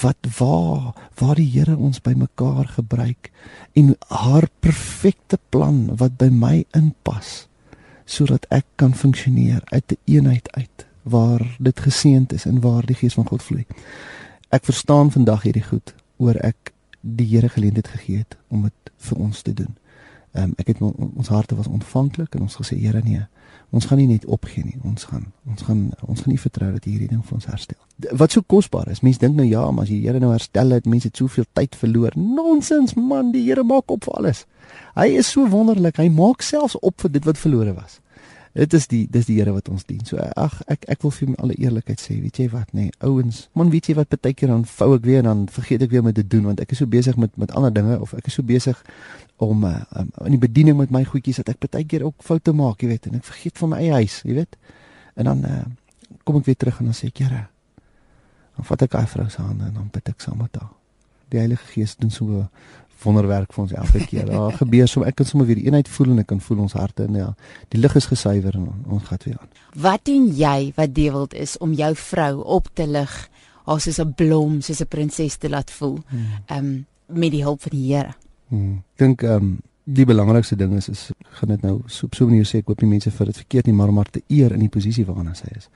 wat 0.02 0.28
waar 0.38 0.92
waar 1.20 1.40
die 1.40 1.48
Here 1.54 1.76
ons 1.76 2.00
bymekaar 2.04 2.68
gebruik 2.76 3.30
en 3.72 3.94
haar 4.08 4.48
perfekte 4.60 5.38
plan 5.48 5.86
wat 5.96 6.18
by 6.20 6.28
my 6.28 6.64
inpas 6.76 7.46
sodat 8.04 8.44
ek 8.52 8.66
kan 8.76 8.92
funksioneer 8.92 9.64
uit 9.72 9.96
'n 9.96 10.00
eenheid 10.04 10.52
uit 10.52 10.86
waar 11.02 11.40
dit 11.58 11.80
geseënd 11.80 12.32
is 12.32 12.44
en 12.44 12.60
waar 12.60 12.86
die 12.86 12.94
gees 12.94 13.14
van 13.14 13.26
God 13.26 13.42
vloei. 13.42 13.64
Ek 14.50 14.64
verstaan 14.64 15.10
vandag 15.10 15.42
hierdie 15.42 15.64
goed 15.64 15.94
oor 16.16 16.36
ek 16.36 16.71
die 17.02 17.26
Here 17.26 17.48
geleentheid 17.48 17.88
gegee 17.88 18.18
het 18.22 18.36
om 18.48 18.62
dit 18.62 18.92
vir 19.08 19.18
ons 19.18 19.42
te 19.42 19.54
doen. 19.54 19.76
Ehm 20.32 20.44
um, 20.44 20.52
ek 20.56 20.66
het 20.72 20.80
on- 20.80 21.12
ons 21.16 21.28
harte 21.28 21.54
was 21.58 21.66
ontvanklik 21.68 22.34
en 22.34 22.40
ons 22.46 22.56
gesê 22.56 22.78
Here 22.80 23.00
nee, 23.04 23.20
ons 23.70 23.84
gaan 23.84 23.98
nie 23.98 24.06
net 24.06 24.24
opgee 24.24 24.64
nie. 24.64 24.78
Ons 24.84 25.04
gaan 25.04 25.26
ons 25.46 25.62
gaan 25.62 25.90
ons 26.06 26.20
gaan 26.20 26.32
nie 26.32 26.40
vertrou 26.40 26.70
dat 26.72 26.84
hierdie 26.84 27.08
ding 27.08 27.24
vir 27.24 27.34
ons 27.34 27.46
herstel. 27.46 27.78
Wat 28.16 28.32
so 28.32 28.40
kosbaar 28.46 28.88
is. 28.88 29.00
Mense 29.02 29.18
dink 29.20 29.36
nou 29.36 29.46
ja, 29.48 29.70
maar 29.70 29.82
as 29.84 29.88
die 29.92 30.00
Here 30.06 30.20
nou 30.20 30.30
herstel 30.32 30.70
het, 30.70 30.86
mense 30.86 31.08
het 31.08 31.16
soveel 31.16 31.44
tyd 31.52 31.76
verloor. 31.76 32.12
Nonsens 32.16 32.94
man, 32.94 33.32
die 33.32 33.42
Here 33.48 33.62
maak 33.64 33.90
op 33.90 34.04
vir 34.04 34.14
alles. 34.14 34.46
Hy 34.94 35.06
is 35.18 35.30
so 35.30 35.48
wonderlik. 35.48 35.96
Hy 35.96 36.08
maak 36.08 36.42
selfs 36.42 36.78
op 36.80 37.00
vir 37.00 37.10
dit 37.10 37.24
wat 37.24 37.38
verlore 37.38 37.74
was. 37.74 38.00
Dit 38.52 38.74
is 38.76 38.86
die 38.90 39.06
dis 39.10 39.24
die 39.26 39.38
Here 39.38 39.52
wat 39.54 39.68
ons 39.72 39.86
dien. 39.88 40.02
So 40.04 40.20
ag 40.20 40.58
ek 40.70 40.84
ek 40.92 41.04
wil 41.04 41.12
vir 41.16 41.30
my 41.32 41.36
alle 41.44 41.54
eerlikheid 41.56 42.00
sê, 42.00 42.18
weet 42.20 42.42
jy 42.42 42.48
wat 42.52 42.74
nê, 42.76 42.88
nee, 42.88 42.96
ouens, 43.00 43.46
man 43.56 43.72
weet 43.72 43.88
jy 43.88 43.96
wat 43.96 44.12
baie 44.18 44.36
keer 44.36 44.52
dan 44.52 44.66
vou 44.68 44.90
ek 44.96 45.06
weer 45.08 45.22
en 45.22 45.30
dan 45.30 45.46
vergeet 45.52 45.86
ek 45.86 45.94
weer 45.94 46.04
om 46.04 46.10
dit 46.10 46.20
te 46.20 46.26
doen 46.36 46.50
want 46.50 46.60
ek 46.60 46.74
is 46.76 46.82
so 46.82 46.86
besig 46.86 47.16
met 47.16 47.32
met 47.40 47.54
ander 47.56 47.72
dinge 47.72 47.96
of 48.00 48.12
ek 48.18 48.28
is 48.28 48.36
so 48.36 48.44
besig 48.44 48.82
om 49.42 49.64
uh, 49.64 49.80
um, 49.96 50.10
in 50.28 50.36
die 50.36 50.42
bediening 50.42 50.76
met 50.78 50.92
my 50.92 51.02
goedjies 51.08 51.40
dat 51.40 51.54
ek 51.54 51.64
baie 51.64 51.86
keer 51.88 52.04
ook 52.04 52.20
foute 52.22 52.52
maak, 52.52 52.84
jy 52.84 52.92
weet, 52.92 53.08
en 53.08 53.18
ek 53.22 53.24
vergeet 53.30 53.56
van 53.58 53.72
my 53.72 53.80
eie 53.82 54.04
huis, 54.04 54.20
jy 54.28 54.36
weet. 54.42 54.60
En 55.16 55.32
dan 55.32 55.42
uh, 55.48 55.64
kom 56.22 56.38
ek 56.38 56.52
weer 56.52 56.60
terug 56.60 56.78
en 56.80 56.92
dan 56.92 56.96
sê 56.96 57.08
ek, 57.08 57.24
Here, 57.24 57.46
Dan 58.56 58.68
vat 58.68 58.84
ek 58.84 58.94
daai 58.94 59.08
vrou 59.08 59.28
se 59.32 59.42
hande 59.42 59.68
en 59.68 59.76
dan 59.78 59.90
bid 59.92 60.08
ek 60.12 60.20
saam 60.20 60.40
met 60.42 60.56
haar. 60.60 60.72
Die 61.32 61.40
Heilige 61.40 61.64
Gees 61.72 61.96
doen 61.96 62.12
so 62.12 62.44
wonderwerk 63.02 63.52
vir 63.52 63.62
ons 63.62 63.72
elke 63.72 64.04
keer. 64.06 64.26
Daar 64.26 64.52
gebeur 64.62 64.88
so 64.88 65.06
ek 65.08 65.16
kan 65.20 65.28
sommer 65.28 65.48
weer 65.48 65.60
die 65.60 65.66
eenheid 65.68 65.88
voel 65.88 66.12
en 66.14 66.22
ek 66.22 66.30
kan 66.32 66.40
voel 66.40 66.62
ons 66.66 66.76
harte 66.78 67.06
en 67.08 67.18
ja, 67.18 67.28
die 67.74 67.80
lig 67.80 67.96
is 67.98 68.08
gesuiwer 68.10 68.56
en 68.58 68.70
ons 68.86 69.08
gaan 69.08 69.22
weer 69.24 69.38
aan. 69.40 69.50
Wat 69.86 70.04
doen 70.08 70.28
jy 70.36 70.72
wat 70.76 70.94
deweld 70.94 71.34
is 71.34 71.56
om 71.58 71.74
jou 71.78 71.92
vrou 71.96 72.32
op 72.58 72.70
te 72.74 72.86
lig, 72.86 73.12
haar 73.66 73.80
soos 73.80 74.00
'n 74.00 74.14
blom, 74.14 74.60
soos 74.60 74.80
'n 74.80 74.88
prinses 74.88 75.36
te 75.36 75.48
laat 75.48 75.70
voel? 75.70 75.98
Ehm 76.46 76.58
um, 76.58 76.86
met 77.12 77.30
die 77.30 77.42
hulp 77.42 77.60
van 77.60 77.70
die 77.70 77.92
Here. 77.92 78.14
Hmm. 78.48 78.82
Ek 78.94 78.98
dink 78.98 79.22
ehm 79.22 79.32
um, 79.32 79.60
die 79.84 80.06
belangrikste 80.06 80.56
ding 80.56 80.76
is 80.76 80.88
is 80.88 81.10
gaan 81.40 81.48
dit 81.48 81.62
nou 81.62 81.82
so 81.86 82.06
so 82.10 82.24
'n 82.24 82.28
manier 82.28 82.46
sê 82.46 82.58
ek 82.58 82.66
hoop 82.66 82.80
nie 82.80 82.90
mense 82.90 83.10
vir 83.10 83.26
dit 83.26 83.36
verkeerd 83.36 83.66
nie 83.66 83.74
maar 83.74 83.88
om 83.88 83.96
haar 83.96 84.10
te 84.10 84.22
eer 84.28 84.52
in 84.52 84.60
die 84.60 84.68
posisie 84.68 85.04
waarna 85.04 85.34
sy 85.34 85.48
is. 85.56 85.68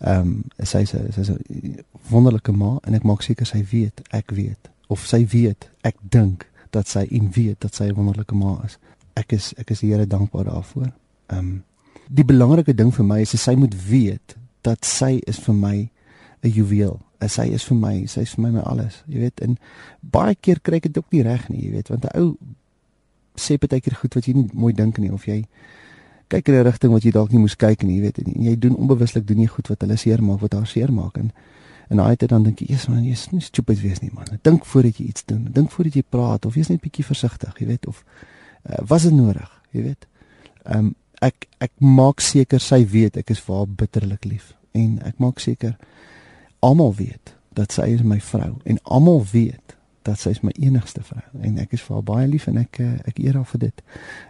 Ehm 0.00 0.20
um, 0.20 0.44
sy 0.58 0.84
sê 0.84 1.12
sy 1.12 1.20
is 1.20 1.30
'n 1.30 1.84
wonderlike 2.10 2.52
ma 2.52 2.78
en 2.84 2.94
ek 2.94 3.04
maak 3.04 3.22
seker 3.22 3.46
sy 3.46 3.64
weet, 3.70 4.00
ek 4.10 4.30
weet 4.30 4.73
of 4.88 5.06
sy 5.06 5.26
weet, 5.26 5.70
ek 5.82 5.96
dink 6.00 6.48
dat 6.70 6.88
sy 6.90 7.06
en 7.10 7.30
weet 7.32 7.60
dat 7.60 7.74
sy 7.74 7.88
'n 7.88 7.94
wonderlike 7.94 8.34
ma 8.34 8.60
is. 8.64 8.78
Ek 9.14 9.32
is 9.32 9.54
ek 9.58 9.70
is 9.70 9.80
die 9.80 9.92
Here 9.92 10.06
dankbaar 10.06 10.44
daarvoor. 10.44 10.92
Ehm 11.26 11.38
um, 11.38 11.64
die 12.08 12.24
belangrike 12.24 12.74
ding 12.74 12.92
vir 12.94 13.04
my 13.04 13.20
is 13.20 13.42
sy 13.42 13.54
moet 13.54 13.74
weet 13.88 14.36
dat 14.62 14.84
sy 14.84 15.20
is 15.26 15.38
vir 15.38 15.54
my 15.54 15.90
'n 16.42 16.50
juweel. 16.50 17.00
Sy 17.26 17.48
is 17.56 17.64
vir 17.64 17.76
my, 17.76 18.06
sy 18.06 18.20
is 18.20 18.34
vir 18.34 18.42
my 18.42 18.50
my 18.50 18.60
alles. 18.60 19.02
Jy 19.08 19.18
weet, 19.18 19.40
en 19.40 19.56
baie 20.00 20.34
keer 20.34 20.60
kry 20.60 20.76
ek 20.76 20.82
dit 20.82 20.98
ook 20.98 21.12
nie 21.12 21.22
reg 21.22 21.48
nie, 21.48 21.62
jy 21.64 21.70
weet, 21.70 21.88
want 21.88 22.04
'n 22.04 22.18
ou 22.20 22.36
sê 23.34 23.56
baie 23.58 23.80
keer 23.80 23.94
goed 23.94 24.14
wat 24.14 24.26
jy 24.26 24.34
nie 24.34 24.50
mooi 24.52 24.72
dink 24.72 24.98
nie 24.98 25.10
of 25.10 25.24
jy 25.24 25.46
kyk 26.28 26.48
in 26.48 26.54
'n 26.54 26.64
rigting 26.64 26.92
wat 26.92 27.02
jy 27.02 27.10
dalk 27.10 27.32
nie 27.32 27.40
moes 27.40 27.56
kyk 27.56 27.82
nie, 27.82 27.96
jy 27.96 28.02
weet, 28.02 28.18
en 28.18 28.44
jy 28.44 28.58
doen 28.58 28.76
onbewuslik 28.76 29.26
doen 29.26 29.40
jy 29.40 29.46
goed 29.46 29.68
wat 29.68 29.80
hulle 29.80 29.96
seermaak, 29.96 30.40
wat 30.40 30.52
haar 30.52 30.66
seermaak 30.66 31.16
en 31.16 31.32
En 31.88 32.00
daai 32.00 32.16
tyd 32.16 32.28
dan 32.28 32.42
dink 32.42 32.58
jy, 32.58 32.66
"Jesus 32.72 32.88
man, 32.88 33.04
jy's 33.04 33.30
nie 33.30 33.40
stupid 33.40 33.80
wees 33.80 34.00
nie 34.00 34.10
man. 34.12 34.24
Dink 34.42 34.64
voordat 34.64 34.96
jy 34.96 35.04
iets 35.04 35.24
doen. 35.24 35.48
Dink 35.52 35.70
voordat 35.70 35.94
jy 35.94 36.02
praat 36.08 36.46
of 36.46 36.54
wees 36.54 36.68
net 36.68 36.80
bietjie 36.80 37.04
versigtig, 37.04 37.58
jy 37.58 37.66
weet, 37.66 37.86
of 37.86 38.04
uh, 38.70 38.76
was 38.86 39.02
dit 39.02 39.12
nodig, 39.12 39.62
jy 39.70 39.82
weet." 39.82 40.06
Ehm 40.64 40.78
um, 40.78 40.94
ek 41.24 41.46
ek 41.58 41.72
maak 41.78 42.20
seker 42.20 42.60
sy 42.60 42.82
weet 42.90 43.16
ek 43.16 43.32
is 43.34 43.40
vir 43.46 43.56
haar 43.56 43.70
bitterlik 43.80 44.26
lief 44.28 44.52
en 44.76 44.98
ek 45.06 45.20
maak 45.22 45.40
seker 45.42 45.76
almal 46.64 46.94
weet 46.98 47.34
dat 47.54 47.72
sy 47.72 47.86
is 47.94 48.02
my 48.02 48.18
vrou 48.20 48.58
en 48.64 48.80
almal 48.84 49.22
weet 49.32 49.76
dat 50.04 50.20
sy 50.20 50.34
is 50.34 50.42
my 50.44 50.52
enigste 50.60 51.04
vrou 51.06 51.24
en 51.40 51.58
ek 51.62 51.76
is 51.78 51.84
vir 51.86 51.96
haar 51.96 52.06
baie 52.10 52.28
lief 52.28 52.48
en 52.50 52.58
ek 52.60 52.80
eh, 52.82 52.96
ek 53.08 53.20
eer 53.22 53.38
haar 53.38 53.48
vir 53.54 53.62
dit. 53.68 53.84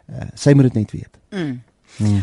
Uh, 0.07 0.29
sy 0.39 0.55
moet 0.55 0.71
dit 0.71 0.81
net 0.83 0.95
weet. 0.95 1.21
Mm. 1.35 1.61
Mm 1.99 2.23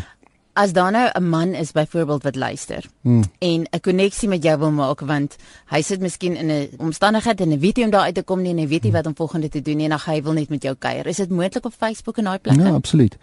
as 0.52 0.72
daar 0.72 0.92
nou 0.92 1.10
'n 1.12 1.28
man 1.28 1.48
is 1.48 1.72
byvoorbeeld 1.72 2.22
wat 2.22 2.36
luister 2.36 2.84
hmm. 3.00 3.22
en 3.38 3.66
'n 3.70 3.80
koneksie 3.80 4.28
met 4.28 4.42
jou 4.42 4.58
wil 4.58 4.70
maak 4.70 5.00
want 5.00 5.36
hy 5.66 5.82
sit 5.82 6.00
miskien 6.00 6.36
in 6.36 6.50
'n 6.50 6.68
omstandigheid 6.76 7.40
en 7.40 7.50
hy 7.50 7.58
weet 7.58 7.76
nie 7.76 7.84
om 7.84 7.90
daar 7.90 8.04
uit 8.04 8.14
te 8.14 8.22
kom 8.22 8.42
nie 8.42 8.50
en 8.50 8.58
hy 8.58 8.68
weet 8.68 8.82
nie 8.82 8.90
hmm. 8.90 9.02
wat 9.02 9.06
om 9.06 9.16
volgende 9.16 9.48
te 9.48 9.62
doen 9.62 9.76
nie 9.76 9.84
en 9.84 9.90
dan 9.90 10.00
hy 10.04 10.22
wil 10.22 10.32
net 10.32 10.48
met 10.48 10.62
jou 10.62 10.74
kuier. 10.78 11.06
Is 11.06 11.16
dit 11.16 11.30
moontlik 11.30 11.64
op 11.64 11.72
Facebook 11.72 12.18
en 12.18 12.24
daai 12.24 12.38
plekke? 12.38 12.62
Ja, 12.62 12.72
absoluut. 12.72 13.16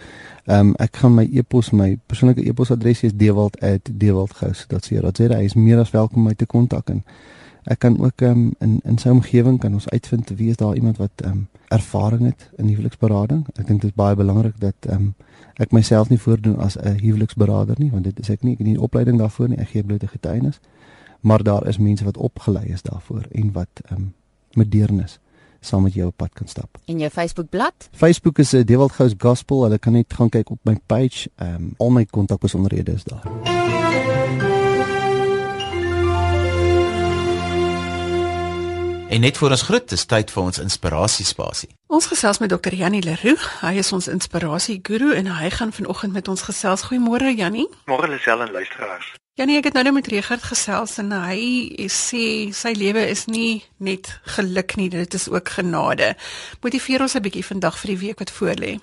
Ehm 0.45 0.59
um, 0.59 0.73
ek 0.75 0.97
gaan 0.97 1.13
my 1.13 1.29
e-pos 1.33 1.69
my 1.69 1.99
persoonlike 2.05 2.45
e-posadres 2.45 3.03
is 3.03 3.11
dewald@dewaldgous.co.za. 3.13 5.35
Hy 5.35 5.43
is 5.43 5.53
meer 5.53 5.79
as 5.79 5.91
welkom 5.91 6.17
om 6.17 6.23
my 6.23 6.33
te 6.33 6.45
kontak 6.45 6.89
en 6.89 7.03
ek 7.63 7.79
kan 7.79 7.99
ook 7.99 8.21
um, 8.21 8.53
in 8.59 8.79
in 8.83 8.97
sy 8.97 9.09
omgewing 9.09 9.59
kan 9.59 9.73
ons 9.73 9.89
uitvind 9.89 10.29
wie 10.29 10.49
is 10.49 10.55
daar 10.55 10.75
iemand 10.75 10.97
wat 10.97 11.11
um, 11.25 11.47
ervaring 11.67 12.25
het 12.25 12.49
in 12.57 12.67
huweliksberading. 12.67 13.47
Ek 13.55 13.67
dink 13.67 13.81
dit 13.81 13.89
is 13.89 13.95
baie 13.95 14.15
belangrik 14.15 14.59
dat 14.59 14.75
um, 14.89 15.15
ek 15.59 15.71
myself 15.75 16.09
nie 16.09 16.19
voordoen 16.19 16.57
as 16.57 16.77
'n 16.77 16.99
huweliksberader 17.01 17.75
nie, 17.79 17.91
want 17.91 18.03
dit 18.03 18.19
is 18.19 18.29
ek 18.29 18.43
nie, 18.43 18.53
ek 18.53 18.57
het 18.57 18.67
nie 18.67 18.81
opleiding 18.81 19.17
daarvoor 19.17 19.49
nie. 19.49 19.57
Ek 19.57 19.69
gee 19.75 19.83
bloot 19.83 20.03
'n 20.03 20.07
getuienis. 20.07 20.59
Maar 21.21 21.43
daar 21.43 21.67
is 21.67 21.77
mense 21.77 22.03
wat 22.03 22.17
opgelei 22.17 22.65
is 22.65 22.81
daarvoor 22.81 23.25
en 23.31 23.51
wat 23.51 23.81
um, 23.91 24.13
met 24.53 24.71
deernis 24.71 25.19
saam 25.59 25.83
met 25.83 25.93
jou 25.93 26.07
op 26.07 26.17
pad 26.17 26.33
kan 26.33 26.47
stap. 26.47 26.77
En 26.85 26.99
jou 26.99 27.11
Facebook-blad? 27.11 27.89
Facebook 27.91 28.39
is 28.39 28.53
uh, 28.53 28.65
Dewald 28.65 28.91
Gous 28.91 29.13
Gospel. 29.17 29.63
Hulle 29.63 29.77
kan 29.77 29.93
net 29.93 30.13
gaan 30.13 30.29
kyk 30.29 30.49
op 30.49 30.59
my 30.63 30.77
page. 30.85 31.29
Ehm 31.35 31.55
um, 31.55 31.73
al 31.77 31.89
my 31.89 32.05
kontakbesonderhede 32.05 32.91
is 32.91 33.03
daar. 33.03 33.58
En 39.09 39.19
net 39.19 39.37
voor 39.37 39.49
ons 39.49 39.61
groet, 39.61 39.89
dis 39.89 40.05
tyd 40.05 40.31
vir 40.31 40.43
ons 40.43 40.59
inspirasiespasie. 40.61 41.69
Ons 41.89 42.05
gesels 42.11 42.37
met 42.37 42.51
Dr. 42.53 42.75
Janie 42.77 43.01
Leroux. 43.01 43.41
Hy 43.63 43.71
is 43.81 43.89
ons 43.95 44.07
inspirasieguru 44.07 45.15
en 45.17 45.31
hy 45.33 45.49
gaan 45.49 45.73
vanoggend 45.73 46.13
met 46.13 46.29
ons 46.29 46.43
gesels. 46.45 46.85
Goeiemôre 46.91 47.33
Janie. 47.33 47.65
Môre 47.89 48.11
Lisel 48.11 48.45
en 48.45 48.51
luisteraars. 48.53 49.07
Janie, 49.39 49.55
ek 49.55 49.69
het 49.69 49.77
nou 49.77 49.85
net 49.85 49.93
met 49.95 50.07
Regard 50.11 50.43
gesels 50.43 50.97
en 50.99 51.13
hy 51.15 51.87
sê 51.87 52.51
sy 52.51 52.73
lewe 52.75 53.05
is 53.07 53.21
nie 53.31 53.61
net 53.79 54.09
geluk 54.35 54.75
nie, 54.75 54.89
dit 54.91 55.15
is 55.15 55.29
ook 55.31 55.53
genade. 55.55 56.09
Motiveer 56.59 57.07
ons 57.07 57.15
'n 57.15 57.23
bietjie 57.23 57.45
vandag 57.47 57.79
vir 57.79 57.95
die 57.95 58.01
week 58.03 58.19
wat 58.19 58.35
voorlê. 58.35 58.79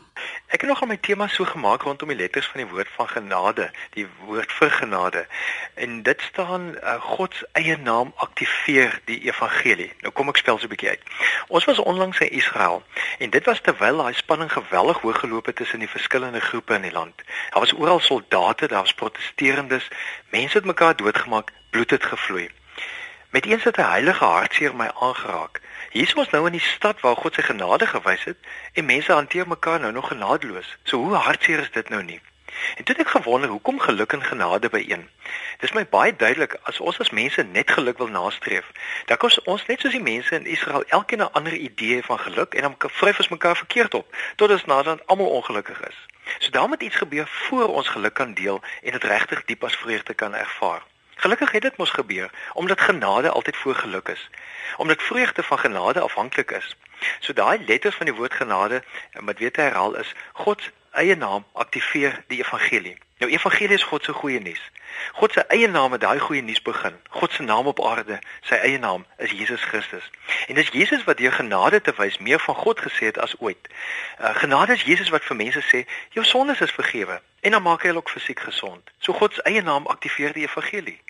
Ek 0.49 0.61
het 0.61 0.71
nog 0.71 0.81
al 0.81 0.89
my 0.89 0.97
tema 0.97 1.27
so 1.29 1.45
gemaak 1.45 1.83
rondom 1.83 2.09
die 2.09 2.17
letters 2.17 2.47
van 2.47 2.61
die 2.63 2.71
woord 2.71 2.89
van 2.97 3.09
genade, 3.09 3.71
die 3.91 4.07
woord 4.25 4.53
vir 4.53 4.71
genade. 4.71 5.27
En 5.75 6.03
dit 6.03 6.21
staan 6.23 6.75
uh, 6.83 6.95
God 7.01 7.35
se 7.35 7.49
eie 7.53 7.77
naam 7.77 8.13
aktiveer 8.17 9.01
die 9.05 9.21
evangelie. 9.29 9.93
Nou 10.01 10.13
kom 10.13 10.29
ek 10.33 10.41
spel 10.41 10.59
so 10.59 10.65
'n 10.65 10.73
bietjie 10.73 10.89
uit. 10.89 11.03
Ons 11.49 11.65
was 11.65 11.79
onlangs 11.79 12.19
in 12.19 12.31
Israel 12.31 12.83
en 13.19 13.31
dit 13.31 13.45
was 13.45 13.61
terwyl 13.61 13.97
daai 13.97 14.15
spanning 14.15 14.53
geweldig 14.53 14.99
hoog 14.99 15.19
geloop 15.21 15.47
het 15.47 15.57
tussen 15.57 15.79
die 15.79 15.95
verskillende 15.97 16.41
groepe 16.41 16.75
in 16.75 16.89
die 16.89 16.93
land. 16.93 17.15
Daar 17.51 17.61
was 17.61 17.75
oral 17.75 18.01
soldate, 18.01 18.69
daar 18.69 18.83
was 18.83 18.95
protesterendes, 18.95 19.89
mense 20.31 20.46
het 20.53 20.65
mekaar 20.65 20.97
doodgemaak, 20.97 21.53
bloed 21.71 21.91
het 21.91 22.05
gevloei. 22.05 22.51
Met 23.31 23.47
eens 23.47 23.65
het 23.65 23.77
'n 23.77 23.91
heilige 23.91 24.25
hartseer 24.25 24.77
my 24.77 24.91
aangeraak. 25.01 25.61
Hier 25.91 26.03
is 26.03 26.15
ons 26.15 26.31
nou 26.31 26.47
in 26.47 26.53
die 26.53 26.61
stad 26.61 27.01
waar 27.01 27.17
God 27.17 27.35
sy 27.35 27.43
genade 27.43 27.87
gewys 27.87 28.25
het 28.25 28.37
en 28.73 28.85
mense 28.85 29.13
hanteer 29.13 29.49
mekaar 29.49 29.81
nou 29.81 29.93
nog 29.93 30.09
genadeloos. 30.09 30.77
So 30.83 30.97
hoe 30.97 31.15
hartseer 31.15 31.59
is 31.59 31.71
dit 31.71 31.89
nou 31.89 32.03
nie? 32.03 32.21
En 32.77 32.85
toe 32.85 32.97
het 32.97 33.07
ek 33.07 33.13
gewonder 33.13 33.51
hoekom 33.51 33.81
geluk 33.81 34.13
en 34.13 34.23
genade 34.23 34.69
byeen. 34.69 35.09
Dis 35.59 35.73
my 35.73 35.87
baie 35.89 36.17
duidelik 36.17 36.59
as 36.63 36.81
ons 36.81 36.99
as 36.99 37.11
mense 37.11 37.43
net 37.43 37.71
geluk 37.71 37.99
wil 37.99 38.09
nastreef, 38.09 38.71
dan 39.05 39.17
kos 39.17 39.43
ons 39.43 39.67
net 39.67 39.81
soos 39.81 39.93
die 39.93 40.03
mense 40.03 40.35
in 40.35 40.47
Israel 40.47 40.85
elkeen 40.89 41.23
'n 41.23 41.33
ander 41.33 41.55
idee 41.55 42.03
van 42.05 42.19
geluk 42.19 42.55
en 42.55 42.63
dan 42.63 42.77
vryf 42.79 43.19
ons 43.19 43.29
mekaar 43.29 43.57
verkeerd 43.57 43.95
op 43.95 44.17
tot 44.37 44.51
ons 44.51 44.65
naderhand 44.65 45.07
almal 45.07 45.31
ongelukkig 45.31 45.81
is. 45.89 45.97
So 46.39 46.51
daar 46.51 46.69
moet 46.69 46.83
iets 46.83 46.97
gebeur 46.97 47.27
voor 47.27 47.69
ons 47.69 47.89
geluk 47.89 48.15
kan 48.15 48.35
deel 48.35 48.61
en 48.83 48.93
dit 48.93 49.05
regtig 49.05 49.45
diep 49.45 49.65
as 49.65 49.77
vreugde 49.77 50.15
kan 50.15 50.35
ervaar. 50.35 50.83
Gelukkig 51.15 51.51
het 51.51 51.63
dit 51.63 51.77
mos 51.77 51.91
gebeur 51.91 52.31
omdat 52.53 52.81
genade 52.81 53.31
altyd 53.31 53.57
voor 53.57 53.75
geluk 53.75 54.09
is. 54.09 54.31
Omdat 54.77 55.03
vreugde 55.03 55.43
van 55.43 55.59
genade 55.59 56.01
afhanklik 56.01 56.51
is. 56.51 56.77
So 57.21 57.33
daai 57.33 57.65
letters 57.67 57.95
van 57.95 58.07
die 58.07 58.15
woord 58.15 58.35
genade 58.35 58.83
wat 59.13 59.39
weet 59.39 59.57
herhaal 59.57 59.97
is 59.97 60.15
God 60.33 60.63
se 60.63 60.71
eie 60.97 61.17
naam 61.17 61.45
aktiveer 61.53 62.25
die 62.33 62.39
evangelie. 62.39 62.97
Nou 63.19 63.31
evangelie 63.33 63.75
is 63.75 63.85
God 63.89 64.05
se 64.05 64.13
goeie 64.13 64.41
nuus. 64.41 64.61
God 65.13 65.33
se 65.33 65.45
eie 65.49 65.69
naam 65.69 65.93
het 65.93 66.01
daai 66.01 66.19
goeie 66.19 66.43
nuus 66.43 66.63
begin. 66.63 66.97
God 67.09 67.33
se 67.33 67.43
naam 67.43 67.67
op 67.67 67.81
aarde, 67.85 68.19
sy 68.49 68.55
eie 68.55 68.79
naam 68.79 69.07
is 69.17 69.31
Jesus 69.31 69.63
Christus. 69.63 70.11
En 70.47 70.55
dis 70.55 70.69
Jesus 70.73 71.05
wat 71.05 71.17
deur 71.17 71.33
genade 71.33 71.81
te 71.81 71.95
wys 71.97 72.19
meer 72.19 72.41
van 72.41 72.55
God 72.55 72.81
gesê 72.81 73.09
het 73.13 73.19
as 73.19 73.35
ooit. 73.41 73.69
Uh, 74.21 74.35
genade 74.37 74.73
is 74.73 74.83
Jesus 74.83 75.09
wat 75.09 75.25
vir 75.25 75.37
mense 75.37 75.65
sê, 75.69 75.85
jou 76.17 76.25
sondes 76.25 76.61
is 76.61 76.77
vergewe 76.77 77.21
en 77.41 77.57
dan 77.57 77.63
maak 77.63 77.83
hy 77.83 77.93
hulle 77.93 78.05
ook 78.05 78.13
fisiek 78.13 78.41
gesond. 78.41 78.93
So 78.99 79.13
God 79.13 79.35
se 79.35 79.45
eie 79.49 79.63
naam 79.63 79.87
aktiveer 79.87 80.33
die 80.37 80.45
evangelie. 80.45 81.01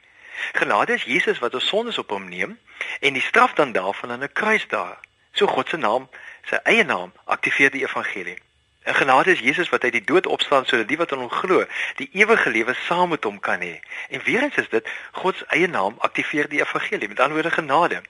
Genade 0.53 0.95
is 0.95 1.07
Jesus 1.09 1.39
wat 1.39 1.55
ons 1.55 1.67
sondes 1.67 1.99
op 1.99 2.11
hom 2.11 2.29
neem 2.29 2.59
en 3.01 3.19
die 3.19 3.23
straf 3.23 3.55
dan 3.59 3.73
daarvan 3.73 4.11
aan 4.11 4.23
'n 4.23 4.33
kruis 4.33 4.69
daar. 4.69 4.99
So 5.33 5.47
God 5.47 5.69
se 5.69 5.77
naam, 5.77 6.09
sy 6.47 6.59
eie 6.63 6.85
naam 6.85 7.13
aktiveer 7.25 7.71
die 7.71 7.83
evangelie. 7.83 8.39
En 8.87 8.95
genade 8.95 9.31
is 9.33 9.41
Jesus 9.41 9.69
wat 9.69 9.83
uit 9.83 9.93
die 9.93 10.05
dood 10.05 10.27
opstaan 10.27 10.67
sodat 10.67 10.89
die 10.89 10.97
wat 10.97 11.13
aan 11.13 11.19
hom 11.19 11.31
glo, 11.31 11.65
die 11.99 12.09
ewige 12.13 12.51
lewe 12.51 12.75
saam 12.87 13.09
met 13.09 13.25
hom 13.25 13.41
kan 13.41 13.61
hê. 13.61 13.81
En 14.15 14.23
weer 14.23 14.43
eens 14.43 14.55
is 14.63 14.69
dit 14.69 14.89
God 15.13 15.37
se 15.37 15.47
eie 15.47 15.67
naam 15.67 15.95
aktiveer 15.99 16.49
die 16.49 16.61
evangelie, 16.61 17.09
met 17.09 17.21
ander 17.21 17.35
woorde 17.35 17.51
genade. 17.51 18.03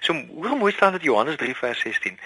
So 0.00 0.12
hoe 0.12 0.56
mooi 0.56 0.72
staan 0.72 0.92
dit 0.92 1.02
Johannes 1.02 1.36
3 1.36 1.54
vers 1.56 1.80
16. 1.80 2.18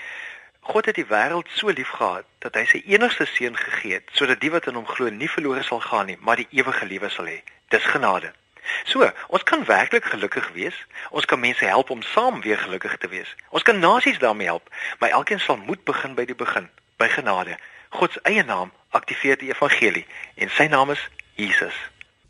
God 0.60 0.86
het 0.86 0.94
die 0.94 1.04
wêreld 1.04 1.52
so 1.52 1.68
liefgehad 1.68 2.24
dat 2.38 2.56
hy 2.56 2.64
sy 2.70 2.80
enigste 2.86 3.26
seun 3.28 3.56
gegee 3.56 3.98
het 3.98 4.08
sodat 4.16 4.40
die 4.40 4.50
wat 4.54 4.68
aan 4.68 4.80
hom 4.80 4.88
glo 4.88 5.12
nie 5.12 5.28
verlore 5.28 5.62
sal 5.62 5.82
gaan 5.84 6.08
nie, 6.08 6.16
maar 6.20 6.40
die 6.40 6.48
ewige 6.56 6.88
lewe 6.88 7.10
sal 7.12 7.28
hê. 7.28 7.42
Dis 7.68 7.84
genade. 7.84 8.32
So, 8.84 9.10
ons 9.28 9.44
kan 9.44 9.64
werklik 9.64 10.08
gelukkig 10.08 10.48
wees. 10.56 10.78
Ons 11.10 11.28
kan 11.28 11.40
mense 11.40 11.64
help 11.68 11.90
om 11.90 12.00
saam 12.14 12.40
weer 12.40 12.58
gelukkig 12.58 12.96
te 12.96 13.12
wees. 13.12 13.34
Ons 13.50 13.68
kan 13.68 13.78
nasies 13.78 14.18
daarmee 14.24 14.48
help, 14.48 14.72
maar 14.98 15.12
elkeen 15.20 15.40
sal 15.40 15.60
moet 15.60 15.84
begin 15.84 16.16
by 16.16 16.24
die 16.24 16.38
begin, 16.44 16.70
by 16.96 17.10
genade. 17.12 17.58
God 17.90 18.12
se 18.12 18.20
eie 18.22 18.44
naam 18.44 18.70
aktiveer 18.90 19.38
die 19.38 19.50
evangelie 19.50 20.06
en 20.36 20.48
sy 20.56 20.66
naam 20.70 20.90
is 20.90 21.08
Jesus. 21.36 21.74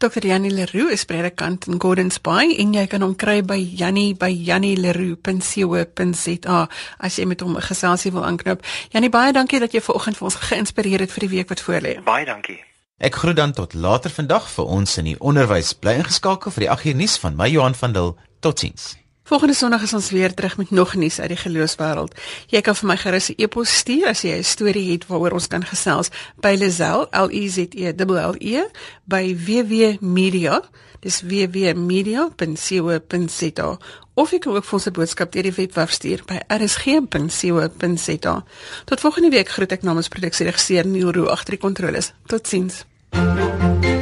Dr. 0.01 0.25
Janie 0.25 0.51
Leroux 0.51 0.89
is 0.89 1.05
predikant 1.05 1.67
in 1.69 1.81
Gordons 1.81 2.21
Bay 2.25 2.55
en 2.63 2.73
jy 2.73 2.87
kan 2.89 3.03
hom 3.05 3.13
kry 3.21 3.43
by 3.45 3.59
Janie 3.61 4.15
by 4.17 4.33
janieleroux.co.za 4.33 6.61
as 7.05 7.19
jy 7.21 7.29
met 7.29 7.45
hom 7.45 7.53
'n 7.57 7.61
geselsie 7.61 8.13
wil 8.13 8.25
aanknoop. 8.25 8.65
Janie, 8.93 9.11
baie 9.11 9.33
dankie 9.33 9.61
dat 9.61 9.73
jy 9.73 9.81
vanoggend 9.81 10.17
vir 10.17 10.25
ons 10.25 10.35
geïnspireer 10.35 11.01
het 11.01 11.13
vir 11.13 11.21
die 11.29 11.37
week 11.37 11.49
wat 11.49 11.61
voorlê. 11.61 12.03
Baie 12.05 12.25
dankie. 12.25 12.65
Ek 12.99 13.15
groet 13.15 13.37
dan 13.37 13.53
tot 13.53 13.75
later 13.75 14.11
vandag 14.11 14.49
vir 14.49 14.65
ons 14.65 14.99
in 14.99 15.05
die 15.05 15.21
onderwys. 15.21 15.75
Bly 15.75 15.93
ingeskakel 15.93 16.51
vir 16.51 16.61
die 16.61 16.71
8uur 16.71 16.97
nuus 16.97 17.19
van 17.19 17.37
my 17.37 17.49
Johan 17.49 17.75
van 17.75 17.93
Dil. 17.93 18.17
Totsiens. 18.41 19.00
Volgende 19.31 19.55
Sondag 19.55 19.83
is 19.83 19.95
ons 19.95 20.11
weer 20.11 20.35
terug 20.35 20.57
met 20.57 20.71
nog 20.71 20.95
nuus 20.95 21.21
uit 21.21 21.29
die 21.31 21.39
geloofswêreld. 21.39 22.15
Jy 22.51 22.61
kan 22.67 22.75
vir 22.75 22.87
my 22.91 22.97
gerus 22.99 23.31
'n 23.31 23.39
e-pos 23.39 23.71
stuur 23.79 24.11
as 24.11 24.27
jy 24.27 24.35
'n 24.39 24.45
storie 24.45 24.93
het 24.93 25.07
waaroor 25.07 25.33
ons 25.39 25.47
kan 25.47 25.65
gesels 25.65 26.11
by 26.41 26.57
Lazel 26.59 27.07
L 27.11 27.31
E 27.31 27.49
Z 27.49 27.59
E 27.71 27.93
L 27.95 28.35
E 28.39 28.63
by 29.05 29.37
www.media. 29.47 30.63
Dis 31.01 31.21
www.media.co.za. 31.21 33.79
Of 34.15 34.31
jy 34.31 34.39
kan 34.39 34.55
ook 34.55 34.65
vir 34.65 34.75
ons 34.75 34.87
'n 34.87 34.93
boodskap 34.93 35.33
deur 35.33 35.43
die 35.43 35.53
webwerf 35.53 35.91
stuur 35.91 36.23
by 36.27 36.41
rsg.co.za. 36.49 38.45
Tot 38.85 39.01
volgende 39.01 39.31
week 39.31 39.49
groet 39.49 39.73
ek 39.73 39.83
namens 39.83 40.09
produksieregisseur 40.09 40.87
Neil 40.87 41.13
Roo 41.13 41.27
agter 41.27 41.51
die 41.51 41.61
kontroles. 41.61 42.13
Totsiens. 42.27 42.85
you 43.13 44.00